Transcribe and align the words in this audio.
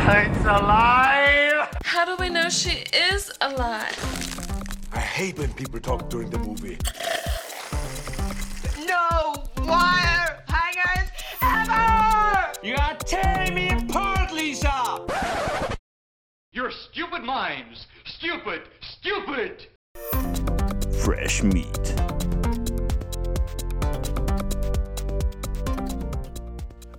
it's 0.00 0.44
alive! 0.44 1.68
How 1.84 2.04
do 2.04 2.16
we 2.16 2.28
know 2.28 2.48
she 2.48 2.84
is 2.92 3.30
alive? 3.40 3.96
I 4.92 4.98
hate 4.98 5.38
when 5.38 5.52
people 5.52 5.80
talk 5.80 6.10
during 6.10 6.30
the 6.30 6.38
movie. 6.38 6.78
No 8.86 9.34
wire 9.58 10.42
hangers 10.48 11.10
ever! 11.42 12.52
You 12.62 12.74
are 12.76 12.96
tearing 12.96 13.54
me 13.54 13.70
apart, 13.70 14.32
Lisa! 14.32 15.06
Your 16.52 16.70
stupid 16.70 17.22
minds! 17.22 17.86
Stupid! 18.04 18.62
Stupid! 18.80 19.68
Fresh 21.04 21.42
meat. 21.42 21.93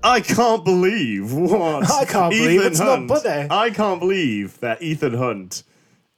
I 0.06 0.22
can't 0.22 0.64
believe 0.64 1.34
what 1.34 1.90
I 1.90 2.06
can't 2.06 2.32
believe 2.32 2.60
Ethan 2.60 2.72
it's 2.72 2.80
not 2.80 3.10
Hunt. 3.10 3.52
I 3.52 3.72
can't 3.72 4.00
believe 4.00 4.60
that 4.60 4.80
Ethan 4.82 5.16
Hunt 5.16 5.64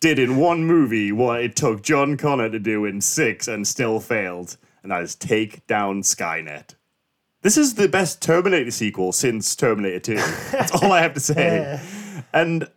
did 0.01 0.19
in 0.19 0.35
one 0.35 0.65
movie 0.65 1.13
what 1.13 1.41
it 1.41 1.55
took 1.55 1.83
John 1.83 2.17
Connor 2.17 2.49
to 2.49 2.59
do 2.59 2.83
in 2.83 2.99
six 2.99 3.47
and 3.47 3.65
still 3.65 4.01
failed, 4.01 4.57
and 4.83 4.91
that 4.91 5.03
is 5.03 5.15
take 5.15 5.65
down 5.67 6.01
Skynet. 6.01 6.75
This 7.43 7.57
is 7.57 7.75
the 7.75 7.87
best 7.87 8.21
Terminator 8.21 8.71
sequel 8.71 9.13
since 9.13 9.55
Terminator 9.55 9.99
2. 9.99 10.15
That's 10.51 10.71
all 10.71 10.91
I 10.91 11.01
have 11.01 11.13
to 11.13 11.21
say. 11.21 11.79
And 12.33 12.69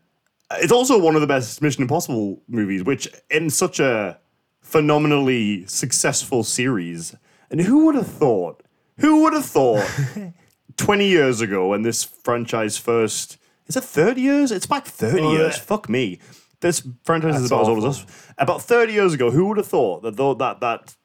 it's 0.52 0.72
also 0.72 0.97
one 0.97 1.16
of 1.16 1.22
the 1.22 1.27
best 1.27 1.61
Mission 1.61 1.83
Impossible 1.83 2.41
movies, 2.47 2.84
which 2.84 3.08
in 3.30 3.50
such 3.50 3.80
a 3.80 4.19
phenomenally 4.61 5.66
successful 5.66 6.45
series. 6.45 7.16
And 7.50 7.61
who 7.61 7.86
would 7.86 7.97
have 7.97 8.06
thought? 8.06 8.62
Who 8.98 9.22
would 9.22 9.33
have 9.33 9.47
thought 9.47 9.91
20 10.80 11.07
years 11.07 11.41
ago 11.41 11.69
when 11.69 11.83
this 11.83 12.02
franchise 12.05 12.77
first 12.78 13.36
is 13.67 13.77
it 13.77 13.84
30 13.84 14.20
years? 14.20 14.50
It's 14.50 14.67
back 14.67 14.84
30 14.87 15.20
Oh, 15.22 15.33
years. 15.33 15.56
yeah. 15.56 15.62
Fuck 15.62 15.89
me. 15.89 16.19
This 16.61 16.83
franchise 17.05 17.37
is 17.37 17.42
That's 17.42 17.53
about 17.53 17.62
as 17.62 17.69
old 17.69 17.78
as 17.78 17.84
awful. 17.84 18.09
us. 18.11 18.33
About 18.37 18.62
30 18.62 18.92
years 18.92 19.14
ago, 19.14 19.31
who 19.31 19.47
would 19.47 19.59
have 19.59 19.67
thought 19.69 20.03
that 20.03 20.17
though 20.17 20.34
that 20.34 20.61
that 20.61 20.97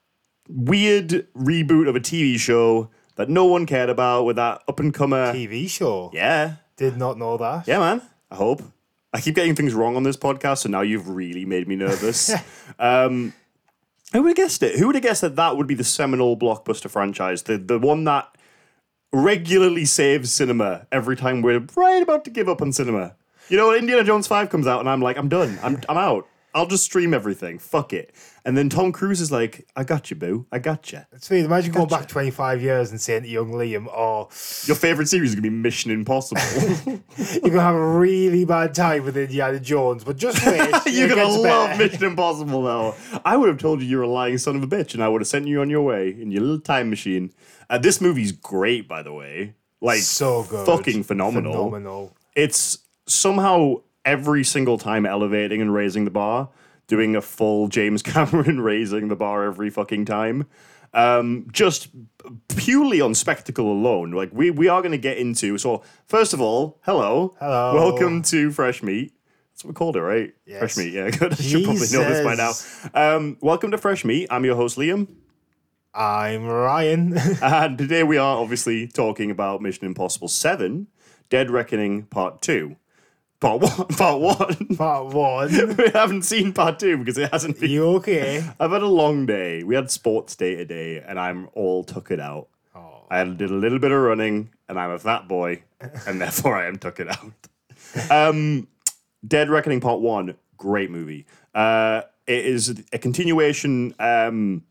weird 0.48 1.26
reboot 1.36 1.88
of 1.88 1.96
a 1.96 2.00
TV 2.00 2.38
show 2.38 2.90
that 3.16 3.28
no 3.28 3.44
one 3.44 3.66
cared 3.66 3.88
about 3.88 4.24
with 4.24 4.36
that 4.36 4.62
up 4.68 4.80
and 4.80 4.92
comer 4.92 5.32
TV 5.32 5.68
show. 5.68 6.10
Yeah. 6.12 6.56
Did 6.76 6.96
not 6.96 7.18
know 7.18 7.36
that. 7.36 7.66
Yeah, 7.68 7.78
man. 7.78 8.02
I 8.30 8.34
hope. 8.36 8.62
I 9.12 9.20
keep 9.20 9.34
getting 9.34 9.54
things 9.54 9.72
wrong 9.72 9.96
on 9.96 10.02
this 10.02 10.16
podcast, 10.16 10.58
so 10.58 10.68
now 10.68 10.82
you've 10.82 11.08
really 11.08 11.44
made 11.46 11.66
me 11.68 11.76
nervous. 11.76 12.32
um, 12.78 13.32
who 14.12 14.22
would 14.22 14.30
have 14.30 14.36
guessed 14.36 14.62
it? 14.62 14.78
Who 14.78 14.86
would 14.88 14.94
have 14.96 15.02
guessed 15.02 15.22
that 15.22 15.36
that 15.36 15.56
would 15.56 15.66
be 15.66 15.74
the 15.74 15.84
seminal 15.84 16.36
blockbuster 16.36 16.90
franchise? 16.90 17.44
The 17.44 17.56
the 17.58 17.78
one 17.78 18.04
that 18.04 18.35
regularly 19.16 19.86
saves 19.86 20.30
cinema 20.32 20.86
every 20.92 21.16
time 21.16 21.40
we're 21.40 21.64
right 21.74 22.02
about 22.02 22.24
to 22.24 22.30
give 22.30 22.48
up 22.48 22.60
on 22.60 22.72
cinema. 22.72 23.14
You 23.48 23.56
know, 23.56 23.74
Indiana 23.74 24.04
Jones 24.04 24.26
5 24.26 24.50
comes 24.50 24.66
out 24.66 24.80
and 24.80 24.88
I'm 24.88 25.00
like, 25.00 25.16
I'm 25.16 25.28
done. 25.28 25.58
I'm, 25.62 25.80
I'm 25.88 25.96
out. 25.96 26.28
I'll 26.56 26.66
just 26.66 26.84
stream 26.84 27.12
everything. 27.12 27.58
Fuck 27.58 27.92
it. 27.92 28.14
And 28.46 28.56
then 28.56 28.70
Tom 28.70 28.90
Cruise 28.90 29.20
is 29.20 29.30
like, 29.30 29.68
I 29.76 29.84
got 29.84 30.08
you, 30.10 30.16
boo. 30.16 30.46
I 30.50 30.58
got 30.58 30.90
you. 30.90 31.02
It's 31.12 31.28
weird. 31.28 31.44
Imagine 31.44 31.72
going 31.72 31.88
back 31.88 32.08
25 32.08 32.62
years 32.62 32.90
and 32.90 32.98
saying 32.98 33.24
to 33.24 33.28
young 33.28 33.52
Liam, 33.52 33.86
oh, 33.88 34.30
Your 34.64 34.74
favorite 34.76 35.08
series 35.08 35.30
is 35.30 35.34
going 35.34 35.42
to 35.42 35.50
be 35.50 35.54
Mission 35.54 35.90
Impossible. 35.90 36.40
you're 37.18 37.40
going 37.40 37.52
to 37.52 37.60
have 37.60 37.74
a 37.74 37.86
really 37.98 38.46
bad 38.46 38.74
time 38.74 39.04
with 39.04 39.18
Indiana 39.18 39.60
Jones, 39.60 40.02
but 40.02 40.16
just 40.16 40.46
wait. 40.46 40.72
You're 40.86 41.08
gonna 41.08 41.26
love 41.26 41.42
better. 41.42 41.78
Mission 41.84 42.04
Impossible 42.04 42.62
though. 42.62 42.94
I 43.24 43.36
would 43.36 43.48
have 43.50 43.58
told 43.58 43.82
you 43.82 43.86
you're 43.88 44.02
a 44.02 44.08
lying 44.08 44.38
son 44.38 44.56
of 44.56 44.62
a 44.62 44.66
bitch, 44.66 44.94
and 44.94 45.02
I 45.02 45.08
would 45.08 45.20
have 45.20 45.28
sent 45.28 45.46
you 45.46 45.60
on 45.60 45.68
your 45.68 45.82
way 45.82 46.08
in 46.08 46.30
your 46.30 46.40
little 46.40 46.60
time 46.60 46.88
machine. 46.88 47.32
Uh, 47.68 47.76
this 47.78 48.00
movie's 48.00 48.32
great, 48.32 48.88
by 48.88 49.02
the 49.02 49.12
way. 49.12 49.54
Like 49.82 50.00
So 50.00 50.44
good. 50.44 50.64
fucking 50.64 51.02
phenomenal. 51.02 51.52
Phenomenal. 51.52 52.16
It's 52.34 52.78
somehow 53.06 53.82
every 54.06 54.44
single 54.44 54.78
time 54.78 55.04
elevating 55.04 55.60
and 55.60 55.74
raising 55.74 56.06
the 56.06 56.10
bar, 56.10 56.48
doing 56.86 57.16
a 57.16 57.20
full 57.20 57.68
James 57.68 58.02
Cameron 58.14 58.60
raising 58.60 59.08
the 59.08 59.16
bar 59.16 59.44
every 59.44 59.68
fucking 59.68 60.06
time. 60.06 60.46
Um, 60.94 61.48
just 61.52 61.88
purely 62.48 63.02
on 63.02 63.14
spectacle 63.14 63.70
alone. 63.70 64.12
Like 64.12 64.30
we 64.32 64.50
we 64.50 64.68
are 64.68 64.80
going 64.80 64.92
to 64.92 64.98
get 64.98 65.18
into. 65.18 65.58
So 65.58 65.82
first 66.06 66.32
of 66.32 66.40
all, 66.40 66.78
hello, 66.82 67.34
Hello. 67.38 67.74
welcome 67.74 68.22
to 68.22 68.50
Fresh 68.50 68.82
Meat. 68.82 69.12
That's 69.52 69.64
what 69.64 69.70
we 69.70 69.74
called 69.74 69.96
it, 69.96 70.02
right? 70.02 70.32
Yes. 70.46 70.58
Fresh 70.60 70.76
Meat. 70.78 70.94
Yeah, 70.94 71.10
good. 71.18 71.32
I 71.32 71.36
should 71.36 71.64
probably 71.64 71.88
know 71.92 72.08
this 72.08 72.24
by 72.24 72.34
now. 72.34 73.16
Um, 73.16 73.36
welcome 73.42 73.72
to 73.72 73.78
Fresh 73.78 74.04
Meat. 74.06 74.28
I'm 74.30 74.44
your 74.44 74.56
host 74.56 74.78
Liam, 74.78 75.08
I'm 75.92 76.46
Ryan. 76.46 77.18
and 77.42 77.76
today 77.76 78.02
we 78.02 78.16
are 78.16 78.38
obviously 78.38 78.86
talking 78.86 79.30
about 79.30 79.60
Mission 79.60 79.86
Impossible 79.86 80.28
Seven: 80.28 80.86
Dead 81.28 81.50
Reckoning 81.50 82.04
Part 82.04 82.40
Two. 82.40 82.76
Part 83.40 83.60
one. 83.60 83.86
Part 83.88 84.20
one. 84.20 84.76
Part 84.76 85.06
one. 85.14 85.76
we 85.76 85.90
haven't 85.90 86.22
seen 86.22 86.54
part 86.54 86.78
two 86.78 86.96
because 86.96 87.18
it 87.18 87.30
hasn't 87.30 87.60
been. 87.60 87.70
You 87.70 87.86
okay? 87.96 88.38
I've 88.58 88.70
had 88.70 88.80
a 88.80 88.86
long 88.86 89.26
day. 89.26 89.62
We 89.62 89.74
had 89.74 89.90
sports 89.90 90.34
day 90.36 90.54
today, 90.54 91.02
and 91.06 91.20
I'm 91.20 91.50
all 91.52 91.84
took 91.84 92.10
it 92.10 92.18
out. 92.18 92.48
Oh. 92.74 93.04
I 93.10 93.22
did 93.24 93.50
a 93.50 93.54
little 93.54 93.78
bit 93.78 93.92
of 93.92 94.00
running, 94.00 94.50
and 94.70 94.80
I'm 94.80 94.90
a 94.90 94.98
fat 94.98 95.28
boy, 95.28 95.62
and 96.06 96.18
therefore 96.18 96.56
I 96.56 96.66
am 96.66 96.78
took 96.78 96.98
it 96.98 97.08
out. 97.08 98.10
Um, 98.10 98.68
Dead 99.26 99.50
Reckoning 99.50 99.80
Part 99.80 100.00
One, 100.00 100.34
great 100.56 100.90
movie. 100.90 101.26
Uh, 101.54 102.02
it 102.26 102.46
is 102.46 102.82
a 102.94 102.98
continuation. 102.98 103.94
Um, 103.98 104.64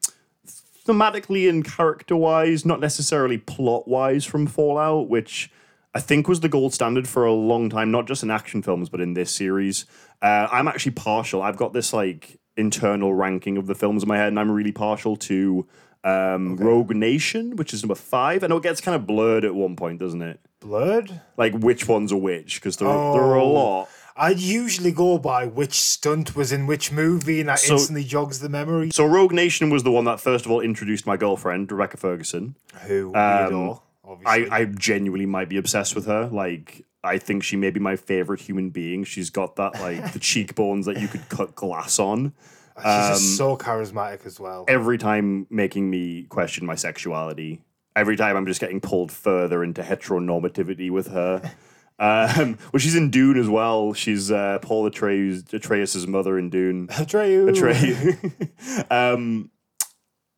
thematically 0.88 1.47
and 1.50 1.64
character 1.64 2.16
wise, 2.16 2.66
not 2.66 2.80
necessarily 2.80 3.38
plot 3.38 3.88
wise 3.88 4.26
from 4.26 4.47
Fallout, 4.47 5.08
which 5.08 5.52
I 5.95 6.00
think 6.01 6.28
was 6.28 6.41
the 6.41 6.50
gold 6.50 6.73
standard 6.73 7.07
for 7.07 7.25
a 7.25 7.31
long 7.33 7.69
time, 7.69 7.89
not 7.89 8.06
just 8.06 8.22
in 8.22 8.29
action 8.29 8.61
films, 8.61 8.89
but 8.89 9.00
in 9.01 9.13
this 9.13 9.31
series. 9.31 9.85
Uh, 10.22 10.47
I'm 10.51 10.67
actually 10.67 10.91
partial. 10.91 11.41
I've 11.41 11.56
got 11.57 11.72
this 11.73 11.94
like 11.94 12.38
internal 12.57 13.13
ranking 13.13 13.56
of 13.57 13.66
the 13.67 13.75
films 13.75 14.03
in 14.03 14.09
my 14.09 14.17
head, 14.17 14.28
and 14.28 14.39
I'm 14.39 14.51
really 14.51 14.73
partial 14.73 15.16
to 15.17 15.66
um, 16.03 16.57
Rogue 16.57 16.94
Nation, 16.94 17.55
which 17.55 17.73
is 17.73 17.81
number 17.81 17.95
five. 17.95 18.44
I 18.44 18.47
know 18.47 18.57
it 18.57 18.63
gets 18.63 18.81
kind 18.81 18.95
of 18.95 19.07
blurred 19.07 19.45
at 19.45 19.55
one 19.55 19.75
point, 19.78 20.00
doesn't 20.00 20.22
it? 20.22 20.39
Blurred? 20.59 21.22
Like 21.38 21.53
which 21.53 21.88
one's 21.88 22.11
a 22.11 22.17
which, 22.17 22.55
because 22.55 22.78
there, 22.78 22.88
there 22.89 22.95
are 23.23 23.35
a 23.38 23.44
Oh. 23.44 23.51
lot. 23.53 23.89
I'd 24.17 24.39
usually 24.39 24.94
go 24.94 25.17
by 25.17 25.45
which 25.45 25.73
stunt 25.73 26.35
was 26.38 26.51
in 26.53 26.67
which 26.67 26.91
movie, 26.91 27.39
and 27.39 27.50
that 27.50 27.59
So- 27.59 27.73
instantly 27.73 28.03
jogs 28.03 28.39
the 28.39 28.50
memory. 28.50 28.89
So 28.91 29.05
Rogue 29.05 29.34
Nation 29.34 29.69
was 29.69 29.84
the 29.84 29.91
one 29.91 30.05
that 30.05 30.19
first 30.22 30.45
of 30.45 30.51
all 30.51 30.61
introduced 30.61 31.05
my 31.07 31.17
girlfriend, 31.17 31.72
Rebecca 31.72 31.97
Ferguson. 31.97 32.55
Who? 32.88 33.13
Um, 33.16 33.79
obviously. 34.07 34.49
I, 34.49 34.57
I 34.57 34.66
genuinely 34.66 35.25
might 35.25 35.49
be 35.49 35.57
obsessed 35.57 35.95
with 35.95 36.05
her. 36.05 36.27
Like, 36.27 36.85
I 37.03 37.17
think 37.17 37.43
she 37.43 37.55
may 37.55 37.69
be 37.69 37.79
my 37.79 37.95
favorite 37.95 38.41
human 38.41 38.69
being. 38.69 39.03
She's 39.03 39.29
got 39.29 39.55
that, 39.57 39.79
like, 39.79 40.13
the 40.13 40.19
cheekbones 40.31 40.85
that 40.85 40.99
you 40.99 41.07
could 41.07 41.27
cut 41.29 41.55
glass 41.55 41.99
on. 41.99 42.33
She's 42.77 42.85
um, 42.85 43.11
just 43.13 43.38
so 43.38 43.57
charismatic 43.57 44.25
as 44.25 44.39
well. 44.39 44.66
Every 44.67 44.97
time 44.97 45.47
making 45.49 45.89
me 45.89 46.23
question 46.23 46.66
my 46.66 46.75
sexuality. 46.75 47.61
Every 47.95 48.17
time 48.17 48.35
I'm 48.35 48.45
just 48.45 48.59
getting 48.59 48.81
pulled 48.81 49.11
further 49.11 49.63
into 49.63 49.81
heteronormativity 49.81 50.91
with 50.91 51.07
her. 51.07 51.53
Um, 51.97 52.57
well, 52.73 52.79
she's 52.79 52.95
in 52.95 53.09
Dune 53.09 53.39
as 53.39 53.47
well. 53.47 53.93
She's 53.93 54.29
uh, 54.29 54.59
Paul 54.61 54.85
Atreus, 54.85 55.43
Atreus' 55.53 56.05
mother 56.05 56.37
in 56.37 56.49
Dune. 56.49 56.89
Atreus. 56.97 57.57
Atreus. 57.57 58.16
um, 58.91 59.49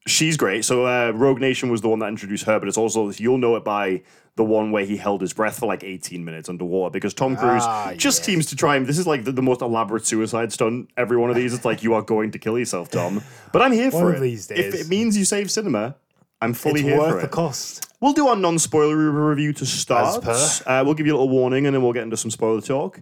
she's 0.07 0.37
great. 0.37 0.65
So 0.65 0.85
uh, 0.85 1.11
Rogue 1.11 1.39
Nation 1.39 1.69
was 1.69 1.81
the 1.81 1.89
one 1.89 1.99
that 1.99 2.07
introduced 2.07 2.45
her, 2.45 2.59
but 2.59 2.67
it's 2.67 2.77
also 2.77 3.11
you'll 3.11 3.37
know 3.37 3.55
it 3.55 3.63
by 3.63 4.01
the 4.35 4.43
one 4.43 4.71
where 4.71 4.85
he 4.85 4.97
held 4.97 5.21
his 5.21 5.33
breath 5.33 5.59
for 5.59 5.65
like 5.65 5.83
18 5.83 6.23
minutes 6.23 6.47
underwater 6.47 6.91
because 6.91 7.13
Tom 7.13 7.35
Cruise 7.35 7.63
Ah, 7.65 7.93
just 7.97 8.19
yes. 8.19 8.25
seems 8.25 8.45
to 8.47 8.55
try 8.55 8.75
and 8.75 8.85
this 8.85 8.99
is 8.99 9.07
like 9.07 9.23
the, 9.23 9.31
the 9.31 9.41
most 9.41 9.61
elaborate 9.61 10.05
suicide 10.05 10.53
stunt 10.53 10.89
every 10.95 11.17
one 11.17 11.31
of 11.31 11.35
these 11.35 11.55
it's 11.55 11.65
like 11.65 11.81
you 11.81 11.95
are 11.95 12.03
going 12.03 12.29
to 12.29 12.37
kill 12.37 12.59
yourself 12.59 12.87
Tom 12.89 13.23
but 13.51 13.63
I'm 13.63 13.71
here 13.71 13.89
for 13.89 14.03
One 14.03 14.11
it 14.13 14.15
of 14.17 14.21
these 14.21 14.51
if 14.51 14.75
it 14.75 14.89
means 14.89 15.17
you 15.17 15.25
save 15.25 15.49
cinema 15.49 15.95
I'm 16.39 16.53
fully 16.53 16.81
It's 16.81 16.89
here 16.89 16.97
for 16.97 17.13
worth 17.13 17.21
the 17.23 17.27
cost. 17.29 17.87
We'll 17.99 18.13
do 18.13 18.27
our 18.27 18.35
non-spoiler 18.35 18.95
review 18.95 19.53
to 19.53 19.65
start. 19.65 20.23
Uh, 20.67 20.83
we'll 20.85 20.93
give 20.93 21.07
you 21.07 21.13
a 21.13 21.17
little 21.17 21.29
warning, 21.29 21.65
and 21.65 21.73
then 21.73 21.81
we'll 21.81 21.93
get 21.93 22.03
into 22.03 22.15
some 22.15 22.29
spoiler 22.29 22.61
talk. 22.61 23.01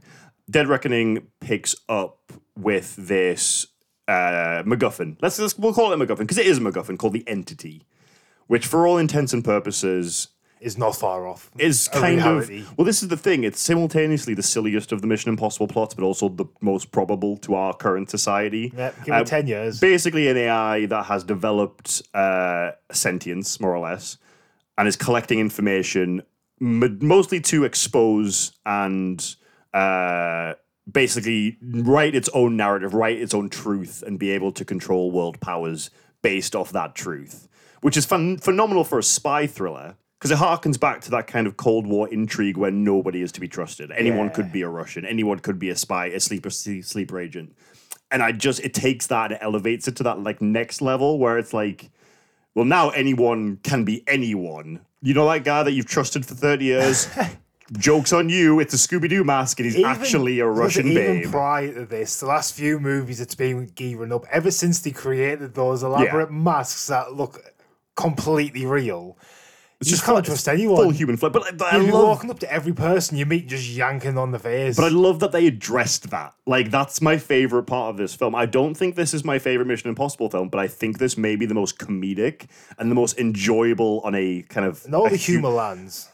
Dead 0.49 0.67
Reckoning 0.69 1.27
picks 1.41 1.75
up 1.89 2.31
with 2.57 2.95
this 2.95 3.67
uh, 4.07 4.63
MacGuffin. 4.65 5.17
Let's, 5.21 5.39
let's 5.39 5.57
we'll 5.57 5.73
call 5.73 5.91
it 5.91 5.99
a 6.01 6.05
MacGuffin 6.05 6.19
because 6.19 6.37
it 6.37 6.45
is 6.47 6.57
a 6.57 6.61
MacGuffin 6.61 6.97
called 6.97 7.13
the 7.13 7.27
Entity, 7.27 7.85
which, 8.47 8.65
for 8.67 8.85
all 8.87 8.97
intents 8.97 9.33
and 9.33 9.43
purposes, 9.43 10.27
Is 10.61 10.77
not 10.77 10.95
far 10.95 11.27
off. 11.27 11.49
is 11.57 11.87
kind 11.89 12.17
reality. 12.17 12.61
of 12.61 12.77
well. 12.77 12.85
This 12.85 13.01
is 13.03 13.09
the 13.09 13.17
thing; 13.17 13.43
it's 13.43 13.59
simultaneously 13.59 14.33
the 14.33 14.43
silliest 14.43 14.91
of 14.91 15.01
the 15.01 15.07
Mission 15.07 15.29
Impossible 15.29 15.67
plots, 15.67 15.93
but 15.95 16.03
also 16.03 16.29
the 16.29 16.45
most 16.61 16.91
probable 16.91 17.37
to 17.37 17.55
our 17.55 17.73
current 17.73 18.09
society. 18.09 18.71
Yeah, 18.75 18.91
give 19.03 19.13
Uh, 19.15 19.17
it 19.21 19.27
10 19.27 19.47
years. 19.47 19.79
Basically, 19.79 20.27
an 20.27 20.37
AI 20.37 20.85
that 20.87 21.05
has 21.05 21.23
developed 21.23 22.01
uh, 22.13 22.71
sentience, 22.91 23.59
more 23.59 23.75
or 23.75 23.79
less, 23.79 24.17
and 24.77 24.87
is 24.87 24.95
collecting 24.95 25.39
information 25.39 26.21
m- 26.61 26.99
mostly 27.01 27.39
to 27.41 27.63
expose 27.65 28.53
and 28.65 29.35
uh, 29.73 30.53
basically 30.91 31.57
write 31.61 32.15
its 32.15 32.29
own 32.33 32.55
narrative, 32.57 32.93
write 32.93 33.17
its 33.19 33.33
own 33.33 33.49
truth, 33.49 34.03
and 34.05 34.19
be 34.19 34.31
able 34.31 34.51
to 34.53 34.63
control 34.65 35.11
world 35.11 35.39
powers 35.39 35.89
based 36.21 36.55
off 36.55 36.71
that 36.71 36.95
truth, 36.95 37.47
which 37.81 37.97
is 37.97 38.05
fun- 38.05 38.37
phenomenal 38.37 38.83
for 38.83 38.99
a 38.99 39.03
spy 39.03 39.47
thriller. 39.47 39.95
because 40.17 40.31
it 40.31 40.37
harkens 40.43 40.79
back 40.79 41.01
to 41.01 41.11
that 41.11 41.27
kind 41.27 41.45
of 41.45 41.57
Cold 41.57 41.85
War 41.85 42.07
intrigue 42.07 42.55
where 42.57 42.71
nobody 42.71 43.21
is 43.21 43.31
to 43.33 43.41
be 43.41 43.47
trusted. 43.49 43.91
Anyone 43.91 44.27
Yeah. 44.27 44.31
could 44.31 44.51
be 44.51 44.61
a 44.63 44.69
Russian. 44.69 45.05
Anyone 45.05 45.39
could 45.39 45.59
be 45.59 45.69
a 45.69 45.75
spy, 45.75 46.05
a 46.07 46.19
sleeper 46.19 46.49
sleeper 46.49 47.19
agent. 47.19 47.53
And 48.09 48.23
I 48.23 48.31
just 48.31 48.61
it 48.61 48.73
takes 48.73 49.05
that 49.07 49.25
and 49.25 49.33
it 49.33 49.39
elevates 49.43 49.87
it 49.87 49.97
to 49.97 50.03
that 50.03 50.21
like 50.23 50.41
next 50.41 50.81
level 50.81 51.19
where 51.19 51.37
it's 51.37 51.53
like, 51.53 51.91
well, 52.55 52.65
now 52.65 52.89
anyone 52.91 53.57
can 53.61 53.83
be 53.83 54.03
anyone. 54.07 54.79
You 55.01 55.13
know 55.13 55.29
that 55.29 55.43
guy 55.43 55.61
that 55.63 55.73
you've 55.73 55.85
trusted 55.85 56.25
for 56.25 56.33
thirty 56.33 56.65
years. 56.65 57.07
Jokes 57.79 58.13
on 58.13 58.29
you! 58.29 58.59
It's 58.59 58.73
a 58.73 58.77
Scooby 58.77 59.09
Doo 59.09 59.23
mask, 59.23 59.59
and 59.59 59.65
he's 59.65 59.75
Even- 59.77 59.89
actually 59.89 60.39
a 60.39 60.45
Russian 60.45 60.87
even 60.87 61.21
babe. 61.23 61.31
prior 61.31 61.73
to 61.73 61.85
this, 61.85 62.19
the 62.19 62.27
last 62.27 62.53
few 62.53 62.79
movies 62.79 63.19
it's 63.19 63.33
been 63.35 63.65
gearing 63.73 64.13
up. 64.13 64.25
Ever 64.31 64.51
since 64.51 64.79
they 64.81 64.91
created 64.91 65.55
those 65.55 65.81
elaborate 65.81 66.31
masks 66.31 66.85
that 66.87 67.13
look 67.13 67.41
completely 67.95 68.67
real, 68.67 69.17
It's 69.81 69.89
you 69.89 69.95
just 69.95 70.05
can't 70.05 70.17
full- 70.17 70.21
trust 70.23 70.45
full 70.45 70.53
anyone. 70.53 70.93
human 70.93 71.17
flesh. 71.17 71.31
But, 71.33 71.57
but 71.57 71.73
love 71.73 71.89
walking 71.91 72.29
up 72.29 72.37
to 72.41 72.51
every 72.53 72.71
person 72.73 73.17
you 73.17 73.25
meet, 73.25 73.47
just 73.47 73.67
yanking 73.67 74.15
on 74.17 74.29
the 74.31 74.37
face. 74.39 74.75
But 74.75 74.85
I 74.85 74.89
love 74.89 75.19
that 75.21 75.31
they 75.31 75.47
addressed 75.47 76.11
that. 76.11 76.33
Like 76.45 76.69
that's 76.69 77.01
my 77.01 77.17
favorite 77.17 77.63
part 77.63 77.89
of 77.89 77.97
this 77.97 78.13
film. 78.13 78.35
I 78.35 78.45
don't 78.45 78.75
think 78.75 78.93
this 78.95 79.11
is 79.11 79.25
my 79.25 79.39
favorite 79.39 79.65
Mission 79.65 79.89
Impossible 79.89 80.29
film, 80.29 80.49
but 80.49 80.59
I 80.59 80.67
think 80.67 80.99
this 80.99 81.17
may 81.17 81.35
be 81.35 81.47
the 81.47 81.55
most 81.55 81.79
comedic 81.79 82.45
and 82.77 82.91
the 82.91 82.95
most 82.95 83.17
enjoyable 83.17 84.01
on 84.03 84.13
a 84.13 84.43
kind 84.49 84.67
of 84.67 84.85
and 84.85 84.93
all 84.93 85.05
the 85.05 85.09
hu- 85.09 85.15
humor 85.15 85.49
lands. 85.49 86.09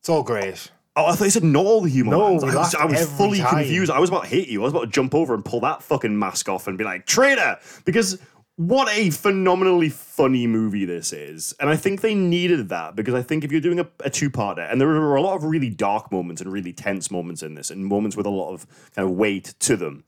It's 0.00 0.08
all 0.08 0.22
great. 0.24 0.72
Oh, 0.96 1.04
I 1.06 1.14
thought 1.14 1.24
you 1.24 1.30
said 1.30 1.44
not 1.44 1.66
all 1.66 1.82
the 1.82 1.90
humor. 1.90 2.12
No, 2.12 2.32
we 2.32 2.48
I 2.48 2.56
was, 2.56 2.74
I 2.74 2.84
was 2.86 3.06
fully 3.06 3.38
time. 3.38 3.58
confused. 3.58 3.90
I 3.90 3.98
was 3.98 4.08
about 4.08 4.22
to 4.24 4.28
hit 4.28 4.48
you. 4.48 4.62
I 4.62 4.64
was 4.64 4.72
about 4.72 4.84
to 4.84 4.90
jump 4.90 5.14
over 5.14 5.34
and 5.34 5.44
pull 5.44 5.60
that 5.60 5.82
fucking 5.82 6.18
mask 6.18 6.48
off 6.48 6.66
and 6.66 6.78
be 6.78 6.84
like, 6.84 7.04
traitor! 7.04 7.58
Because 7.84 8.18
what 8.56 8.88
a 8.96 9.10
phenomenally 9.10 9.90
funny 9.90 10.46
movie 10.46 10.86
this 10.86 11.12
is. 11.12 11.54
And 11.60 11.68
I 11.68 11.76
think 11.76 12.00
they 12.00 12.14
needed 12.14 12.70
that 12.70 12.96
because 12.96 13.12
I 13.12 13.20
think 13.20 13.44
if 13.44 13.52
you're 13.52 13.60
doing 13.60 13.78
a, 13.78 13.86
a 14.00 14.08
two-parter, 14.08 14.70
and 14.70 14.80
there 14.80 14.88
are 14.88 15.16
a 15.16 15.20
lot 15.20 15.36
of 15.36 15.44
really 15.44 15.68
dark 15.68 16.10
moments 16.10 16.40
and 16.40 16.50
really 16.50 16.72
tense 16.72 17.10
moments 17.10 17.42
in 17.42 17.54
this, 17.54 17.70
and 17.70 17.84
moments 17.84 18.16
with 18.16 18.24
a 18.24 18.30
lot 18.30 18.54
of 18.54 18.66
kind 18.94 19.06
of 19.06 19.14
weight 19.14 19.54
to 19.60 19.76
them. 19.76 20.04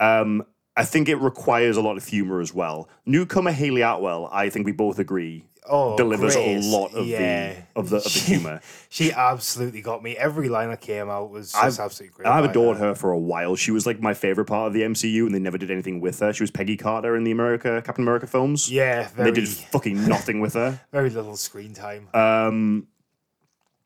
Um, 0.00 0.44
I 0.76 0.84
think 0.84 1.08
it 1.08 1.16
requires 1.16 1.76
a 1.76 1.82
lot 1.82 1.96
of 1.96 2.04
humor 2.04 2.40
as 2.40 2.52
well. 2.52 2.88
Newcomer 3.06 3.52
Hayley 3.52 3.82
Atwell, 3.82 4.28
I 4.32 4.48
think 4.48 4.66
we 4.66 4.72
both 4.72 4.98
agree, 4.98 5.44
Oh, 5.68 5.96
delivers 5.96 6.34
Grace, 6.34 6.66
a 6.66 6.76
lot 6.76 6.92
of 6.92 7.06
yeah. 7.06 7.52
the 7.74 7.80
of 7.80 7.88
the 7.90 7.96
of 7.98 8.02
the 8.04 8.08
humor. 8.10 8.60
She 8.88 9.12
absolutely 9.12 9.80
got 9.80 10.02
me. 10.02 10.16
Every 10.16 10.48
line 10.48 10.70
that 10.70 10.80
came 10.80 11.08
out 11.08 11.30
was 11.30 11.54
I've- 11.54 11.68
just 11.68 11.78
absolutely 11.80 12.16
great. 12.16 12.26
I've 12.28 12.44
adored 12.44 12.78
her 12.78 12.94
for 12.96 13.12
a 13.12 13.18
while. 13.18 13.54
She 13.54 13.70
was 13.70 13.86
like 13.86 14.00
my 14.00 14.12
favorite 14.12 14.46
part 14.46 14.66
of 14.66 14.72
the 14.72 14.82
MCU, 14.82 15.24
and 15.24 15.32
they 15.34 15.38
never 15.38 15.58
did 15.58 15.70
anything 15.70 16.00
with 16.00 16.18
her. 16.18 16.32
She 16.32 16.42
was 16.42 16.50
Peggy 16.50 16.76
Carter 16.76 17.14
in 17.16 17.22
the 17.24 17.30
America 17.30 17.80
Captain 17.86 18.02
America 18.04 18.26
films. 18.26 18.70
Yeah, 18.70 19.08
they 19.16 19.30
did 19.30 19.48
fucking 19.48 20.08
nothing 20.08 20.40
with 20.40 20.54
her. 20.54 20.80
very 20.90 21.10
little 21.10 21.36
screen 21.36 21.74
time. 21.74 22.08
Um, 22.12 22.88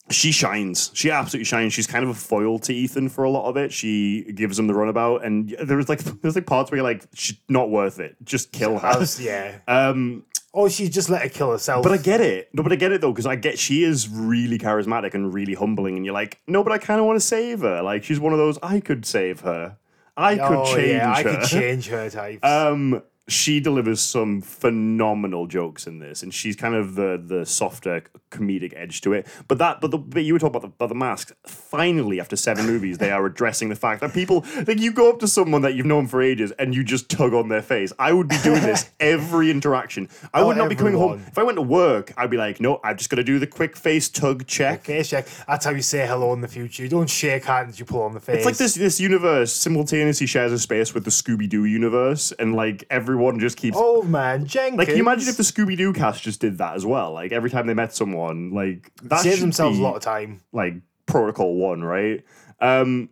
she 0.09 0.31
shines. 0.33 0.91
She 0.95 1.11
absolutely 1.11 1.45
shines. 1.45 1.73
She's 1.73 1.87
kind 1.87 2.05
of 2.05 2.11
a 2.11 2.15
foil 2.15 2.59
to 2.61 2.73
Ethan 2.73 3.09
for 3.09 3.25
a 3.25 3.31
lot 3.31 3.49
of 3.49 3.57
it. 3.57 3.73
She 3.73 4.23
gives 4.33 4.59
him 4.59 4.67
the 4.69 4.75
runabout, 4.75 5.25
and 5.25 5.51
there 5.63 5.77
was 5.77 5.89
like 5.89 5.99
there's 6.23 6.37
like 6.37 6.47
parts 6.47 6.71
where 6.71 6.77
you're 6.79 6.85
like, 6.85 7.05
she's 7.13 7.37
not 7.49 7.71
worth 7.71 7.99
it. 8.01 8.17
Just 8.25 8.53
kill 8.53 8.79
her. 8.79 8.87
As- 8.89 9.21
yeah. 9.21 9.59
Um, 9.69 10.25
Oh, 10.59 10.69
she 10.69 10.89
just 10.89 11.11
let 11.11 11.21
her 11.21 11.29
kill 11.29 11.51
herself. 11.51 11.83
but 11.83 11.93
I 11.93 11.99
get 11.99 12.23
it. 12.23 12.49
No, 12.55 12.63
but 12.63 12.73
I 12.73 12.77
get 12.77 12.91
it 12.91 13.03
though 13.03 13.13
because 13.13 13.27
I 13.27 13.37
get 13.37 13.59
she 13.59 13.85
is 13.85 14.09
really 14.09 14.59
charismatic 14.59 15.13
and 15.13 15.33
really 15.33 15.53
humbling, 15.53 15.97
and 15.97 16.05
you're 16.07 16.15
like, 16.15 16.41
no, 16.47 16.65
but 16.65 16.73
I 16.73 16.79
kind 16.79 16.99
of 16.99 17.05
want 17.05 17.21
to 17.21 17.27
save 17.27 17.61
her. 17.61 17.83
Like 17.83 18.05
she's 18.05 18.19
one 18.19 18.33
of 18.33 18.39
those 18.39 18.59
I 18.63 18.81
could 18.81 19.05
save 19.05 19.41
her. 19.41 19.77
I 20.17 20.37
could 20.37 20.57
oh, 20.57 20.75
change 20.75 20.89
yeah, 20.89 21.13
I 21.13 21.23
her. 21.23 21.37
could 21.37 21.49
change 21.49 21.89
her 21.89 22.09
types. 22.09 22.41
Um, 22.43 23.03
she 23.29 23.59
delivers 23.61 24.01
some 24.01 24.41
phenomenal 24.41 25.47
jokes 25.47 25.87
in 25.87 25.99
this, 25.99 26.23
and 26.23 26.33
she's 26.33 26.55
kind 26.57 26.75
of 26.75 26.95
the 26.95 27.21
the 27.25 27.45
softer 27.47 28.03
comedic 28.31 28.73
edge 28.77 29.01
to 29.01 29.13
it. 29.13 29.27
But 29.49 29.59
that, 29.59 29.81
but 29.81 29.91
the 29.91 29.99
bit 29.99 30.25
you 30.25 30.33
were 30.33 30.39
talking 30.39 30.57
about 30.57 30.63
the, 30.63 30.69
about 30.69 30.89
the 30.89 30.95
mask. 30.95 31.33
Finally, 31.47 32.21
after 32.21 32.37
seven 32.37 32.67
movies, 32.73 32.99
they 32.99 33.11
are 33.11 33.25
addressing 33.27 33.69
the 33.69 33.75
fact 33.77 34.01
that 34.01 34.13
people 34.13 34.45
like 34.67 34.79
you 34.79 34.93
go 34.93 35.11
up 35.11 35.19
to 35.21 35.29
someone 35.29 35.63
that 35.63 35.75
you've 35.75 35.87
known 35.87 36.07
for 36.07 36.23
ages 36.23 36.53
and 36.53 36.75
you 36.75 36.85
just 36.85 37.09
tug 37.09 37.35
on 37.35 37.49
their 37.49 37.63
face. 37.63 37.93
I 37.99 38.13
would 38.13 38.29
be 38.29 38.39
doing 38.43 38.63
this 38.63 38.91
every 39.01 39.51
interaction. 39.51 40.09
I 40.33 40.41
Oh, 40.41 40.49
would 40.49 40.57
not 40.57 40.69
be 40.69 40.77
coming 40.77 40.95
home 40.95 41.25
if 41.27 41.39
I 41.39 41.43
went 41.43 41.57
to 41.57 41.63
work. 41.63 42.13
I'd 42.17 42.31
be 42.31 42.37
like, 42.37 42.61
no, 42.61 42.81
I've 42.85 42.97
just 42.99 43.11
got 43.11 43.17
to 43.17 43.25
do 43.25 43.39
the 43.39 43.47
quick 43.47 43.77
face 43.77 44.09
tug 44.09 44.47
check. 44.47 44.81
okay, 44.81 45.03
check. 45.03 45.27
That's 45.49 45.65
how 45.65 45.73
you 45.73 45.83
say 45.83 46.07
hello 46.07 46.33
in 46.33 46.41
the 46.43 46.49
future. 46.49 46.83
You 46.83 46.89
don't 46.89 47.11
shake 47.11 47.45
hands, 47.45 47.79
you 47.79 47.85
pull 47.85 48.03
on 48.03 48.13
the 48.15 48.21
face. 48.21 48.37
It's 48.37 48.47
like 48.47 48.57
this 48.57 48.75
this 48.75 49.01
universe 49.01 49.53
simultaneously 49.53 50.27
shares 50.27 50.53
a 50.53 50.59
space 50.59 50.95
with 50.95 51.05
the 51.05 51.11
Scooby 51.11 51.49
Doo 51.49 51.65
universe, 51.65 52.33
and 52.39 52.55
like 52.55 52.85
everyone 53.17 53.41
just 53.41 53.57
keeps 53.57 53.77
Old 53.77 54.09
man 54.09 54.47
Jenkins. 54.47 54.79
Like, 54.79 54.89
can 54.89 54.97
you 54.97 55.03
imagine 55.03 55.29
if 55.29 55.37
the 55.37 55.43
Scooby 55.43 55.77
Doo 55.77 55.93
cast 55.93 56.23
just 56.23 56.41
did 56.41 56.59
that 56.59 56.75
as 56.75 56.85
well? 56.85 57.13
Like, 57.13 57.33
every 57.33 57.51
time 57.51 57.67
they 57.67 57.75
met 57.75 57.95
someone, 57.95 58.53
like 58.53 58.93
that 59.03 59.21
Save 59.21 59.35
should 59.35 59.43
themselves 59.43 59.79
be, 59.79 59.83
a 59.83 59.87
lot 59.87 59.97
of 59.97 60.03
time. 60.03 60.43
like 60.53 60.75
protocol 61.07 61.55
one, 61.57 61.83
right? 61.83 62.25
Um, 62.61 63.11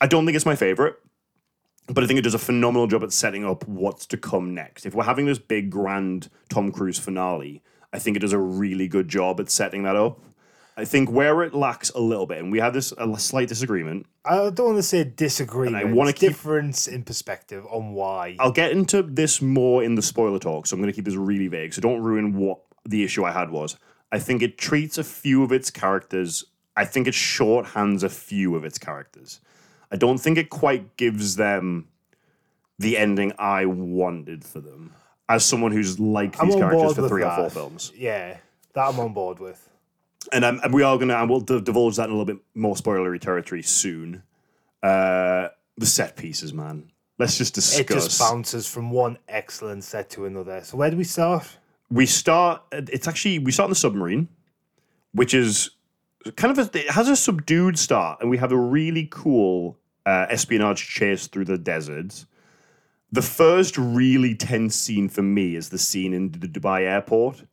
I 0.00 0.06
don't 0.06 0.24
think 0.24 0.36
it's 0.36 0.46
my 0.46 0.56
favorite, 0.56 0.96
but 1.86 2.04
I 2.04 2.06
think 2.06 2.18
it 2.18 2.22
does 2.22 2.34
a 2.34 2.38
phenomenal 2.38 2.86
job 2.86 3.02
at 3.02 3.12
setting 3.12 3.44
up 3.44 3.66
what's 3.66 4.06
to 4.06 4.16
come 4.16 4.54
next. 4.54 4.86
If 4.86 4.94
we're 4.94 5.04
having 5.04 5.26
this 5.26 5.38
big 5.38 5.70
grand 5.70 6.30
Tom 6.48 6.72
Cruise 6.72 6.98
finale, 6.98 7.62
I 7.92 7.98
think 7.98 8.16
it 8.16 8.20
does 8.20 8.32
a 8.32 8.38
really 8.38 8.88
good 8.88 9.08
job 9.08 9.40
at 9.40 9.50
setting 9.50 9.82
that 9.82 9.96
up. 9.96 10.20
I 10.78 10.84
think 10.84 11.10
where 11.10 11.42
it 11.42 11.54
lacks 11.54 11.90
a 11.90 11.98
little 11.98 12.24
bit, 12.24 12.38
and 12.38 12.52
we 12.52 12.60
have 12.60 12.72
this 12.72 12.92
a 12.96 13.18
slight 13.18 13.48
disagreement. 13.48 14.06
I 14.24 14.36
don't 14.50 14.60
want 14.66 14.76
to 14.76 14.82
say 14.84 15.02
disagreement. 15.02 15.74
I 15.74 15.82
wanna 15.82 16.12
keep- 16.12 16.28
difference 16.30 16.86
in 16.86 17.02
perspective 17.02 17.66
on 17.68 17.94
why. 17.94 18.36
I'll 18.38 18.52
get 18.52 18.70
into 18.70 19.02
this 19.02 19.42
more 19.42 19.82
in 19.82 19.96
the 19.96 20.02
spoiler 20.02 20.38
talk, 20.38 20.68
so 20.68 20.74
I'm 20.76 20.80
going 20.80 20.92
to 20.92 20.94
keep 20.94 21.04
this 21.04 21.16
really 21.16 21.48
vague. 21.48 21.74
So 21.74 21.80
don't 21.80 22.00
ruin 22.00 22.36
what 22.36 22.60
the 22.88 23.02
issue 23.02 23.24
I 23.24 23.32
had 23.32 23.50
was. 23.50 23.76
I 24.12 24.20
think 24.20 24.40
it 24.40 24.56
treats 24.56 24.96
a 24.98 25.04
few 25.04 25.42
of 25.42 25.50
its 25.50 25.68
characters. 25.68 26.44
I 26.76 26.84
think 26.84 27.08
it 27.08 27.14
shorthands 27.14 28.04
a 28.04 28.08
few 28.08 28.54
of 28.54 28.64
its 28.64 28.78
characters. 28.78 29.40
I 29.90 29.96
don't 29.96 30.18
think 30.18 30.38
it 30.38 30.48
quite 30.48 30.96
gives 30.96 31.34
them 31.34 31.88
the 32.78 32.96
ending 32.96 33.32
I 33.36 33.66
wanted 33.66 34.44
for 34.44 34.60
them. 34.60 34.92
As 35.28 35.44
someone 35.44 35.72
who's 35.72 35.98
liked 35.98 36.36
I'm 36.40 36.46
these 36.46 36.56
characters 36.56 36.94
for 36.94 37.08
three 37.08 37.24
or 37.24 37.34
four 37.34 37.50
films, 37.50 37.92
Yeah, 37.96 38.36
that 38.74 38.88
I'm 38.88 39.00
on 39.00 39.12
board 39.12 39.40
with. 39.40 39.67
And, 40.32 40.44
um, 40.44 40.60
and 40.62 40.72
we 40.72 40.82
are 40.82 40.96
going 40.96 41.08
to, 41.08 41.18
and 41.18 41.30
we'll 41.30 41.40
d- 41.40 41.60
divulge 41.60 41.96
that 41.96 42.04
in 42.04 42.10
a 42.10 42.18
little 42.18 42.24
bit 42.24 42.42
more 42.54 42.74
spoilery 42.74 43.20
territory 43.20 43.62
soon. 43.62 44.22
Uh, 44.82 45.48
the 45.76 45.86
set 45.86 46.16
pieces, 46.16 46.52
man. 46.52 46.90
Let's 47.18 47.38
just 47.38 47.54
discuss. 47.54 47.80
It 47.80 47.88
just 47.88 48.20
bounces 48.20 48.68
from 48.68 48.90
one 48.90 49.18
excellent 49.28 49.84
set 49.84 50.10
to 50.10 50.26
another. 50.26 50.62
So 50.62 50.76
where 50.76 50.90
do 50.90 50.96
we 50.96 51.04
start? 51.04 51.58
we 51.90 52.06
start 52.06 52.62
it's 52.72 53.08
actually 53.08 53.38
we 53.38 53.52
start 53.52 53.68
in 53.68 53.70
the 53.70 53.76
submarine 53.76 54.28
which 55.12 55.32
is 55.32 55.70
kind 56.36 56.56
of 56.56 56.74
a, 56.74 56.78
it 56.78 56.90
has 56.90 57.08
a 57.08 57.16
subdued 57.16 57.78
start 57.78 58.18
and 58.20 58.30
we 58.30 58.36
have 58.36 58.52
a 58.52 58.56
really 58.56 59.08
cool 59.10 59.78
uh, 60.04 60.26
espionage 60.28 60.86
chase 60.86 61.26
through 61.26 61.44
the 61.44 61.58
desert 61.58 62.26
the 63.10 63.22
first 63.22 63.78
really 63.78 64.34
tense 64.34 64.74
scene 64.76 65.08
for 65.08 65.22
me 65.22 65.56
is 65.56 65.70
the 65.70 65.78
scene 65.78 66.12
in 66.12 66.30
the 66.32 66.48
dubai 66.48 66.82
airport 66.82 67.44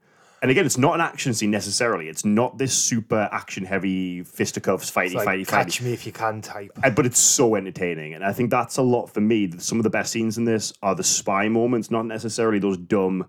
and 0.46 0.52
again 0.52 0.64
it's 0.64 0.78
not 0.78 0.94
an 0.94 1.02
action 1.02 1.34
scene 1.34 1.50
necessarily 1.50 2.08
it's 2.08 2.24
not 2.24 2.60
this 2.60 2.72
super 2.72 3.28
action 3.32 3.66
heavy 3.66 4.22
fisticuffs 4.22 4.92
fighty 4.92 5.16
Like, 5.16 5.28
fighty 5.28 5.42
fighty 5.42 5.48
catch 5.48 5.82
me 5.82 5.92
if 5.92 6.06
you 6.06 6.12
can 6.12 6.40
type. 6.40 6.72
uh, 6.84 6.92
but 6.92 7.08
it's 7.08 7.18
so 7.18 7.56
entertaining, 7.56 8.14
and 8.14 8.24
I 8.24 8.32
think 8.32 8.52
that's 8.52 8.78
a 8.78 8.84
lot 8.84 9.08
for 9.08 9.22
me. 9.22 9.52
Some 9.58 9.80
of 9.80 9.84
the 9.84 9.90
best 9.90 10.12
scenes 10.12 10.38
in 10.38 10.46
this 10.46 10.72
are 10.84 10.94
the 10.94 11.04
spy 11.04 11.50
moments, 11.50 11.90
not 11.90 12.06
necessarily 12.06 12.60
those 12.60 12.78
dumb, 12.78 13.26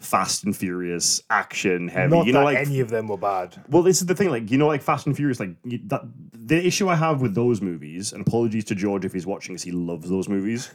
Fast 0.00 0.42
and 0.42 0.56
Furious 0.56 1.22
action 1.30 1.86
heavy. 1.86 2.16
Not 2.16 2.26
you 2.26 2.32
know, 2.32 2.42
like 2.42 2.58
any 2.58 2.80
of 2.80 2.90
them 2.90 3.06
were 3.06 3.16
bad. 3.16 3.62
well, 3.68 3.84
this 3.84 4.00
is 4.00 4.06
the 4.06 4.14
thing, 4.16 4.30
like 4.30 4.50
you 4.50 4.58
know, 4.58 4.66
like 4.66 4.82
Fast 4.82 5.06
and 5.06 5.14
Furious, 5.14 5.38
like 5.38 5.54
you, 5.62 5.78
that. 5.84 6.02
The 6.32 6.66
issue 6.66 6.88
I 6.88 6.96
have 6.96 7.20
with 7.20 7.36
those 7.36 7.60
movies, 7.60 8.12
and 8.12 8.26
apologies 8.26 8.64
to 8.64 8.74
George 8.74 9.04
if 9.04 9.12
he's 9.12 9.26
watching, 9.26 9.54
is 9.54 9.62
he 9.62 9.70
loves 9.70 10.08
those 10.10 10.28
movies. 10.28 10.68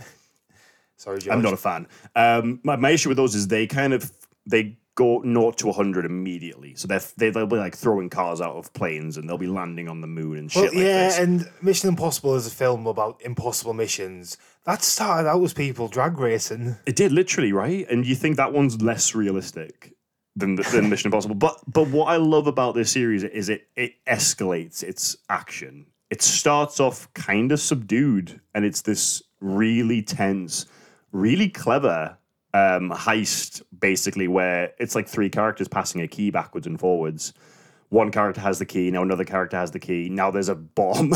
Sorry, 0.96 1.20
George. 1.20 1.36
I'm 1.36 1.41
not 1.41 1.51
a 1.53 1.58
fan. 1.58 1.88
Um, 2.15 2.62
my, 2.63 2.77
my 2.77 2.91
issue 2.91 3.10
with 3.10 3.17
those 3.17 3.36
is 3.36 3.50
they 3.50 3.67
kind 3.67 3.91
of 3.94 4.10
they 4.46 4.77
go 4.96 5.20
naught 5.20 5.58
to 5.58 5.68
100 5.68 6.06
immediately. 6.06 6.74
So 6.75 6.88
they're, 6.88 7.02
they, 7.18 7.30
they'll 7.30 7.46
be 7.46 7.58
like 7.58 7.75
throwing 7.75 8.10
cars 8.10 8.40
out 8.42 8.56
of 8.56 8.72
planes 8.74 9.18
and 9.18 9.28
they'll 9.30 9.38
be 9.38 9.48
landing 9.48 9.90
on 9.90 10.02
the 10.02 10.08
moon 10.08 10.38
and 10.38 10.52
shit 10.52 10.64
Well, 10.64 10.72
like 10.74 10.82
yeah, 10.84 11.08
this. 11.08 11.20
and 11.20 11.50
Mission 11.62 11.90
Impossible 11.90 12.36
is 12.36 12.48
a 12.48 12.52
film 12.52 12.88
about 12.88 13.22
impossible 13.24 13.74
missions. 13.74 14.38
That 14.66 14.82
started 14.82 15.30
out 15.30 15.44
as 15.44 15.54
people 15.54 15.88
drag 15.90 16.18
racing. 16.18 16.78
It 16.86 16.96
did 16.96 17.12
literally, 17.12 17.52
right? 17.52 17.86
And 17.90 18.06
you 18.06 18.16
think 18.16 18.38
that 18.38 18.54
one's 18.54 18.82
less 18.82 19.14
realistic 19.14 19.94
than 20.36 20.56
than 20.56 20.90
Mission 20.90 21.10
Impossible. 21.10 21.36
But 21.36 21.60
but 21.68 21.90
what 21.90 22.06
I 22.06 22.16
love 22.16 22.48
about 22.48 22.74
this 22.75 22.92
series 22.92 23.24
is 23.24 23.50
it 23.50 23.68
it 23.75 23.94
escalates 24.08 24.82
its 24.82 25.18
action. 25.30 25.88
It 26.10 26.22
starts 26.22 26.80
off 26.80 27.12
kind 27.14 27.52
of 27.52 27.60
subdued, 27.60 28.40
and 28.54 28.64
it's 28.64 28.82
this 28.82 29.22
really 29.42 30.02
tense, 30.02 30.66
really 31.12 31.50
clever 31.50 32.18
um, 32.56 32.90
heist, 32.90 33.62
basically, 33.78 34.30
where 34.30 34.72
it's 34.80 34.96
like 34.96 35.10
three 35.10 35.30
characters 35.30 35.68
passing 35.68 36.00
a 36.02 36.08
key 36.08 36.32
backwards 36.32 36.66
and 36.66 36.80
forwards. 36.80 37.34
One 37.90 38.12
character 38.12 38.40
has 38.40 38.60
the 38.60 38.66
key, 38.66 38.90
now 38.92 39.04
another 39.04 39.26
character 39.26 39.58
has 39.58 39.72
the 39.72 39.80
key. 39.80 40.08
Now 40.08 40.32
there's 40.32 40.48
a 40.48 40.56
bomb. 40.56 41.14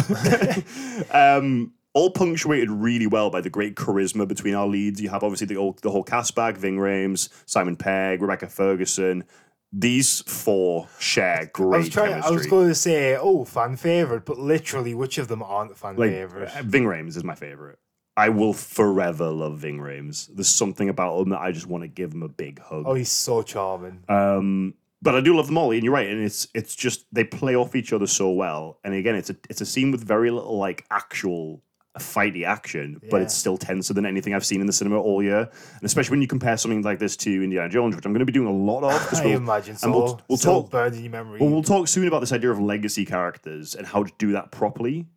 um, 1.12 1.74
all 1.94 2.12
punctuated 2.12 2.70
really 2.70 3.08
well 3.08 3.30
by 3.30 3.40
the 3.40 3.50
great 3.50 3.76
charisma 3.76 4.28
between 4.28 4.54
our 4.54 4.68
leads. 4.68 5.02
You 5.02 5.10
have 5.10 5.24
obviously 5.24 5.48
the 5.48 5.56
whole, 5.56 5.78
the 5.82 5.90
whole 5.90 6.04
cast 6.04 6.36
back, 6.36 6.58
Ving 6.58 6.78
Rhames, 6.78 7.30
Simon 7.46 7.78
Pegg, 7.78 8.22
Rebecca 8.22 8.48
Ferguson. 8.48 9.24
these 9.72 10.22
four 10.22 10.90
share 11.00 11.50
great 11.54 11.76
I 11.76 11.80
was 11.80 11.90
trying. 11.90 12.10
chemistry. 12.10 12.32
I 12.32 12.38
was 12.38 12.48
going 12.48 12.68
to 12.68 12.76
say, 12.76 13.16
oh, 13.16 13.46
fan 13.46 13.78
favorite, 13.78 14.26
but 14.26 14.38
literally, 14.38 14.94
which 14.94 15.18
of 15.18 15.30
them 15.30 15.42
aren't 15.42 15.78
fan 15.78 15.96
like 15.96 16.12
favorite? 16.12 16.52
Ving 16.64 16.84
Rhames 16.84 17.16
is 17.16 17.24
my 17.24 17.36
favorite. 17.36 17.80
I 18.20 18.28
will 18.28 18.52
forever 18.52 19.30
love 19.30 19.60
Ving 19.60 19.80
Rhames. 19.80 20.28
There's 20.36 20.50
something 20.50 20.90
about 20.90 21.22
him 21.22 21.30
that 21.30 21.40
I 21.40 21.54
just 21.54 21.68
want 21.68 21.84
to 21.84 21.88
give 21.88 22.14
him 22.14 22.22
a 22.22 22.28
big 22.28 22.60
hug. 22.60 22.84
Oh, 22.86 22.94
he's 22.94 23.10
so 23.12 23.42
charming. 23.42 24.04
Um, 24.10 24.74
but 25.02 25.16
I 25.16 25.22
do 25.22 25.38
love 25.38 25.48
them 25.48 25.58
all, 25.58 25.72
and 25.72 25.82
you're 25.82 25.94
right. 25.94 26.10
And 26.10 26.22
it's 26.22 26.46
it's 26.54 26.76
just 26.76 27.06
they 27.14 27.24
play 27.24 27.56
off 27.56 27.78
each 27.78 27.94
other 27.94 28.08
so 28.08 28.30
well. 28.32 28.78
And 28.84 28.94
again, 28.94 29.16
it's 29.16 29.30
a 29.30 29.38
it's 29.50 29.62
a 29.62 29.66
scene 29.66 29.92
with 29.92 30.04
very 30.04 30.32
little 30.32 30.58
like 30.58 30.86
actual 30.92 31.64
fighty 31.98 32.46
action, 32.46 33.02
but 33.10 33.22
it's 33.22 33.34
still 33.34 33.58
tenser 33.58 33.94
than 33.94 34.06
anything 34.06 34.34
I've 34.34 34.46
seen 34.46 34.60
in 34.60 34.68
the 34.68 34.74
cinema 34.74 35.00
all 35.00 35.24
year. 35.24 35.40
And 35.40 35.84
especially 35.84 36.12
when 36.12 36.22
you 36.22 36.28
compare 36.28 36.58
something 36.58 36.82
like 36.82 37.00
this 37.00 37.16
to 37.18 37.44
Indiana 37.44 37.70
Jones, 37.70 37.96
which 37.96 38.06
I'm 38.06 38.12
going 38.12 38.20
to 38.20 38.26
be 38.26 38.34
doing 38.34 38.48
a 38.48 38.52
lot 38.52 38.84
of. 38.84 39.14
I 39.14 39.26
we'll- 39.26 39.38
imagine 39.38 39.78
so. 39.78 39.88
and 39.88 39.96
we'll, 39.96 40.22
we'll 40.28 40.38
Still 40.38 40.64
talk. 40.64 40.72
burned 40.72 40.96
in 40.96 41.04
your 41.04 41.12
memory. 41.12 41.40
Well, 41.40 41.50
we'll 41.50 41.64
talk 41.64 41.88
soon 41.88 42.08
about 42.08 42.20
this 42.20 42.34
idea 42.34 42.52
of 42.52 42.60
legacy 42.60 43.06
characters 43.06 43.76
and 43.76 43.88
how 43.88 44.04
to 44.04 44.12
do 44.18 44.34
that 44.34 44.52
properly. 44.52 45.08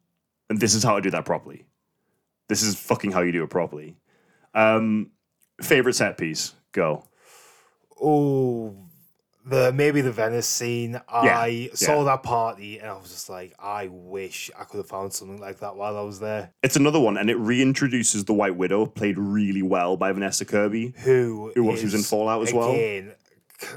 And 0.49 0.61
this 0.61 0.75
is 0.75 0.82
how 0.85 0.97
to 0.97 1.00
do 1.00 1.11
that 1.11 1.25
properly. 1.25 1.64
This 2.52 2.62
is 2.62 2.75
fucking 2.75 3.12
how 3.12 3.23
you 3.23 3.32
do 3.32 3.42
it 3.44 3.49
properly. 3.49 3.97
Um, 4.52 5.12
favorite 5.62 5.94
set 5.94 6.18
piece? 6.18 6.52
Go. 6.73 7.04
oh, 7.99 8.76
the 9.47 9.73
maybe 9.73 10.02
the 10.02 10.12
Venice 10.12 10.47
scene. 10.47 11.00
I 11.09 11.71
saw 11.73 12.00
yeah. 12.00 12.04
that 12.04 12.23
party 12.23 12.78
and 12.78 12.90
I 12.90 12.92
was 12.92 13.09
just 13.11 13.30
like, 13.30 13.54
I 13.59 13.87
wish 13.90 14.50
I 14.54 14.64
could 14.64 14.76
have 14.76 14.87
found 14.87 15.14
something 15.14 15.40
like 15.40 15.61
that 15.61 15.76
while 15.76 15.97
I 15.97 16.02
was 16.02 16.21
there. 16.21 16.52
It's 16.62 16.76
another 16.76 17.00
one, 17.00 17.16
and 17.16 17.30
it 17.30 17.38
reintroduces 17.38 18.26
the 18.26 18.35
White 18.35 18.56
Widow, 18.56 18.85
played 18.85 19.16
really 19.16 19.62
well 19.62 19.97
by 19.97 20.12
Vanessa 20.12 20.44
Kirby. 20.44 20.92
Who 21.04 21.52
Who 21.54 21.64
was 21.64 21.94
in 21.94 22.02
Fallout 22.02 22.47
as 22.47 22.52
well. 22.52 22.73
Again, 22.73 23.14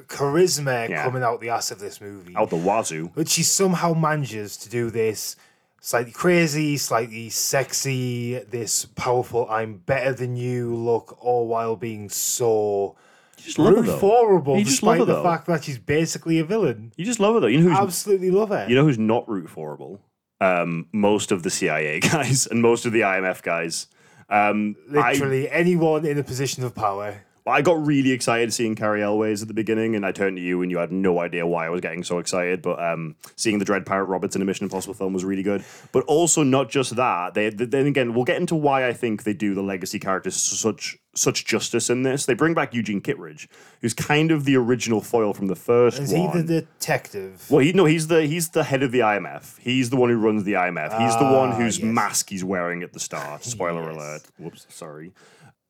charisma 0.08 0.89
Yeah. 0.89 1.01
coming 1.05 1.24
out 1.24 1.39
the 1.39 1.48
ass 1.48 1.72
of 1.72 1.79
this 1.79 2.01
movie. 2.01 2.36
Out 2.36 2.50
the 2.50 2.58
wazoo. 2.58 3.12
But 3.15 3.29
she 3.29 3.41
somehow 3.41 3.94
manages 3.94 4.58
to 4.58 4.70
do 4.70 4.89
this 4.89 5.38
slightly 5.86 6.12
crazy, 6.12 6.77
slightly 6.77 7.30
sexy, 7.30 8.39
this 8.50 8.86
powerful 8.86 9.48
"I'm 9.50 9.77
better 9.77 10.13
than 10.13 10.36
you" 10.36 10.74
look, 10.75 11.18
all 11.24 11.48
while 11.48 11.75
being 11.75 12.10
so 12.10 12.96
You 13.38 13.44
just 13.46 13.60
love 13.60 13.86
her 13.86 13.98
forable, 13.98 14.58
You 14.58 14.65
just 14.65 14.82
love 14.84 14.98
despite 14.98 15.00
her 15.00 15.06
the 15.06 15.22
though. 15.22 15.24
fact 15.24 15.48
that 15.48 15.63
she's 15.63 15.77
basically 15.80 16.39
a 16.39 16.44
villain. 16.44 16.92
You 16.98 17.06
just 17.06 17.20
love 17.20 17.36
her 17.36 17.39
though. 17.42 17.48
You 17.48 17.60
know 17.62 17.70
who's 17.70 17.80
Absolutely 17.80 18.32
love 18.32 18.50
her. 18.50 18.65
you 18.70 18.75
know 18.75 18.84
who's 18.84 18.98
not 19.00 19.27
root 19.30 19.50
forable? 19.50 20.01
Um, 20.42 20.88
most 20.92 21.32
of 21.32 21.44
the 21.44 21.50
CIA 21.50 22.00
guys 22.13 22.46
and 22.48 22.62
most 22.62 22.86
of 22.86 22.92
the 22.92 23.01
IMF 23.01 23.42
guys. 23.42 23.88
Um, 24.30 24.75
I- 24.98 25.12
Literally 25.13 25.50
anyone 25.50 26.06
in 26.06 26.18
a 26.18 26.24
position 26.24 26.63
of 26.63 26.74
power. 26.75 27.22
I 27.48 27.62
got 27.62 27.86
really 27.86 28.12
excited 28.12 28.52
seeing 28.54 28.74
Cary 28.74 29.04
Elwes 29.04 29.44
at 29.44 29.48
the 29.48 29.54
beginning, 29.54 29.96
and 29.96 30.04
I 30.04 30.12
turned 30.12 30.38
to 30.38 30.42
you, 30.42 30.64
and 30.64 30.72
you 30.72 30.80
had 30.80 30.92
no 30.92 31.20
idea 31.20 31.46
why 31.46 31.68
I 31.68 31.70
was 31.70 31.80
getting 31.80 32.04
so 32.04 32.18
excited. 32.18 32.62
But 32.64 32.82
um, 32.84 33.16
seeing 33.36 33.60
the 33.60 33.66
Dread 33.66 33.86
Pirate 33.86 34.06
Roberts 34.06 34.36
in 34.36 34.42
a 34.42 34.46
Mission 34.46 34.64
Impossible 34.64 34.96
film 34.96 35.14
was 35.14 35.24
really 35.24 35.44
good. 35.44 35.64
But 35.92 36.04
also 36.06 36.42
not 36.42 36.70
just 36.70 36.96
that. 36.96 37.36
They 37.36 37.50
then 37.52 37.86
again, 37.86 38.14
we'll 38.16 38.24
get 38.25 38.38
into 38.38 38.56
why 38.56 38.88
I 38.88 38.94
think 38.94 39.24
they 39.24 39.34
do 39.34 39.54
the 39.54 39.62
legacy 39.62 40.00
characters 40.00 40.36
such 40.36 40.98
such 41.14 41.46
justice 41.46 41.90
in 41.90 42.02
this. 42.04 42.25
They 42.25 42.34
bring 42.34 42.54
back 42.56 42.74
Eugene 42.74 43.00
Kittridge, 43.00 43.48
who's 43.80 43.94
kind 43.94 44.32
of 44.32 44.44
the 44.46 44.58
original 44.58 45.00
foil 45.00 45.34
from 45.34 45.48
the 45.48 45.56
first 45.56 46.00
Is 46.00 46.12
he 46.12 46.28
the 46.28 46.44
detective? 46.44 47.46
well, 47.50 47.60
he 47.60 47.72
no, 47.74 47.86
he's 47.86 48.08
the 48.08 48.25
he's 48.25 48.50
the 48.50 48.64
head 48.64 48.82
of 48.82 48.92
the 48.92 49.00
IMF. 49.00 49.60
He's 49.60 49.92
the 49.92 49.98
one 49.98 50.10
who 50.10 50.18
runs 50.18 50.44
the 50.46 50.54
IMF. 50.54 51.00
He's 51.00 51.16
the 51.18 51.24
one 51.25 51.50
Ah, 51.52 51.56
whose 51.58 51.78
yes. 51.78 51.86
mask 51.86 52.30
he's 52.32 52.44
wearing 52.44 52.82
at 52.82 52.92
the 52.94 53.00
start. 53.00 53.44
Spoiler 53.46 53.84
Yes. 53.84 53.96
alert. 53.96 54.22
Whoops, 54.40 54.66
sorry. 54.70 55.12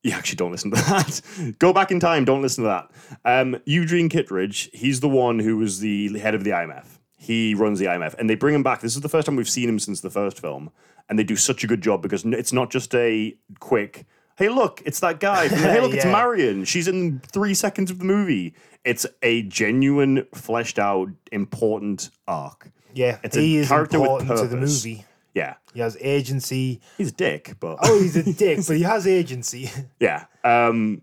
You 0.06 0.12
actually 0.12 0.36
don't 0.36 0.52
listen 0.52 0.70
to 0.70 0.76
that. 0.76 1.56
Go 1.58 1.72
back 1.72 1.90
in 1.90 1.98
time. 1.98 2.24
Don't 2.24 2.40
listen 2.40 2.62
to 2.62 2.68
that. 2.68 2.90
Um, 3.24 3.56
Eugene 3.64 4.08
Kittridge. 4.08 4.70
He's 4.72 5.00
the 5.00 5.08
one 5.08 5.40
who 5.40 5.56
was 5.56 5.80
the 5.80 6.16
head 6.20 6.32
of 6.36 6.44
the 6.44 6.50
IMF. 6.50 6.86
He 7.16 7.54
runs 7.56 7.80
the 7.80 7.86
IMF, 7.86 8.14
and 8.16 8.30
they 8.30 8.36
bring 8.36 8.54
him 8.54 8.62
back. 8.62 8.82
This 8.82 8.94
is 8.94 9.00
the 9.00 9.08
first 9.08 9.26
time 9.26 9.34
we've 9.34 9.48
seen 9.48 9.68
him 9.68 9.80
since 9.80 10.02
the 10.02 10.10
first 10.10 10.38
film, 10.40 10.70
and 11.08 11.18
they 11.18 11.24
do 11.24 11.34
such 11.34 11.64
a 11.64 11.66
good 11.66 11.80
job 11.80 12.02
because 12.02 12.24
it's 12.24 12.52
not 12.52 12.70
just 12.70 12.94
a 12.94 13.36
quick. 13.58 14.06
Hey, 14.38 14.48
look, 14.48 14.80
it's 14.86 15.00
that 15.00 15.18
guy. 15.18 15.48
From, 15.48 15.58
hey, 15.74 15.80
look, 15.80 15.92
it's 15.92 16.04
Marion. 16.04 16.64
She's 16.64 16.86
in 16.86 17.18
three 17.32 17.54
seconds 17.54 17.90
of 17.90 17.98
the 17.98 18.04
movie. 18.04 18.54
It's 18.84 19.06
a 19.22 19.42
genuine, 19.42 20.24
fleshed 20.34 20.78
out, 20.78 21.08
important 21.32 22.10
arc. 22.28 22.70
Yeah, 22.94 23.18
It's 23.24 23.36
a 23.36 23.40
is 23.42 23.66
character 23.68 23.98
with 23.98 24.08
important 24.10 24.38
to 24.38 24.46
the 24.46 24.56
purpose. 24.56 24.84
movie. 24.84 25.04
Yeah, 25.36 25.54
He 25.74 25.80
has 25.80 25.98
agency. 26.00 26.80
he's 26.96 27.10
a 27.10 27.12
dick, 27.12 27.56
but 27.60 27.76
Oh, 27.82 28.00
he's 28.00 28.16
a 28.16 28.32
dick, 28.32 28.60
but 28.66 28.76
he 28.76 28.82
has 28.84 29.06
agency. 29.06 29.70
yeah. 30.00 30.24
Um, 30.42 31.02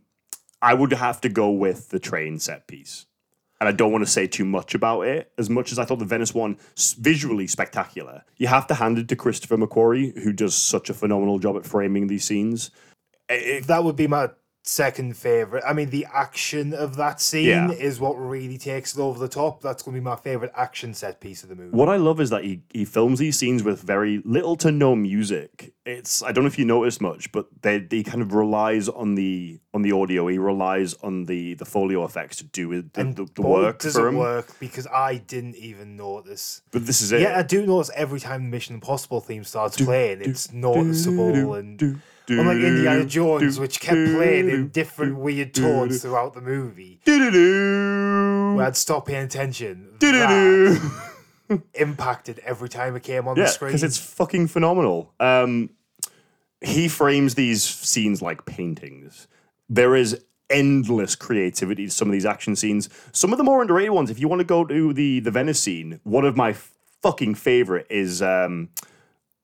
I 0.59 0.73
would 0.73 0.91
have 0.91 1.21
to 1.21 1.29
go 1.29 1.51
with 1.51 1.89
the 1.89 1.99
train 1.99 2.39
set 2.39 2.67
piece, 2.67 3.05
and 3.61 3.69
I 3.69 3.71
don't 3.73 3.91
want 3.91 4.03
to 4.05 4.09
say 4.09 4.25
too 4.25 4.43
much 4.45 4.73
about 4.73 5.01
it. 5.01 5.31
As 5.37 5.49
much 5.51 5.71
as 5.71 5.77
I 5.77 5.85
thought 5.85 5.99
the 5.99 6.05
Venice 6.05 6.33
one 6.33 6.57
visually 6.97 7.45
spectacular, 7.45 8.23
you 8.37 8.47
have 8.47 8.65
to 8.67 8.73
hand 8.73 8.97
it 8.97 9.07
to 9.09 9.15
Christopher 9.15 9.57
McQuarrie, 9.57 10.17
who 10.23 10.33
does 10.33 10.55
such 10.55 10.89
a 10.89 10.93
phenomenal 10.95 11.37
job 11.37 11.55
at 11.57 11.65
framing 11.65 12.07
these 12.07 12.23
scenes. 12.25 12.71
It- 13.29 13.67
that 13.67 13.83
would 13.83 13.95
be 13.95 14.07
my 14.07 14.29
second 14.65 15.17
favorite. 15.17 15.61
I 15.67 15.73
mean, 15.73 15.89
the 15.89 16.07
action 16.13 16.73
of 16.73 16.95
that 16.95 17.19
scene 17.19 17.47
Yeah. 17.47 17.71
is 17.71 17.99
what 17.99 18.13
really 18.13 18.57
takes 18.57 18.95
it 18.95 18.99
over 19.01 19.19
the 19.19 19.27
top. 19.27 19.61
That's 19.61 19.83
going 19.83 19.93
to 19.95 19.99
be 19.99 20.03
my 20.03 20.15
favorite 20.15 20.51
action 20.55 20.93
set 20.93 21.19
piece 21.19 21.43
of 21.43 21.49
the 21.49 21.55
movie. 21.55 21.75
What 21.75 21.89
I 21.89 21.97
love 21.97 22.21
is 22.21 22.29
that 22.29 22.45
he, 22.45 22.61
he 22.73 22.85
films 22.85 23.19
these 23.19 23.37
scenes 23.37 23.61
with 23.61 23.81
very 23.81 24.21
little 24.23 24.55
to 24.57 24.71
no 24.71 24.95
music. 24.95 25.73
It's 25.85 26.23
I 26.23 26.31
don't 26.31 26.45
know 26.45 26.47
if 26.47 26.57
you 26.57 26.63
noticed 26.63 27.01
much, 27.01 27.29
but 27.33 27.47
they 27.61 27.85
he 27.91 28.03
kind 28.03 28.21
of 28.21 28.33
relies 28.33 28.87
on 28.87 29.15
the 29.15 29.59
on 29.73 29.81
the 29.81 29.91
audio. 29.91 30.27
He 30.27 30.37
relies 30.37 30.93
on 31.03 31.25
the 31.25 31.55
the 31.55 31.65
foley 31.65 31.95
effects 32.01 32.37
to 32.37 32.45
do 32.45 32.81
the, 32.83 33.01
And 33.01 33.17
the, 33.17 33.25
the 33.35 33.41
work 33.41 33.79
does 33.79 33.95
for 33.95 34.05
it 34.05 34.11
him. 34.11 34.15
work 34.17 34.47
because 34.61 34.87
I 34.87 35.17
didn't 35.17 35.57
even 35.57 35.97
notice. 35.97 36.61
But 36.71 36.85
this 36.85 37.01
is 37.01 37.11
it. 37.11 37.19
Yeah, 37.19 37.37
I 37.37 37.43
do 37.43 37.65
notice 37.65 37.91
every 37.95 38.21
time 38.21 38.43
the 38.43 38.49
Mission 38.49 38.75
Impossible 38.75 39.19
theme 39.19 39.43
starts 39.43 39.75
playing, 39.75 40.21
it's 40.21 40.53
noticeable 40.53 41.55
and 41.55 41.99
unlike 42.29 42.57
Indiana 42.57 43.05
Jones, 43.05 43.59
which 43.59 43.79
kept 43.79 43.95
playing 44.15 44.49
in 44.49 44.69
different 44.69 45.17
weird 45.17 45.53
tones 45.53 46.01
throughout 46.01 46.33
the 46.33 46.41
movie. 46.41 46.99
Where 47.05 48.65
I'd 48.65 48.77
stop 48.77 49.07
paying 49.07 49.25
attention. 49.25 49.89
Impacted 51.75 52.39
every 52.39 52.69
time 52.69 52.95
it 52.95 53.03
came 53.03 53.27
on 53.27 53.35
Yeah, 53.35 53.43
the 53.43 53.49
screen. 53.49 53.69
because 53.69 53.83
it's 53.83 53.97
fucking 53.97 54.47
phenomenal. 54.47 55.13
Um, 55.19 55.69
he 56.61 56.87
frames 56.87 57.35
these 57.35 57.63
scenes 57.63 58.21
like 58.21 58.45
paintings. 58.45 59.27
There 59.69 59.95
is 59.95 60.23
endless 60.49 61.15
creativity 61.15 61.85
to 61.85 61.91
some 61.91 62.07
of 62.07 62.11
these 62.13 62.25
action 62.25 62.55
scenes. 62.55 62.89
Some 63.11 63.31
of 63.33 63.37
the 63.37 63.43
more 63.43 63.61
underrated 63.61 63.91
ones. 63.91 64.09
If 64.09 64.19
you 64.19 64.27
want 64.27 64.39
to 64.39 64.45
go 64.45 64.63
to 64.65 64.93
the 64.93 65.19
the 65.19 65.31
Venice 65.31 65.59
scene, 65.59 65.99
one 66.03 66.25
of 66.25 66.35
my 66.37 66.55
fucking 67.01 67.35
favorite 67.35 67.85
is, 67.89 68.21
um, 68.21 68.69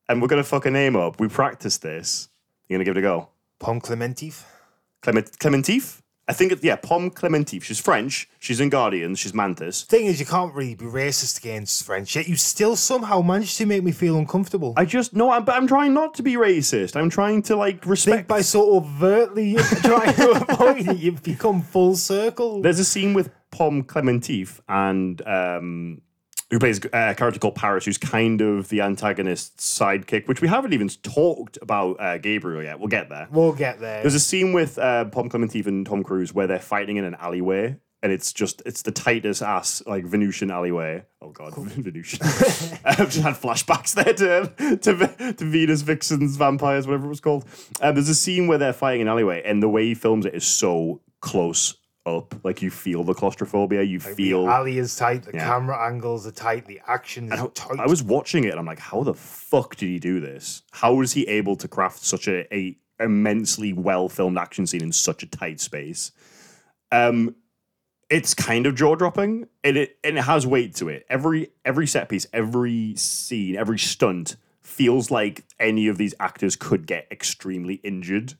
and 0.07 0.21
we're 0.21 0.29
gonna 0.29 0.43
fuck 0.43 0.65
a 0.65 0.71
name 0.71 0.95
up. 0.95 1.19
We 1.19 1.27
practiced 1.27 1.81
this. 1.81 2.29
You 2.69 2.75
gonna 2.75 2.85
give 2.85 2.95
it 2.95 2.99
a 2.99 3.01
go? 3.01 3.29
Pom 3.57 3.81
Klementieff. 3.81 4.43
Clement 5.01 5.31
Klementieff. 5.39 6.01
I 6.27 6.33
think 6.33 6.51
it, 6.51 6.63
yeah, 6.63 6.75
Pom 6.75 7.09
Klementieff. 7.09 7.63
She's 7.63 7.79
French. 7.79 8.29
She's 8.37 8.59
in 8.59 8.69
Guardians. 8.69 9.17
She's 9.17 9.33
Mantis. 9.33 9.83
Thing 9.85 10.05
is, 10.05 10.19
you 10.19 10.27
can't 10.27 10.53
really 10.53 10.75
be 10.75 10.85
racist 10.85 11.39
against 11.39 11.83
French, 11.83 12.15
yet 12.15 12.27
you 12.27 12.35
still 12.35 12.75
somehow 12.75 13.21
managed 13.21 13.57
to 13.57 13.65
make 13.65 13.83
me 13.83 13.91
feel 13.91 14.15
uncomfortable. 14.15 14.75
I 14.77 14.85
just 14.85 15.15
no, 15.15 15.31
I'm, 15.31 15.43
but 15.45 15.55
I'm 15.55 15.65
trying 15.65 15.95
not 15.95 16.13
to 16.15 16.23
be 16.23 16.33
racist. 16.33 16.95
I'm 16.95 17.09
trying 17.09 17.41
to 17.43 17.55
like 17.55 17.77
think 17.77 17.87
respect. 17.87 18.27
by 18.27 18.41
so 18.41 18.75
overtly 18.75 19.55
trying 19.81 20.13
to 20.13 20.45
avoid 20.47 20.87
it, 20.87 20.97
you've 20.97 21.23
become 21.23 21.63
full 21.63 21.95
circle. 21.95 22.61
There's 22.61 22.77
a 22.77 22.85
scene 22.85 23.15
with 23.15 23.31
Pom 23.49 23.83
Klementieff 23.83 24.59
and 24.69 25.25
um, 25.27 26.01
who 26.51 26.59
plays 26.59 26.79
uh, 26.85 26.89
a 26.93 27.15
character 27.15 27.39
called 27.39 27.55
Paris, 27.55 27.85
who's 27.85 27.97
kind 27.97 28.41
of 28.41 28.69
the 28.69 28.81
antagonist's 28.81 29.79
sidekick, 29.79 30.27
which 30.27 30.41
we 30.41 30.47
haven't 30.47 30.73
even 30.73 30.89
talked 30.89 31.57
about 31.61 31.99
uh, 31.99 32.17
Gabriel 32.17 32.63
yet. 32.63 32.79
We'll 32.79 32.87
get 32.87 33.09
there. 33.09 33.27
We'll 33.31 33.53
get 33.53 33.79
there. 33.79 34.01
There's 34.01 34.15
a 34.15 34.19
scene 34.19 34.53
with 34.53 34.77
uh, 34.77 35.05
Pom 35.05 35.29
Klementieff 35.29 35.67
and 35.67 35.85
Tom 35.85 36.03
Cruise 36.03 36.33
where 36.33 36.47
they're 36.47 36.59
fighting 36.59 36.97
in 36.97 37.03
an 37.03 37.15
alleyway. 37.15 37.77
And 38.01 38.13
it's 38.13 38.31
just, 38.31 38.61
it's 38.65 38.83
the 38.83 38.93
tightest 38.93 39.41
ass, 39.41 39.83
like 39.85 40.05
Venusian 40.05 40.51
alleyway. 40.51 41.03
Oh 41.21 41.31
God, 41.31 41.53
Venusian. 41.57 42.19
I've 42.85 43.09
just 43.09 43.19
had 43.19 43.35
flashbacks 43.35 43.93
there 43.93 44.13
to, 44.13 44.77
to, 44.77 45.33
to 45.33 45.45
Venus, 45.45 45.81
Vixens, 45.81 46.37
Vampires, 46.37 46.87
whatever 46.87 47.07
it 47.07 47.09
was 47.09 47.19
called. 47.19 47.43
Um, 47.81 47.95
there's 47.95 48.07
a 48.07 48.15
scene 48.15 48.47
where 48.47 48.57
they're 48.57 48.71
fighting 48.71 49.01
in 49.01 49.07
an 49.07 49.11
alleyway, 49.11 49.41
and 49.43 49.61
the 49.61 49.67
way 49.67 49.83
he 49.83 49.95
films 49.95 50.25
it 50.25 50.33
is 50.33 50.47
so 50.47 51.01
close 51.19 51.75
up. 52.17 52.35
Like 52.43 52.61
you 52.61 52.69
feel 52.71 53.03
the 53.03 53.13
claustrophobia, 53.13 53.81
you 53.83 53.99
feel. 53.99 54.45
the 54.45 54.51
alley 54.51 54.77
is 54.77 54.95
tight, 54.95 55.23
the 55.23 55.31
Yeah. 55.33 55.45
camera 55.45 55.87
angles 55.87 56.25
are 56.27 56.31
tight, 56.31 56.65
the 56.65 56.81
action 56.87 57.31
is 57.31 57.39
I, 57.39 57.47
tight. 57.53 57.79
I 57.79 57.87
was 57.87 58.03
watching 58.03 58.43
it 58.43 58.49
and 58.49 58.59
I'm 58.59 58.65
like, 58.65 58.79
how 58.79 59.03
the 59.03 59.13
fuck 59.13 59.75
did 59.75 59.87
he 59.89 59.99
do 59.99 60.19
this? 60.19 60.63
How 60.71 60.93
was 60.93 61.13
he 61.13 61.27
able 61.27 61.55
to 61.57 61.67
craft 61.67 62.03
such 62.03 62.27
a, 62.27 62.53
a 62.53 62.77
immensely 62.99 63.71
well 63.73 64.09
filmed 64.09 64.37
action 64.37 64.65
scene 64.67 64.83
in 64.83 64.91
such 64.91 65.23
a 65.23 65.27
tight 65.27 65.59
space? 65.59 66.11
Um, 66.91 67.35
it's 68.09 68.33
kind 68.33 68.65
of 68.65 68.73
jaw 68.73 68.95
dropping, 68.95 69.47
and 69.63 69.77
it 69.77 69.97
and 70.03 70.17
it 70.17 70.23
has 70.23 70.47
weight 70.47 70.73
to 70.77 70.89
it. 70.89 71.05
Every 71.09 71.49
every 71.63 71.85
set 71.85 72.09
piece, 72.09 72.25
every 72.33 72.95
scene, 72.95 73.55
every 73.55 73.77
stunt 73.77 74.35
feels 74.61 75.11
like 75.11 75.43
any 75.59 75.87
of 75.87 75.97
these 75.99 76.15
actors 76.19 76.55
could 76.55 76.87
get 76.87 77.07
extremely 77.11 77.75
injured. 77.83 78.33